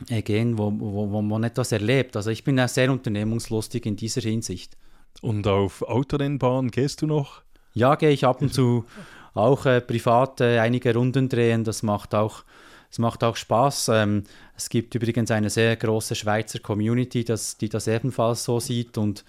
äh, 0.08 0.22
gehen, 0.22 0.58
wo, 0.58 0.72
wo, 0.74 1.10
wo 1.10 1.22
man 1.22 1.44
etwas 1.44 1.72
erlebt. 1.72 2.16
Also 2.16 2.30
ich 2.30 2.44
bin 2.44 2.58
auch 2.58 2.68
sehr 2.68 2.90
unternehmungslustig 2.90 3.84
in 3.86 3.96
dieser 3.96 4.22
Hinsicht. 4.22 4.76
Und 5.20 5.46
auf 5.46 5.82
Autorennbahn 5.82 6.70
gehst 6.70 7.02
du 7.02 7.06
noch? 7.06 7.42
Ja, 7.72 7.96
gehe 7.96 8.10
ich 8.10 8.24
ab 8.24 8.42
und 8.42 8.52
zu 8.52 8.84
auch 9.34 9.66
äh, 9.66 9.80
privat 9.80 10.40
äh, 10.40 10.58
einige 10.58 10.94
Runden 10.94 11.28
drehen. 11.28 11.64
Das 11.64 11.82
macht 11.82 12.14
auch, 12.14 12.44
das 12.88 12.98
macht 12.98 13.22
auch 13.22 13.36
Spaß. 13.36 13.90
Ähm, 13.92 14.24
es 14.56 14.68
gibt 14.68 14.94
übrigens 14.94 15.30
eine 15.30 15.50
sehr 15.50 15.76
große 15.76 16.14
Schweizer 16.14 16.60
Community, 16.60 17.24
das, 17.24 17.56
die 17.56 17.68
das 17.68 17.86
ebenfalls 17.88 18.44
so 18.44 18.60
sieht 18.60 18.98
und 18.98 19.24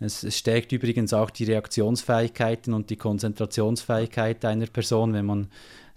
es, 0.00 0.22
es 0.22 0.38
stärkt 0.38 0.70
übrigens 0.72 1.12
auch 1.12 1.30
die 1.30 1.44
Reaktionsfähigkeiten 1.44 2.72
und 2.72 2.90
die 2.90 2.96
Konzentrationsfähigkeit 2.96 4.44
einer 4.44 4.66
Person, 4.66 5.12
wenn 5.12 5.26
man 5.26 5.48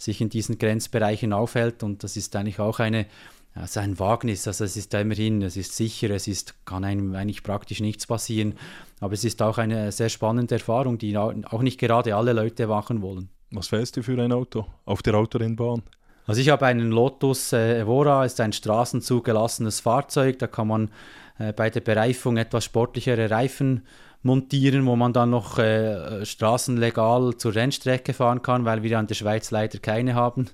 sich 0.01 0.21
in 0.21 0.29
diesen 0.29 0.57
Grenzbereichen 0.57 1.31
aufhält. 1.33 1.83
Und 1.83 2.03
das 2.03 2.17
ist 2.17 2.35
eigentlich 2.35 2.59
auch 2.59 2.79
eine, 2.79 3.05
also 3.53 3.79
ein 3.79 3.99
Wagnis. 3.99 4.47
Also 4.47 4.63
es 4.63 4.75
ist 4.75 4.93
immerhin, 4.93 5.41
es 5.41 5.57
ist 5.57 5.75
sicher, 5.75 6.09
es 6.09 6.27
ist, 6.27 6.65
kann 6.65 6.83
einem 6.83 7.13
eigentlich 7.15 7.43
praktisch 7.43 7.81
nichts 7.81 8.07
passieren. 8.07 8.55
Aber 8.99 9.13
es 9.13 9.23
ist 9.23 9.41
auch 9.41 9.57
eine 9.57 9.91
sehr 9.91 10.09
spannende 10.09 10.55
Erfahrung, 10.55 10.97
die 10.97 11.15
auch 11.17 11.61
nicht 11.61 11.79
gerade 11.79 12.15
alle 12.15 12.33
Leute 12.33 12.67
machen 12.67 13.01
wollen. 13.01 13.29
Was 13.51 13.67
fährst 13.67 13.97
du 13.97 14.03
für 14.03 14.19
ein 14.21 14.31
Auto 14.31 14.65
auf 14.85 15.01
der 15.03 15.15
Autorennbahn? 15.15 15.83
Also 16.25 16.39
ich 16.39 16.49
habe 16.49 16.65
einen 16.65 16.91
Lotus 16.91 17.51
äh, 17.51 17.81
Evora, 17.81 18.25
ist 18.25 18.39
ein 18.39 18.53
straßenzugelassenes 18.53 19.81
Fahrzeug. 19.81 20.39
Da 20.39 20.47
kann 20.47 20.67
man 20.67 20.91
äh, 21.39 21.51
bei 21.51 21.69
der 21.69 21.81
Bereifung 21.81 22.37
etwas 22.37 22.63
sportlichere 22.65 23.29
Reifen 23.29 23.85
montieren, 24.23 24.85
wo 24.85 24.95
man 24.95 25.13
dann 25.13 25.31
noch 25.31 25.57
äh, 25.57 26.25
straßenlegal 26.25 27.35
zur 27.37 27.55
Rennstrecke 27.55 28.13
fahren 28.13 28.41
kann, 28.41 28.65
weil 28.65 28.83
wir 28.83 28.99
an 28.99 29.07
der 29.07 29.15
Schweiz 29.15 29.51
leider 29.51 29.79
keine 29.79 30.15
haben, 30.15 30.49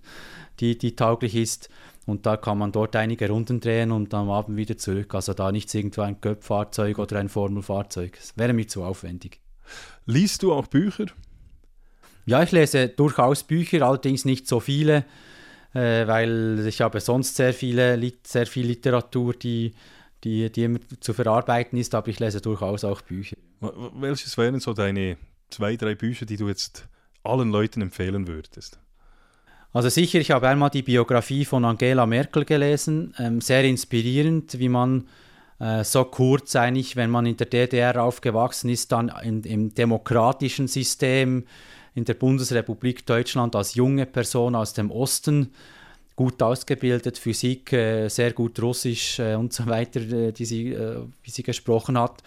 die, 0.59 0.77
die 0.77 0.95
tauglich 0.95 1.35
ist. 1.35 1.69
Und 2.05 2.25
da 2.25 2.37
kann 2.37 2.57
man 2.57 2.71
dort 2.71 2.95
einige 2.95 3.27
Runden 3.27 3.59
drehen 3.59 3.91
und 3.91 4.13
am 4.13 4.29
Abend 4.29 4.55
wieder 4.55 4.77
zurück. 4.77 5.13
Also 5.13 5.33
da 5.33 5.51
nicht 5.51 5.73
irgendwo 5.75 6.01
ein 6.01 6.21
Göpp-Fahrzeug 6.21 6.99
oder 6.99 7.19
ein 7.19 7.27
Formelfahrzeug. 7.27 8.13
Das 8.17 8.37
wäre 8.37 8.53
mir 8.53 8.67
zu 8.67 8.83
aufwendig. 8.83 9.41
Liest 10.05 10.41
du 10.43 10.53
auch 10.53 10.67
Bücher? 10.67 11.07
Ja, 12.25 12.41
ich 12.43 12.53
lese 12.53 12.87
durchaus 12.87 13.43
Bücher, 13.43 13.81
allerdings 13.81 14.23
nicht 14.23 14.47
so 14.47 14.61
viele, 14.61 15.05
äh, 15.73 16.07
weil 16.07 16.65
ich 16.67 16.79
habe 16.79 17.01
sonst 17.01 17.35
sehr 17.35 17.53
viele, 17.53 17.99
sehr 18.23 18.47
viel 18.47 18.67
Literatur, 18.67 19.33
die, 19.33 19.73
die, 20.23 20.51
die 20.51 20.63
immer 20.63 20.79
zu 20.99 21.13
verarbeiten 21.13 21.77
ist, 21.77 21.93
aber 21.95 22.07
ich 22.07 22.19
lese 22.19 22.41
durchaus 22.41 22.83
auch 22.83 23.01
Bücher. 23.01 23.37
Welches 23.59 24.37
wären 24.37 24.59
so 24.59 24.73
deine 24.73 25.17
zwei, 25.49 25.75
drei 25.75 25.95
Bücher, 25.95 26.25
die 26.25 26.37
du 26.37 26.47
jetzt 26.47 26.87
allen 27.23 27.51
Leuten 27.51 27.81
empfehlen 27.81 28.27
würdest? 28.27 28.79
Also 29.73 29.89
sicher, 29.89 30.19
ich 30.19 30.31
habe 30.31 30.47
einmal 30.47 30.69
die 30.69 30.81
Biografie 30.81 31.45
von 31.45 31.65
Angela 31.65 32.05
Merkel 32.05 32.45
gelesen, 32.45 33.13
ähm, 33.19 33.41
sehr 33.41 33.63
inspirierend, 33.63 34.57
wie 34.59 34.69
man 34.69 35.07
äh, 35.59 35.83
so 35.83 36.03
kurz 36.05 36.55
eigentlich, 36.55 36.95
wenn 36.95 37.09
man 37.09 37.25
in 37.25 37.37
der 37.37 37.47
DDR 37.47 38.01
aufgewachsen 38.01 38.69
ist, 38.69 38.91
dann 38.91 39.11
in, 39.23 39.43
im 39.43 39.73
demokratischen 39.73 40.67
System 40.67 41.45
in 41.95 42.05
der 42.05 42.13
Bundesrepublik 42.13 43.05
Deutschland 43.05 43.55
als 43.55 43.75
junge 43.75 44.05
Person 44.05 44.55
aus 44.55 44.73
dem 44.73 44.91
Osten, 44.91 45.51
gut 46.17 46.41
ausgebildet, 46.41 47.17
Physik, 47.19 47.71
äh, 47.71 48.09
sehr 48.09 48.33
gut 48.33 48.59
Russisch 48.59 49.19
äh, 49.19 49.35
und 49.35 49.53
so 49.53 49.65
weiter, 49.67 50.01
äh, 50.01 50.33
die 50.33 50.45
sie, 50.45 50.73
äh, 50.73 50.97
wie 51.23 51.29
sie 51.29 51.43
gesprochen 51.43 51.97
hat 51.97 52.23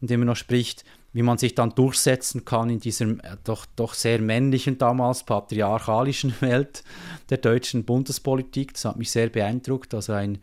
und 0.00 0.10
immer 0.10 0.26
noch 0.26 0.36
spricht, 0.36 0.84
wie 1.14 1.22
man 1.22 1.38
sich 1.38 1.54
dann 1.54 1.70
durchsetzen 1.70 2.44
kann 2.44 2.68
in 2.68 2.80
dieser 2.80 3.06
äh, 3.06 3.38
doch, 3.42 3.64
doch 3.76 3.94
sehr 3.94 4.20
männlichen, 4.20 4.76
damals 4.76 5.24
patriarchalischen 5.24 6.34
Welt 6.40 6.84
der 7.30 7.38
deutschen 7.38 7.84
Bundespolitik. 7.84 8.74
Das 8.74 8.84
hat 8.84 8.98
mich 8.98 9.10
sehr 9.10 9.30
beeindruckt. 9.30 9.94
Also 9.94 10.12
ein, 10.12 10.38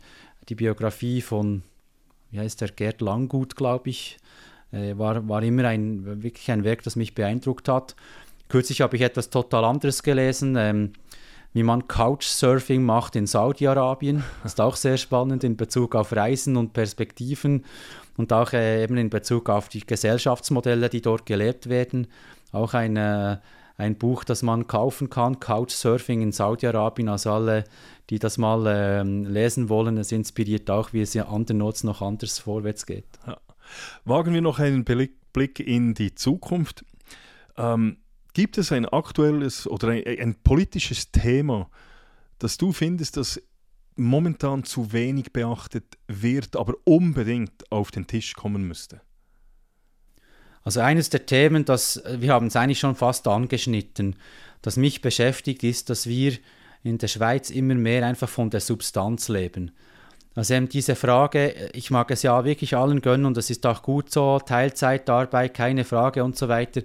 die 0.48 0.56
Biografie 0.56 1.22
von, 1.22 1.62
wie 2.32 2.40
heißt 2.40 2.60
der, 2.60 2.70
Gerd 2.70 3.00
Langgut, 3.00 3.54
glaube 3.54 3.90
ich, 3.90 4.18
war, 4.70 5.26
war 5.26 5.42
immer 5.42 5.64
ein, 5.64 6.22
wirklich 6.22 6.50
ein 6.50 6.62
Werk, 6.62 6.82
das 6.82 6.94
mich 6.94 7.14
beeindruckt 7.14 7.70
hat. 7.70 7.96
Kürzlich 8.48 8.82
habe 8.82 8.96
ich 8.96 9.02
etwas 9.02 9.30
total 9.30 9.64
anderes 9.64 10.02
gelesen, 10.02 10.56
ähm, 10.58 10.92
wie 11.52 11.62
man 11.62 11.88
Couchsurfing 11.88 12.82
macht 12.82 13.16
in 13.16 13.26
Saudi-Arabien. 13.26 14.22
Das 14.42 14.52
ist 14.52 14.60
auch 14.60 14.76
sehr 14.76 14.96
spannend 14.96 15.44
in 15.44 15.56
Bezug 15.56 15.94
auf 15.94 16.14
Reisen 16.14 16.56
und 16.56 16.72
Perspektiven 16.72 17.64
und 18.16 18.32
auch 18.32 18.52
äh, 18.52 18.82
eben 18.82 18.96
in 18.96 19.10
Bezug 19.10 19.48
auf 19.48 19.68
die 19.68 19.86
Gesellschaftsmodelle, 19.86 20.88
die 20.88 21.00
dort 21.00 21.26
gelebt 21.26 21.68
werden. 21.68 22.08
Auch 22.52 22.74
ein, 22.74 22.96
äh, 22.96 23.38
ein 23.76 23.96
Buch, 23.96 24.24
das 24.24 24.42
man 24.42 24.66
kaufen 24.66 25.08
kann, 25.08 25.40
Couchsurfing 25.40 26.20
in 26.20 26.32
Saudi-Arabien. 26.32 27.08
Also 27.08 27.32
alle, 27.32 27.64
die 28.10 28.18
das 28.18 28.38
mal 28.38 28.66
äh, 28.66 29.02
lesen 29.02 29.68
wollen, 29.68 29.96
es 29.96 30.12
inspiriert 30.12 30.70
auch, 30.70 30.92
wie 30.92 31.02
es 31.02 31.14
ja 31.14 31.28
andernorts 31.28 31.84
noch 31.84 32.02
anders 32.02 32.38
vorwärts 32.38 32.86
geht. 32.86 33.06
Ja. 33.26 33.38
Wagen 34.04 34.32
wir 34.34 34.40
noch 34.42 34.58
einen 34.58 34.84
Blick 34.84 35.60
in 35.60 35.94
die 35.94 36.14
Zukunft. 36.14 36.84
Ähm, 37.56 37.98
Gibt 38.34 38.58
es 38.58 38.72
ein 38.72 38.86
aktuelles 38.86 39.66
oder 39.66 39.88
ein, 39.88 40.04
ein 40.06 40.34
politisches 40.42 41.10
Thema, 41.10 41.70
das 42.38 42.56
du 42.56 42.72
findest, 42.72 43.16
das 43.16 43.42
momentan 43.96 44.64
zu 44.64 44.92
wenig 44.92 45.32
beachtet 45.32 45.98
wird, 46.06 46.56
aber 46.56 46.74
unbedingt 46.84 47.70
auf 47.72 47.90
den 47.90 48.06
Tisch 48.06 48.34
kommen 48.34 48.66
müsste? 48.66 49.00
Also 50.62 50.80
eines 50.80 51.10
der 51.10 51.26
Themen, 51.26 51.64
das 51.64 52.02
wir 52.18 52.32
haben 52.32 52.48
es 52.48 52.56
eigentlich 52.56 52.78
schon 52.78 52.94
fast 52.94 53.26
angeschnitten, 53.26 54.16
das 54.62 54.76
mich 54.76 55.00
beschäftigt, 55.00 55.64
ist, 55.64 55.90
dass 55.90 56.06
wir 56.06 56.36
in 56.82 56.98
der 56.98 57.08
Schweiz 57.08 57.50
immer 57.50 57.74
mehr 57.74 58.06
einfach 58.06 58.28
von 58.28 58.50
der 58.50 58.60
Substanz 58.60 59.28
leben. 59.28 59.72
Also 60.34 60.54
eben 60.54 60.68
diese 60.68 60.94
Frage, 60.94 61.70
ich 61.72 61.90
mag 61.90 62.10
es 62.10 62.22
ja 62.22 62.44
wirklich 62.44 62.76
allen 62.76 63.00
gönnen 63.00 63.26
und 63.26 63.36
das 63.36 63.50
ist 63.50 63.66
auch 63.66 63.82
gut 63.82 64.12
so, 64.12 64.38
Teilzeitarbeit, 64.38 65.54
keine 65.54 65.84
Frage 65.84 66.22
und 66.22 66.36
so 66.36 66.48
weiter. 66.48 66.82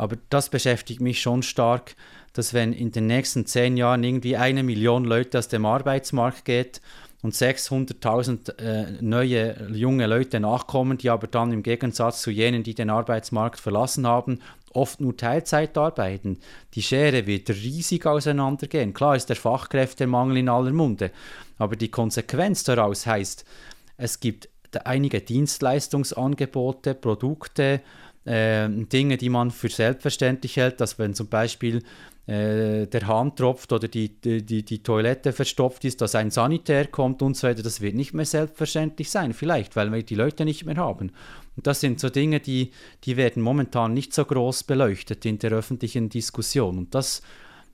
Aber 0.00 0.16
das 0.30 0.48
beschäftigt 0.48 1.02
mich 1.02 1.20
schon 1.20 1.42
stark, 1.42 1.94
dass 2.32 2.54
wenn 2.54 2.72
in 2.72 2.90
den 2.90 3.06
nächsten 3.06 3.44
zehn 3.44 3.76
Jahren 3.76 4.02
irgendwie 4.02 4.34
eine 4.34 4.62
Million 4.62 5.04
Leute 5.04 5.38
aus 5.38 5.48
dem 5.48 5.66
Arbeitsmarkt 5.66 6.46
geht 6.46 6.80
und 7.20 7.34
600.000 7.34 8.58
äh, 8.60 9.02
neue 9.02 9.68
junge 9.70 10.06
Leute 10.06 10.40
nachkommen, 10.40 10.96
die 10.96 11.10
aber 11.10 11.26
dann 11.26 11.52
im 11.52 11.62
Gegensatz 11.62 12.22
zu 12.22 12.30
jenen, 12.30 12.62
die 12.62 12.74
den 12.74 12.88
Arbeitsmarkt 12.88 13.60
verlassen 13.60 14.06
haben, 14.06 14.38
oft 14.72 15.02
nur 15.02 15.18
Teilzeit 15.18 15.76
arbeiten. 15.76 16.38
Die 16.72 16.82
Schere 16.82 17.26
wird 17.26 17.50
riesig 17.50 18.06
auseinandergehen. 18.06 18.94
Klar 18.94 19.16
ist 19.16 19.28
der 19.28 19.36
Fachkräftemangel 19.36 20.38
in 20.38 20.48
aller 20.48 20.72
Munde, 20.72 21.10
aber 21.58 21.76
die 21.76 21.90
Konsequenz 21.90 22.64
daraus 22.64 23.04
heißt, 23.04 23.44
es 23.98 24.18
gibt 24.18 24.48
einige 24.84 25.20
Dienstleistungsangebote, 25.20 26.94
Produkte, 26.94 27.82
äh, 28.30 28.68
Dinge, 28.68 29.16
die 29.16 29.28
man 29.28 29.50
für 29.50 29.68
selbstverständlich 29.68 30.56
hält, 30.56 30.80
dass 30.80 30.98
wenn 30.98 31.14
zum 31.14 31.28
Beispiel 31.28 31.82
äh, 32.26 32.86
der 32.86 33.06
Hahn 33.08 33.34
tropft 33.34 33.72
oder 33.72 33.88
die, 33.88 34.20
die, 34.20 34.62
die 34.64 34.82
Toilette 34.82 35.32
verstopft 35.32 35.84
ist, 35.84 36.00
dass 36.00 36.14
ein 36.14 36.30
Sanitär 36.30 36.86
kommt 36.86 37.22
und 37.22 37.36
so 37.36 37.48
weiter, 37.48 37.62
das 37.62 37.80
wird 37.80 37.96
nicht 37.96 38.14
mehr 38.14 38.24
selbstverständlich 38.24 39.10
sein, 39.10 39.32
vielleicht, 39.32 39.74
weil 39.74 39.90
wir 39.90 40.02
die 40.04 40.14
Leute 40.14 40.44
nicht 40.44 40.64
mehr 40.64 40.76
haben. 40.76 41.10
Und 41.56 41.66
das 41.66 41.80
sind 41.80 41.98
so 41.98 42.08
Dinge, 42.08 42.38
die, 42.38 42.70
die 43.04 43.16
werden 43.16 43.42
momentan 43.42 43.94
nicht 43.94 44.14
so 44.14 44.24
groß 44.24 44.62
beleuchtet 44.62 45.26
in 45.26 45.38
der 45.40 45.50
öffentlichen 45.50 46.08
Diskussion. 46.08 46.78
Und 46.78 46.94
das, 46.94 47.22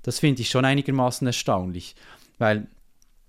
das 0.03 0.21
finde 0.21 0.41
ich 0.41 0.49
schon 0.49 0.65
einigermaßen 0.65 1.27
erstaunlich, 1.27 1.95
weil 2.39 2.67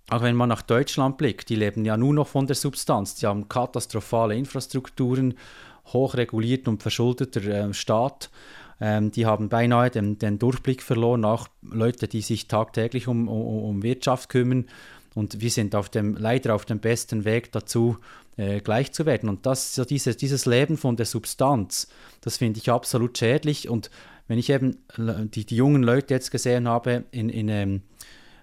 auch 0.09 0.21
wenn 0.21 0.37
man 0.37 0.47
nach 0.47 0.61
Deutschland 0.61 1.17
blickt, 1.17 1.49
die 1.49 1.55
leben 1.55 1.83
ja 1.83 1.97
nur 1.97 2.13
noch 2.13 2.27
von 2.27 2.47
der 2.47 2.55
Substanz, 2.55 3.15
die 3.15 3.27
haben 3.27 3.49
katastrophale 3.49 4.37
Infrastrukturen, 4.37 5.33
hochregulierter 5.93 6.71
und 6.71 6.81
verschuldeter 6.81 7.43
äh, 7.43 7.73
Staat. 7.73 8.29
Ähm, 8.79 9.11
die 9.11 9.25
haben 9.25 9.49
beinahe 9.49 9.89
den, 9.89 10.19
den, 10.19 10.39
Durchblick 10.39 10.83
verloren, 10.83 11.25
auch 11.25 11.47
Leute, 11.61 12.07
die 12.07 12.21
sich 12.21 12.47
tagtäglich 12.47 13.07
um, 13.07 13.27
um, 13.27 13.63
um, 13.63 13.83
Wirtschaft 13.83 14.29
kümmern. 14.29 14.65
Und 15.15 15.41
wir 15.41 15.49
sind 15.49 15.73
auf 15.73 15.89
dem, 15.89 16.15
leider 16.15 16.53
auf 16.53 16.65
dem 16.65 16.79
besten 16.79 17.25
Weg 17.25 17.51
dazu, 17.51 17.97
äh, 18.37 18.59
gleich 18.61 18.91
zu 18.91 19.07
werden. 19.07 19.29
Und 19.29 19.47
das, 19.47 19.73
so 19.73 19.83
diese, 19.83 20.13
dieses 20.13 20.45
Leben 20.45 20.77
von 20.77 20.95
der 20.95 21.07
Substanz, 21.07 21.87
das 22.21 22.37
finde 22.37 22.59
ich 22.59 22.69
absolut 22.69 23.17
schädlich. 23.17 23.67
Und 23.67 23.89
wenn 24.27 24.37
ich 24.37 24.51
eben 24.51 24.77
die, 24.97 25.45
die 25.45 25.55
jungen 25.55 25.81
Leute 25.81 26.13
jetzt 26.13 26.29
gesehen 26.29 26.67
habe 26.67 27.05
in, 27.11 27.29
in 27.29 27.49
ähm, 27.49 27.75
äh, 27.75 27.79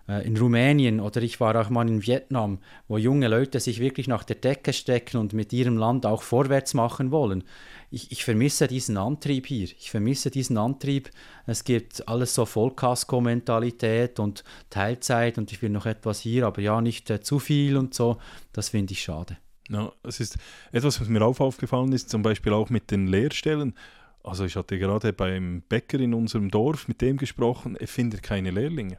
in 0.07 0.37
Rumänien 0.37 1.01
oder 1.01 1.23
ich 1.23 1.41
war 1.41 1.59
auch 1.59 1.71
mal 1.71 1.89
in 1.89 2.07
Vietnam, 2.07 2.59
wo 2.89 2.99
junge 2.99 3.29
Leute 3.29 3.59
sich 3.59 3.81
wirklich 3.81 4.07
nach 4.07 4.23
der 4.25 4.37
Decke 4.37 4.75
stecken 4.75 5.17
und 5.17 5.33
mit 5.33 5.53
ihrem 5.53 5.79
Land 5.79 6.05
auch 6.05 6.23
vorwärts 6.23 6.75
machen 6.75 7.11
wollen. 7.11 7.45
ich, 7.91 8.13
ich 8.13 8.25
vermisse 8.25 8.67
diesen 8.67 8.99
Antrieb 8.99 9.47
hier. 9.47 9.65
Ich 9.65 9.91
vermisse 9.91 10.31
diesen 10.31 10.59
Antrieb. 10.59 11.11
Es 11.47 11.65
gibt 11.65 12.07
alles 12.07 12.35
so 12.35 12.45
Vollkasko-Mentalität 12.45 14.19
und 14.19 14.45
Teilzeit 14.69 15.39
und 15.39 15.53
ich 15.53 15.63
will 15.63 15.71
noch 15.71 15.87
etwas 15.87 16.21
hier, 16.21 16.47
aber 16.47 16.61
ja, 16.61 16.81
nicht 16.81 17.09
äh, 17.09 17.21
zu 17.21 17.39
viel 17.39 17.77
und 17.77 17.95
so. 17.95 18.19
Das 18.53 18.71
finde 18.71 18.93
ich 18.93 19.03
schade. 19.03 19.39
Ja, 19.71 19.91
es 20.03 20.21
ist 20.21 20.37
etwas, 20.73 21.01
was 21.01 21.09
mir 21.09 21.23
auch 21.23 21.41
aufgefallen 21.41 21.93
ist, 21.93 22.11
zum 22.11 22.23
Beispiel 22.23 22.53
auch 22.53 22.69
mit 22.69 22.91
den 22.91 23.07
Lehrstellen. 23.07 23.75
Also 24.23 24.45
ich 24.45 24.57
hatte 24.57 24.79
gerade 24.79 25.13
beim 25.13 25.63
Bäcker 25.69 26.01
in 26.01 26.13
unserem 26.13 26.51
Dorf 26.51 26.89
mit 26.89 27.01
dem 27.01 27.17
gesprochen, 27.17 27.77
er 27.77 27.89
findet 27.89 28.23
keine 28.23 28.51
Lehrlinge. 28.51 28.99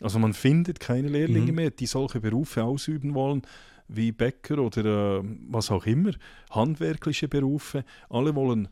Also 0.00 0.18
man 0.18 0.34
findet 0.34 0.80
keine 0.80 1.08
Lehrlinge 1.08 1.52
mhm. 1.52 1.56
mehr, 1.56 1.70
die 1.70 1.86
solche 1.86 2.20
Berufe 2.20 2.64
ausüben 2.64 3.14
wollen, 3.14 3.42
wie 3.88 4.12
Bäcker 4.12 4.58
oder 4.58 5.20
äh, 5.20 5.22
was 5.48 5.70
auch 5.70 5.86
immer, 5.86 6.12
handwerkliche 6.50 7.28
Berufe. 7.28 7.84
Alle 8.10 8.34
wollen 8.34 8.68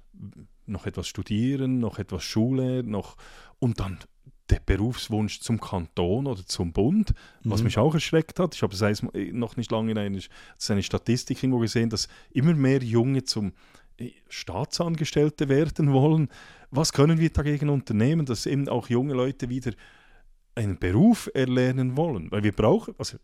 noch 0.66 0.86
etwas 0.86 1.08
studieren, 1.08 1.78
noch 1.78 1.98
etwas 1.98 2.24
Schule, 2.24 2.82
noch 2.82 3.16
und 3.58 3.80
dann 3.80 3.98
der 4.50 4.60
Berufswunsch 4.64 5.40
zum 5.40 5.58
Kanton 5.58 6.26
oder 6.26 6.44
zum 6.44 6.72
Bund, 6.72 7.14
was 7.44 7.60
mhm. 7.60 7.64
mich 7.64 7.78
auch 7.78 7.94
erschreckt 7.94 8.38
hat. 8.38 8.54
Ich 8.54 8.62
habe 8.62 8.74
es 8.74 9.02
noch 9.32 9.56
nicht 9.56 9.70
lange 9.70 9.92
in 9.92 9.98
einer, 9.98 10.20
eine 10.68 10.82
Statistik 10.82 11.42
irgendwo 11.42 11.60
gesehen, 11.60 11.88
dass 11.88 12.08
immer 12.30 12.54
mehr 12.54 12.82
Junge 12.82 13.24
zum 13.24 13.52
äh, 13.96 14.10
Staatsangestellte 14.28 15.48
werden 15.48 15.92
wollen. 15.92 16.28
Was 16.70 16.92
können 16.92 17.18
wir 17.18 17.30
dagegen 17.30 17.70
unternehmen, 17.70 18.26
dass 18.26 18.46
eben 18.46 18.68
auch 18.68 18.88
junge 18.88 19.14
Leute 19.14 19.48
wieder 19.48 19.72
einen 20.54 20.78
Beruf 20.78 21.30
erlernen 21.34 21.96
wollen? 21.96 22.30
Weil 22.30 22.42
wir 22.42 22.52
brauchen, 22.52 22.94
also 22.98 23.18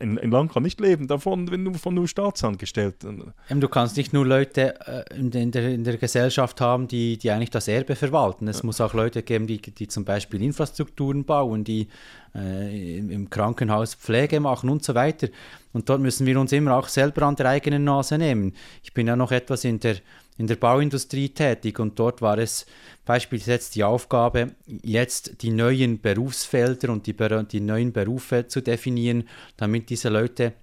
ein, 0.00 0.18
ein, 0.18 0.30
Land 0.30 0.52
kann 0.52 0.62
nicht 0.62 0.80
leben 0.80 1.06
davon, 1.06 1.50
wenn 1.50 1.64
du 1.64 1.74
von 1.74 1.94
nur 1.94 2.08
Staatsangestellten. 2.08 3.32
Du 3.50 3.68
kannst 3.68 3.96
nicht 3.96 4.12
nur 4.12 4.26
Leute 4.26 4.74
äh, 4.86 5.18
in, 5.18 5.30
der, 5.30 5.68
in, 5.68 5.84
der, 5.84 5.96
Gesellschaft 5.98 6.60
haben, 6.60 6.88
die, 6.88 7.18
die 7.18 7.30
eigentlich 7.30 7.50
das 7.50 7.68
Erbe 7.68 7.94
verwalten. 7.94 8.48
Es 8.48 8.58
ja. 8.58 8.66
muss 8.66 8.80
auch 8.80 8.94
Leute 8.94 9.22
geben, 9.22 9.46
die, 9.46 9.60
die 9.60 9.86
zum 9.88 10.04
Beispiel 10.04 10.42
Infrastrukturen 10.42 11.24
bauen, 11.24 11.64
die 11.64 11.88
äh, 12.34 12.98
im 12.98 13.30
Krankenhaus 13.30 13.94
Pflege 13.94 14.40
machen 14.40 14.70
und 14.70 14.82
so 14.82 14.94
weiter. 14.94 15.28
Und 15.74 15.90
dort 15.90 16.00
müssen 16.00 16.26
wir 16.26 16.40
uns 16.40 16.52
immer 16.52 16.76
auch 16.76 16.88
selber 16.88 17.22
an 17.22 17.36
der 17.36 17.46
eigenen 17.50 17.84
Nase 17.84 18.16
nehmen. 18.16 18.54
Ich 18.82 18.94
bin 18.94 19.06
ja 19.06 19.16
noch 19.16 19.32
etwas 19.32 19.64
in 19.64 19.80
der 19.80 19.96
in 20.36 20.46
der 20.46 20.56
Bauindustrie 20.56 21.28
tätig 21.28 21.78
und 21.78 21.98
dort 21.98 22.20
war 22.20 22.38
es 22.38 22.66
beispielsweise 23.04 23.72
die 23.72 23.84
Aufgabe, 23.84 24.54
jetzt 24.66 25.42
die 25.42 25.50
neuen 25.50 26.00
Berufsfelder 26.00 26.90
und 26.90 27.06
die, 27.06 27.14
die 27.50 27.60
neuen 27.60 27.92
Berufe 27.92 28.48
zu 28.48 28.60
definieren, 28.60 29.28
damit 29.56 29.90
diese 29.90 30.08
Leute 30.08 30.54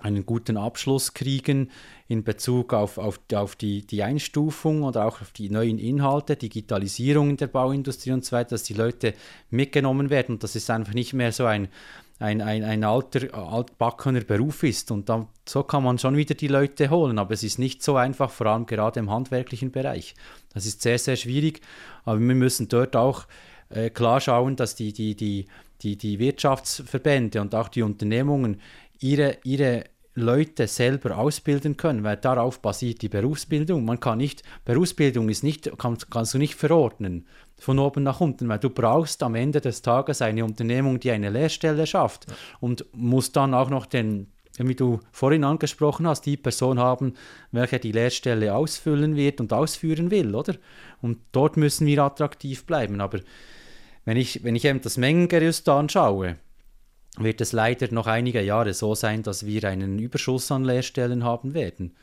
einen 0.00 0.26
guten 0.26 0.56
Abschluss 0.56 1.14
kriegen 1.14 1.70
in 2.06 2.22
Bezug 2.22 2.74
auf, 2.74 2.98
auf, 2.98 3.18
auf 3.34 3.56
die, 3.56 3.86
die 3.86 4.02
Einstufung 4.02 4.82
oder 4.82 5.06
auch 5.06 5.20
auf 5.22 5.32
die 5.32 5.50
neuen 5.50 5.78
Inhalte, 5.78 6.36
Digitalisierung 6.36 7.30
in 7.30 7.36
der 7.38 7.46
Bauindustrie 7.46 8.12
und 8.12 8.24
so 8.24 8.32
weiter, 8.36 8.50
dass 8.50 8.62
die 8.62 8.74
Leute 8.74 9.14
mitgenommen 9.50 10.10
werden. 10.10 10.34
Und 10.34 10.44
das 10.44 10.54
ist 10.54 10.70
einfach 10.70 10.92
nicht 10.92 11.14
mehr 11.14 11.32
so 11.32 11.46
ein, 11.46 11.68
ein, 12.18 12.40
ein, 12.40 12.64
ein 12.64 12.84
alter, 12.84 13.34
altbackener 13.34 14.22
Beruf 14.22 14.62
ist. 14.62 14.90
Und 14.90 15.08
dann, 15.08 15.26
so 15.46 15.62
kann 15.62 15.84
man 15.84 15.98
schon 15.98 16.16
wieder 16.16 16.34
die 16.34 16.48
Leute 16.48 16.90
holen. 16.90 17.18
Aber 17.18 17.34
es 17.34 17.42
ist 17.42 17.58
nicht 17.58 17.82
so 17.82 17.96
einfach, 17.96 18.30
vor 18.30 18.46
allem 18.46 18.66
gerade 18.66 19.00
im 19.00 19.10
handwerklichen 19.10 19.70
Bereich. 19.70 20.14
Das 20.54 20.66
ist 20.66 20.82
sehr, 20.82 20.98
sehr 20.98 21.16
schwierig. 21.16 21.60
Aber 22.04 22.18
wir 22.18 22.34
müssen 22.34 22.68
dort 22.68 22.96
auch 22.96 23.26
äh, 23.68 23.90
klar 23.90 24.20
schauen, 24.20 24.56
dass 24.56 24.74
die, 24.74 24.92
die, 24.92 25.14
die, 25.14 25.46
die, 25.82 25.96
die 25.96 26.18
Wirtschaftsverbände 26.18 27.40
und 27.40 27.54
auch 27.54 27.68
die 27.68 27.82
Unternehmungen 27.82 28.60
ihre, 28.98 29.38
ihre 29.44 29.84
Leute 30.14 30.66
selber 30.66 31.18
ausbilden 31.18 31.76
können, 31.76 32.02
weil 32.02 32.16
darauf 32.16 32.60
basiert 32.60 33.02
die 33.02 33.10
Berufsbildung. 33.10 33.84
Man 33.84 34.00
kann 34.00 34.16
nicht, 34.16 34.42
Berufsbildung 34.64 35.28
ist 35.28 35.44
nicht, 35.44 35.70
kann, 35.76 35.98
kannst 36.10 36.32
du 36.32 36.38
nicht 36.38 36.54
verordnen 36.54 37.26
von 37.58 37.78
oben 37.78 38.02
nach 38.02 38.20
unten, 38.20 38.48
weil 38.48 38.58
du 38.58 38.70
brauchst 38.70 39.22
am 39.22 39.34
Ende 39.34 39.60
des 39.60 39.82
Tages 39.82 40.22
eine 40.22 40.44
Unternehmung, 40.44 41.00
die 41.00 41.10
eine 41.10 41.30
Lehrstelle 41.30 41.86
schafft 41.86 42.26
ja. 42.28 42.36
und 42.60 42.84
musst 42.92 43.36
dann 43.36 43.54
auch 43.54 43.70
noch 43.70 43.86
den, 43.86 44.30
wie 44.58 44.74
du 44.74 45.00
vorhin 45.10 45.44
angesprochen 45.44 46.06
hast, 46.06 46.26
die 46.26 46.36
Person 46.36 46.78
haben, 46.78 47.14
welche 47.52 47.78
die 47.78 47.92
Lehrstelle 47.92 48.54
ausfüllen 48.54 49.16
wird 49.16 49.40
und 49.40 49.52
ausführen 49.52 50.10
will, 50.10 50.34
oder? 50.34 50.54
Und 51.00 51.18
dort 51.32 51.56
müssen 51.56 51.86
wir 51.86 52.02
attraktiv 52.02 52.64
bleiben. 52.64 53.00
Aber 53.00 53.20
wenn 54.04 54.16
ich, 54.16 54.44
wenn 54.44 54.56
ich 54.56 54.64
eben 54.64 54.80
das 54.80 54.96
Mengengerüst 54.96 55.68
anschaue, 55.68 56.36
wird 57.18 57.40
es 57.40 57.52
leider 57.52 57.92
noch 57.92 58.06
einige 58.06 58.42
Jahre 58.42 58.74
so 58.74 58.94
sein, 58.94 59.22
dass 59.22 59.46
wir 59.46 59.64
einen 59.64 59.98
Überschuss 59.98 60.50
an 60.52 60.64
Lehrstellen 60.64 61.24
haben 61.24 61.54
werden. 61.54 61.94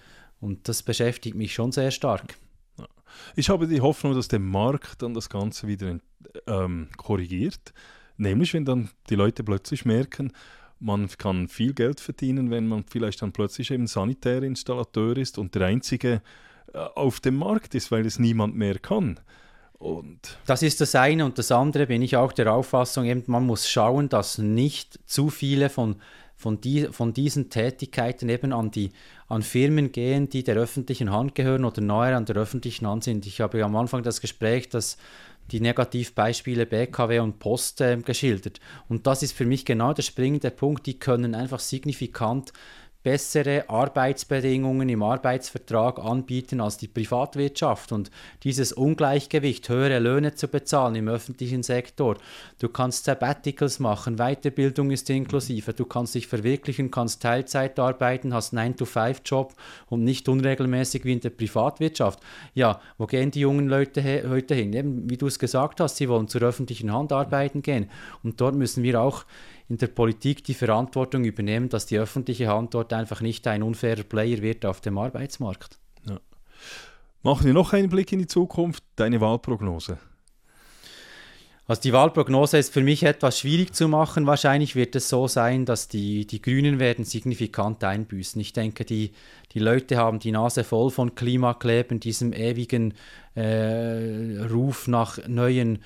Und 0.42 0.68
das 0.68 0.84
beschäftigt 0.84 1.36
mich 1.36 1.54
schon 1.54 1.72
sehr 1.72 1.92
stark. 1.92 2.36
Ich 3.36 3.50
habe 3.50 3.68
die 3.68 3.82
Hoffnung, 3.82 4.14
dass 4.14 4.28
der 4.28 4.40
Markt 4.40 5.02
dann 5.02 5.14
das 5.14 5.30
Ganze 5.30 5.68
wieder 5.68 6.00
ähm, 6.48 6.90
korrigiert. 6.98 7.74
Nämlich, 8.18 8.54
wenn 8.54 8.66
dann 8.66 8.90
die 9.10 9.16
Leute 9.16 9.44
plötzlich 9.44 9.86
merken, 9.86 10.32
man 10.80 11.08
kann 11.08 11.48
viel 11.48 11.74
Geld 11.74 12.00
verdienen, 12.00 12.52
wenn 12.52 12.68
man 12.68 12.84
vielleicht 12.84 13.22
dann 13.22 13.32
plötzlich 13.32 13.72
eben 13.72 13.88
Sanitärinstallateur 13.88 15.18
ist 15.18 15.38
und 15.38 15.56
der 15.56 15.68
Einzige 15.68 16.22
äh, 16.74 16.78
auf 16.78 17.20
dem 17.20 17.38
Markt 17.38 17.74
ist, 17.76 17.92
weil 17.92 18.06
es 18.06 18.20
niemand 18.20 18.56
mehr 18.56 18.80
kann. 18.80 19.20
Und 19.80 20.38
das 20.46 20.62
ist 20.62 20.80
das 20.80 20.96
eine 20.96 21.26
und 21.26 21.38
das 21.38 21.52
andere 21.52 21.88
bin 21.88 22.02
ich 22.02 22.16
auch 22.16 22.32
der 22.32 22.54
Auffassung, 22.54 23.06
eben, 23.06 23.24
man 23.28 23.46
muss 23.46 23.70
schauen, 23.70 24.08
dass 24.08 24.38
nicht 24.38 25.00
zu 25.06 25.30
viele 25.30 25.70
von, 25.70 25.98
von, 26.44 26.60
die, 26.60 26.90
von 26.92 27.14
diesen 27.14 27.50
Tätigkeiten 27.50 28.28
eben 28.28 28.52
an, 28.52 28.70
die, 28.70 28.92
an 29.30 29.42
Firmen 29.44 29.94
gehen, 29.94 30.28
die 30.30 30.44
der 30.44 30.58
öffentlichen 30.58 31.10
Hand 31.10 31.36
gehören 31.36 31.64
oder 31.64 31.82
nahe 31.82 32.16
an 32.16 32.26
der 32.26 32.36
öffentlichen 32.36 32.86
Hand 32.86 33.06
sind. 33.06 33.26
Ich 33.26 33.40
habe 33.40 33.64
am 33.64 33.78
Anfang 33.78 34.04
das 34.04 34.20
Gespräch, 34.20 34.68
dass 34.68 34.98
die 35.52 35.62
Negativbeispiele 35.62 36.66
BKW 36.66 37.20
und 37.20 37.40
Post 37.40 37.80
äh, 37.80 37.98
geschildert. 37.98 38.60
Und 38.90 39.08
das 39.08 39.24
ist 39.24 39.32
für 39.32 39.46
mich 39.46 39.64
genau 39.64 39.94
der 39.94 40.04
springende 40.04 40.52
Punkt. 40.52 40.86
Die 40.86 41.00
können 41.00 41.34
einfach 41.34 41.60
signifikant 41.60 42.52
bessere 43.04 43.70
Arbeitsbedingungen 43.70 44.88
im 44.88 45.04
Arbeitsvertrag 45.04 46.00
anbieten 46.00 46.62
als 46.62 46.78
die 46.78 46.88
Privatwirtschaft. 46.88 47.92
Und 47.92 48.10
dieses 48.44 48.72
Ungleichgewicht, 48.72 49.68
höhere 49.68 50.00
Löhne 50.00 50.36
zu 50.36 50.48
bezahlen 50.48 50.96
im 50.96 51.10
öffentlichen 51.10 51.64
Sektor, 51.64 52.18
du 52.60 52.70
kannst 52.70 53.06
Sabbaticals 53.06 53.80
machen, 53.80 54.16
Weiterbildung 54.16 54.92
ist 54.92 55.10
inklusive, 55.10 55.74
du 55.74 55.86
kannst 55.86 56.16
dich 56.16 56.28
verwirklichen, 56.28 56.92
kannst 56.92 57.22
Teilzeit 57.22 57.78
arbeiten, 57.78 58.34
hast 58.34 58.54
9-to-5-Job 58.54 59.54
und 59.90 60.04
nicht 60.04 60.30
unregelmäßig 60.30 61.04
wie 61.04 61.14
in 61.14 61.20
der 61.20 61.32
Privatwirtschaft. 61.32 62.20
Ja, 62.54 62.80
wo 62.98 63.06
gehen 63.06 63.32
die 63.32 63.42
jungen 63.42 63.68
Leute 63.68 64.02
heute 64.30 64.56
hin? 64.56 64.74
Eben, 64.74 65.10
wie 65.10 65.18
du 65.18 65.28
es 65.28 65.40
gesagt 65.40 65.82
hast, 65.82 65.98
sie 65.98 66.08
wollen 66.08 66.30
zur 66.30 66.42
öffentlichen 66.42 66.94
Hand 66.94 67.12
arbeiten 67.12 67.62
gehen. 67.62 67.90
Und 68.24 68.40
dort 68.40 68.56
müssen 68.56 68.84
wir 68.84 69.02
auch 69.02 69.26
in 69.74 69.80
der 69.80 69.88
Politik 69.88 70.44
die 70.44 70.54
Verantwortung 70.54 71.26
übernehmen, 71.26 71.68
dass 71.68 71.88
die 71.88 71.98
öffentliche 71.98 72.48
Hand 72.48 72.76
dort 72.76 72.94
einfach 72.94 73.22
nicht 73.22 73.48
ein 73.48 73.64
unfairer 73.64 74.04
Player 74.04 74.44
wird 74.44 74.68
auf 74.68 74.82
dem 74.82 75.00
Arbeitsmarkt. 75.00 75.80
Ja. 76.08 76.20
Machen 77.24 77.48
wir 77.48 77.54
noch 77.54 77.74
einen 77.74 77.90
Blick 77.90 78.12
in 78.12 78.20
die 78.20 78.28
Zukunft, 78.28 78.84
deine 78.98 79.20
Wahlprognose. 79.20 79.98
Also 81.66 81.82
die 81.82 81.92
Wahlprognose 81.92 82.60
ist 82.60 82.72
für 82.72 82.84
mich 82.84 83.02
etwas 83.02 83.40
schwierig 83.40 83.74
zu 83.74 83.88
machen. 83.88 84.28
Wahrscheinlich 84.28 84.76
wird 84.76 84.96
es 84.96 85.10
so 85.10 85.28
sein, 85.28 85.66
dass 85.66 85.88
die, 85.88 86.28
die 86.28 86.40
Grünen 86.40 86.78
werden 86.78 87.04
signifikant 87.04 87.84
einbüßen. 87.84 88.40
Ich 88.42 88.54
denke, 88.54 88.86
die, 88.86 89.14
die 89.54 89.60
Leute 89.60 89.98
haben 89.98 90.20
die 90.20 90.34
Nase 90.34 90.64
voll 90.64 90.92
von 90.92 91.16
Klimakleben, 91.16 92.00
diesem 92.00 92.32
ewigen 92.32 92.94
äh, 93.34 94.38
Ruf 94.52 94.88
nach 94.88 95.18
neuen 95.28 95.80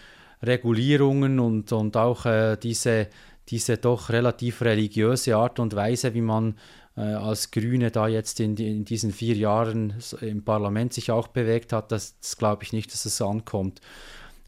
Regulierungen 0.43 1.39
und, 1.39 1.71
und 1.71 1.95
auch 1.95 2.25
äh, 2.25 2.57
diese 2.57 3.07
diese 3.49 3.77
doch 3.77 4.09
relativ 4.09 4.61
religiöse 4.61 5.35
Art 5.35 5.59
und 5.59 5.75
Weise, 5.75 6.13
wie 6.13 6.21
man 6.21 6.55
äh, 6.95 7.01
als 7.01 7.51
Grüne 7.51 7.91
da 7.91 8.07
jetzt 8.07 8.39
in, 8.39 8.57
in, 8.57 8.85
diesen 8.85 9.11
vier 9.11 9.35
Jahren 9.35 9.93
im 10.21 10.43
Parlament 10.43 10.93
sich 10.93 11.11
auch 11.11 11.27
bewegt 11.27 11.71
hat, 11.73 11.91
das, 11.91 12.19
das 12.19 12.37
glaube 12.37 12.63
ich 12.63 12.73
nicht, 12.73 12.91
dass 12.93 13.05
es 13.05 13.21
ankommt. 13.21 13.81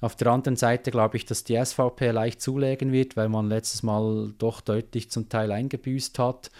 Auf 0.02 0.16
der 0.16 0.28
anderen 0.28 0.56
Seite 0.56 0.92
glaube 0.92 1.18
ich, 1.18 1.26
dass 1.26 1.44
die 1.44 1.64
SVP 1.64 2.12
leicht 2.12 2.42
zulegen 2.42 2.92
wird, 2.92 3.18
weil 3.18 3.30
man 3.30 3.50
letztes 3.50 3.84
Mal 3.84 4.34
doch 4.38 4.62
deutlich 4.62 5.12
zum 5.12 5.28
Teil 5.28 5.52
eingebüßt 5.52 6.18
hat. 6.20 6.52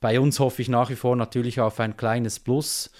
Bei 0.00 0.20
uns 0.20 0.38
hoffe 0.38 0.62
ich 0.62 0.68
nach 0.68 0.90
wie 0.90 0.96
vor 0.96 1.16
natürlich 1.16 1.60
auf 1.60 1.80
ein 1.80 1.96
kleines 1.96 2.38
Plus. 2.38 2.90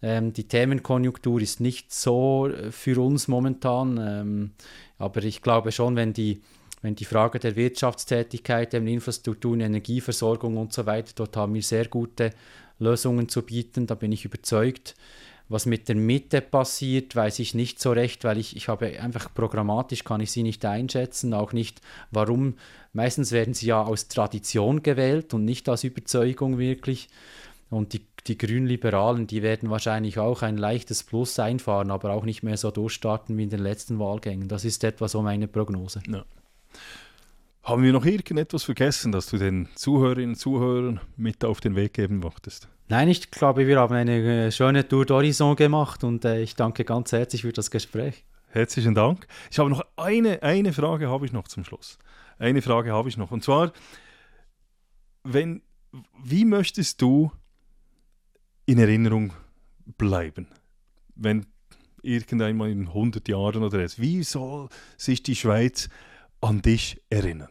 Ähm, 0.00 0.32
die 0.32 0.48
Themenkonjunktur 0.48 1.40
ist 1.40 1.60
nicht 1.60 1.92
so 1.92 2.48
äh, 2.48 2.72
für 2.72 3.00
uns 3.00 3.28
momentan, 3.28 3.98
ähm, 3.98 4.50
aber 4.98 5.22
ich 5.22 5.42
glaube 5.42 5.70
schon, 5.70 5.96
wenn 5.96 6.12
die 6.12 6.42
wenn 6.82 6.96
die 6.96 7.04
Frage 7.04 7.38
der 7.38 7.56
Wirtschaftstätigkeit, 7.56 8.74
eben 8.74 8.88
Infrastruktur, 8.88 9.56
Energieversorgung 9.56 10.56
und 10.56 10.72
so 10.72 10.84
weiter, 10.84 11.12
dort 11.14 11.36
haben 11.36 11.54
wir 11.54 11.62
sehr 11.62 11.86
gute 11.86 12.30
Lösungen 12.78 13.28
zu 13.28 13.42
bieten, 13.42 13.86
da 13.86 13.94
bin 13.94 14.12
ich 14.12 14.24
überzeugt. 14.24 14.94
Was 15.48 15.66
mit 15.66 15.88
der 15.88 15.96
Mitte 15.96 16.40
passiert, 16.40 17.14
weiß 17.14 17.38
ich 17.38 17.54
nicht 17.54 17.78
so 17.78 17.92
recht, 17.92 18.24
weil 18.24 18.38
ich, 18.38 18.56
ich 18.56 18.68
habe 18.68 19.00
einfach 19.00 19.32
programmatisch 19.34 20.02
kann 20.02 20.20
ich 20.20 20.32
sie 20.32 20.42
nicht 20.42 20.64
einschätzen, 20.64 21.34
auch 21.34 21.52
nicht 21.52 21.80
warum. 22.10 22.54
Meistens 22.92 23.32
werden 23.32 23.54
sie 23.54 23.66
ja 23.66 23.82
aus 23.82 24.08
Tradition 24.08 24.82
gewählt 24.82 25.34
und 25.34 25.44
nicht 25.44 25.68
aus 25.68 25.84
Überzeugung 25.84 26.58
wirklich. 26.58 27.08
Und 27.70 27.92
die, 27.92 28.06
die 28.26 28.38
Grünliberalen, 28.38 29.26
die 29.26 29.42
werden 29.42 29.70
wahrscheinlich 29.70 30.18
auch 30.18 30.42
ein 30.42 30.56
leichtes 30.56 31.02
Plus 31.02 31.38
einfahren, 31.38 31.90
aber 31.90 32.10
auch 32.10 32.24
nicht 32.24 32.42
mehr 32.42 32.56
so 32.56 32.70
durchstarten 32.70 33.36
wie 33.36 33.44
in 33.44 33.50
den 33.50 33.60
letzten 33.60 33.98
Wahlgängen. 33.98 34.48
Das 34.48 34.64
ist 34.64 34.82
etwa 34.84 35.06
so 35.06 35.22
meine 35.22 35.48
Prognose. 35.48 36.02
Ja. 36.08 36.24
Haben 37.62 37.84
wir 37.84 37.92
noch 37.92 38.04
irgendetwas 38.04 38.64
vergessen, 38.64 39.12
das 39.12 39.26
du 39.26 39.38
den 39.38 39.68
Zuhörerinnen 39.76 40.30
und 40.30 40.36
Zuhörern 40.36 41.00
mit 41.16 41.44
auf 41.44 41.60
den 41.60 41.76
Weg 41.76 41.94
geben 41.94 42.18
möchtest? 42.18 42.68
Nein, 42.88 43.08
ich 43.08 43.30
glaube, 43.30 43.66
wir 43.68 43.78
haben 43.78 43.94
eine 43.94 44.46
äh, 44.46 44.50
schöne 44.50 44.86
Tour 44.86 45.04
d'Horizon 45.04 45.54
gemacht 45.54 46.02
und 46.02 46.24
äh, 46.24 46.42
ich 46.42 46.56
danke 46.56 46.84
ganz 46.84 47.12
herzlich 47.12 47.42
für 47.42 47.52
das 47.52 47.70
Gespräch. 47.70 48.24
Herzlichen 48.48 48.94
Dank. 48.94 49.26
Ich 49.50 49.58
habe 49.58 49.70
noch 49.70 49.82
eine, 49.96 50.42
eine 50.42 50.72
Frage 50.72 51.08
habe 51.08 51.24
ich 51.24 51.32
noch 51.32 51.48
zum 51.48 51.64
Schluss. 51.64 51.98
Eine 52.38 52.60
Frage 52.60 52.92
habe 52.92 53.08
ich 53.08 53.16
noch. 53.16 53.30
Und 53.30 53.44
zwar, 53.44 53.72
wenn, 55.22 55.62
wie 56.22 56.44
möchtest 56.44 57.00
du 57.00 57.30
in 58.66 58.78
Erinnerung 58.78 59.32
bleiben, 59.96 60.48
wenn 61.14 61.46
irgendeinmal 62.02 62.70
in 62.70 62.88
100 62.88 63.28
Jahren 63.28 63.62
oder 63.62 63.78
es, 63.78 64.00
wie 64.00 64.22
soll 64.24 64.68
sich 64.96 65.22
die 65.22 65.36
Schweiz 65.36 65.88
an 66.42 66.62
dich 66.62 67.00
erinnern? 67.08 67.48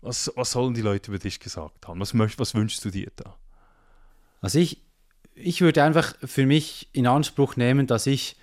Was, 0.00 0.30
was 0.36 0.50
sollen 0.50 0.74
die 0.74 0.82
Leute 0.82 1.10
über 1.10 1.18
dich 1.18 1.40
gesagt 1.40 1.86
haben? 1.86 2.00
Was, 2.00 2.12
möcht, 2.12 2.38
was 2.38 2.54
wünschst 2.54 2.84
du 2.84 2.90
dir 2.90 3.10
da? 3.16 3.36
Also 4.40 4.58
ich, 4.58 4.82
ich 5.34 5.60
würde 5.60 5.82
einfach 5.82 6.14
für 6.22 6.44
mich 6.44 6.88
in 6.92 7.06
Anspruch 7.06 7.56
nehmen, 7.56 7.86
dass 7.86 8.06
ich 8.06 8.36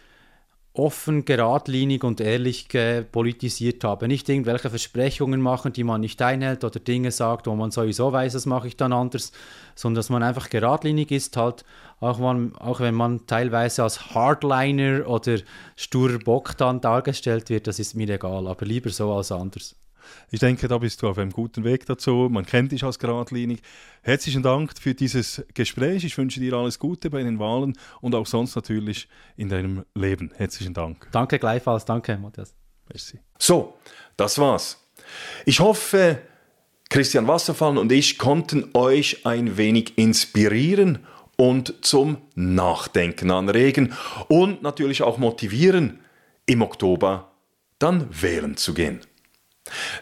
offen, 0.74 1.26
geradlinig 1.26 2.04
und 2.04 2.22
ehrlich 2.22 2.68
politisiert 3.12 3.84
habe. 3.84 4.08
Nicht 4.08 4.30
irgendwelche 4.30 4.70
Versprechungen 4.70 5.42
machen, 5.42 5.74
die 5.74 5.84
man 5.84 6.02
nicht 6.02 6.22
einhält 6.22 6.64
oder 6.64 6.80
Dinge 6.80 7.12
sagt, 7.12 7.48
wo 7.48 7.56
man 7.56 7.72
sowieso 7.72 8.12
weiß, 8.14 8.34
das 8.34 8.46
mache 8.46 8.68
ich 8.68 8.78
dann 8.78 8.94
anders, 8.94 9.32
sondern 9.76 9.96
dass 9.96 10.10
man 10.10 10.24
einfach 10.24 10.50
geradlinig 10.50 11.12
ist, 11.12 11.36
halt, 11.36 11.66
auch, 12.00 12.20
man, 12.20 12.56
auch 12.56 12.80
wenn 12.80 12.96
man 12.96 13.28
teilweise 13.28 13.84
als 13.84 14.14
Hardliner 14.16 15.08
oder 15.08 15.38
sturer 15.76 16.20
Bock 16.20 16.58
dann 16.58 16.82
dargestellt 16.82 17.50
wird, 17.50 17.68
das 17.68 17.78
ist 17.78 17.96
mir 17.96 18.10
egal, 18.10 18.48
aber 18.48 18.66
lieber 18.66 18.90
so 18.90 19.14
als 19.14 19.32
anders. 19.32 19.76
Ich 20.30 20.40
denke, 20.40 20.68
da 20.68 20.78
bist 20.78 21.02
du 21.02 21.08
auf 21.08 21.18
einem 21.18 21.32
guten 21.32 21.64
Weg 21.64 21.86
dazu. 21.86 22.28
Man 22.32 22.46
kennt 22.46 22.72
dich 22.72 22.84
als 22.84 23.00
geradlinig. 23.00 23.62
Herzlichen 24.02 24.44
Dank 24.44 24.78
für 24.80 24.94
dieses 24.94 25.44
Gespräch. 25.54 26.04
Ich 26.04 26.18
wünsche 26.18 26.40
dir 26.40 26.54
alles 26.54 26.80
Gute 26.80 27.10
bei 27.10 27.24
den 27.24 27.40
Wahlen 27.40 27.78
und 28.02 28.16
auch 28.16 28.26
sonst 28.28 28.56
natürlich 28.56 29.08
in 29.38 29.50
deinem 29.50 29.86
Leben. 29.96 30.32
Herzlichen 30.36 30.74
Dank. 30.74 31.08
Danke 31.12 31.40
gleichfalls. 31.40 31.86
Danke, 31.86 32.18
Matthias. 32.18 32.54
Merci. 32.90 33.20
So, 33.38 33.78
das 34.18 34.38
war's. 34.38 34.78
Ich 35.46 35.60
hoffe, 35.60 36.20
Christian 36.90 37.28
Wasserfall 37.28 37.78
und 37.78 37.92
ich 37.92 38.18
konnten 38.18 38.70
euch 38.74 39.26
ein 39.26 39.56
wenig 39.58 39.98
inspirieren 39.98 41.00
und 41.38 41.74
zum 41.82 42.18
Nachdenken 42.36 43.32
anregen 43.32 43.94
und 44.28 44.62
natürlich 44.62 45.02
auch 45.02 45.18
motivieren, 45.18 46.02
im 46.46 46.62
Oktober 46.62 47.32
dann 47.80 48.08
wählen 48.22 48.58
zu 48.58 48.74
gehen. 48.74 49.00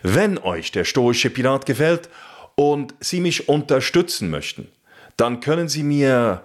Wenn 0.01 0.38
euch 0.38 0.72
der 0.72 0.86
stoische 0.86 1.30
Pirat 1.30 1.66
gefällt 1.66 2.10
und 2.55 2.93
Sie 2.99 3.20
mich 3.20 3.49
unterstützen 3.49 4.30
möchten, 4.30 4.70
dann 5.18 5.39
können 5.39 5.68
Sie 5.68 5.84
mir 5.84 6.43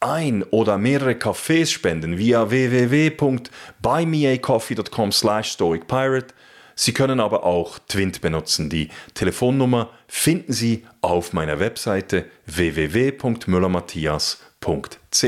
ein 0.00 0.42
oder 0.44 0.78
mehrere 0.78 1.14
Kaffees 1.14 1.70
spenden 1.70 2.16
via 2.16 2.48
www.buymeacoffee.com 2.50 5.12
slash 5.12 5.52
stoicpirate. 5.52 6.34
Sie 6.74 6.94
können 6.94 7.20
aber 7.20 7.44
auch 7.44 7.78
Twint 7.78 8.22
benutzen. 8.22 8.70
Die 8.70 8.88
Telefonnummer 9.12 9.90
finden 10.08 10.54
Sie 10.54 10.86
auf 11.02 11.34
meiner 11.34 11.60
Webseite 11.60 12.24
www.müllermatthias.ch. 12.46 15.26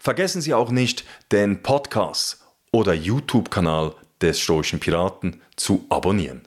Vergessen 0.00 0.42
Sie 0.42 0.52
auch 0.52 0.70
nicht, 0.70 1.04
den 1.30 1.62
Podcast 1.62 2.44
oder 2.72 2.92
YouTube-Kanal 2.92 3.94
des 4.20 4.40
Stoischen 4.40 4.80
Piraten 4.80 5.40
zu 5.56 5.84
abonnieren. 5.88 6.42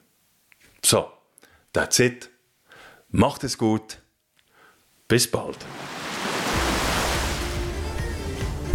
So, 0.84 1.10
that's 1.72 1.98
it. 2.00 2.28
Macht 3.10 3.44
es 3.44 3.56
gut. 3.56 3.98
Bis 5.08 5.26
bald. 5.26 5.58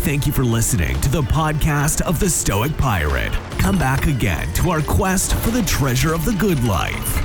Thank 0.04 0.28
you 0.28 0.34
for 0.34 0.44
listening 0.44 1.00
to 1.00 1.10
the 1.10 1.22
podcast 1.22 2.02
of 2.02 2.20
the 2.20 2.30
Stoic 2.30 2.76
Pirate. 2.78 3.32
Come 3.60 3.78
back 3.78 4.08
again 4.08 4.52
to 4.56 4.70
our 4.70 4.82
quest 4.82 5.34
for 5.36 5.52
the 5.52 5.62
treasure 5.62 6.14
of 6.14 6.26
the 6.26 6.34
good 6.34 6.62
life. 6.66 7.22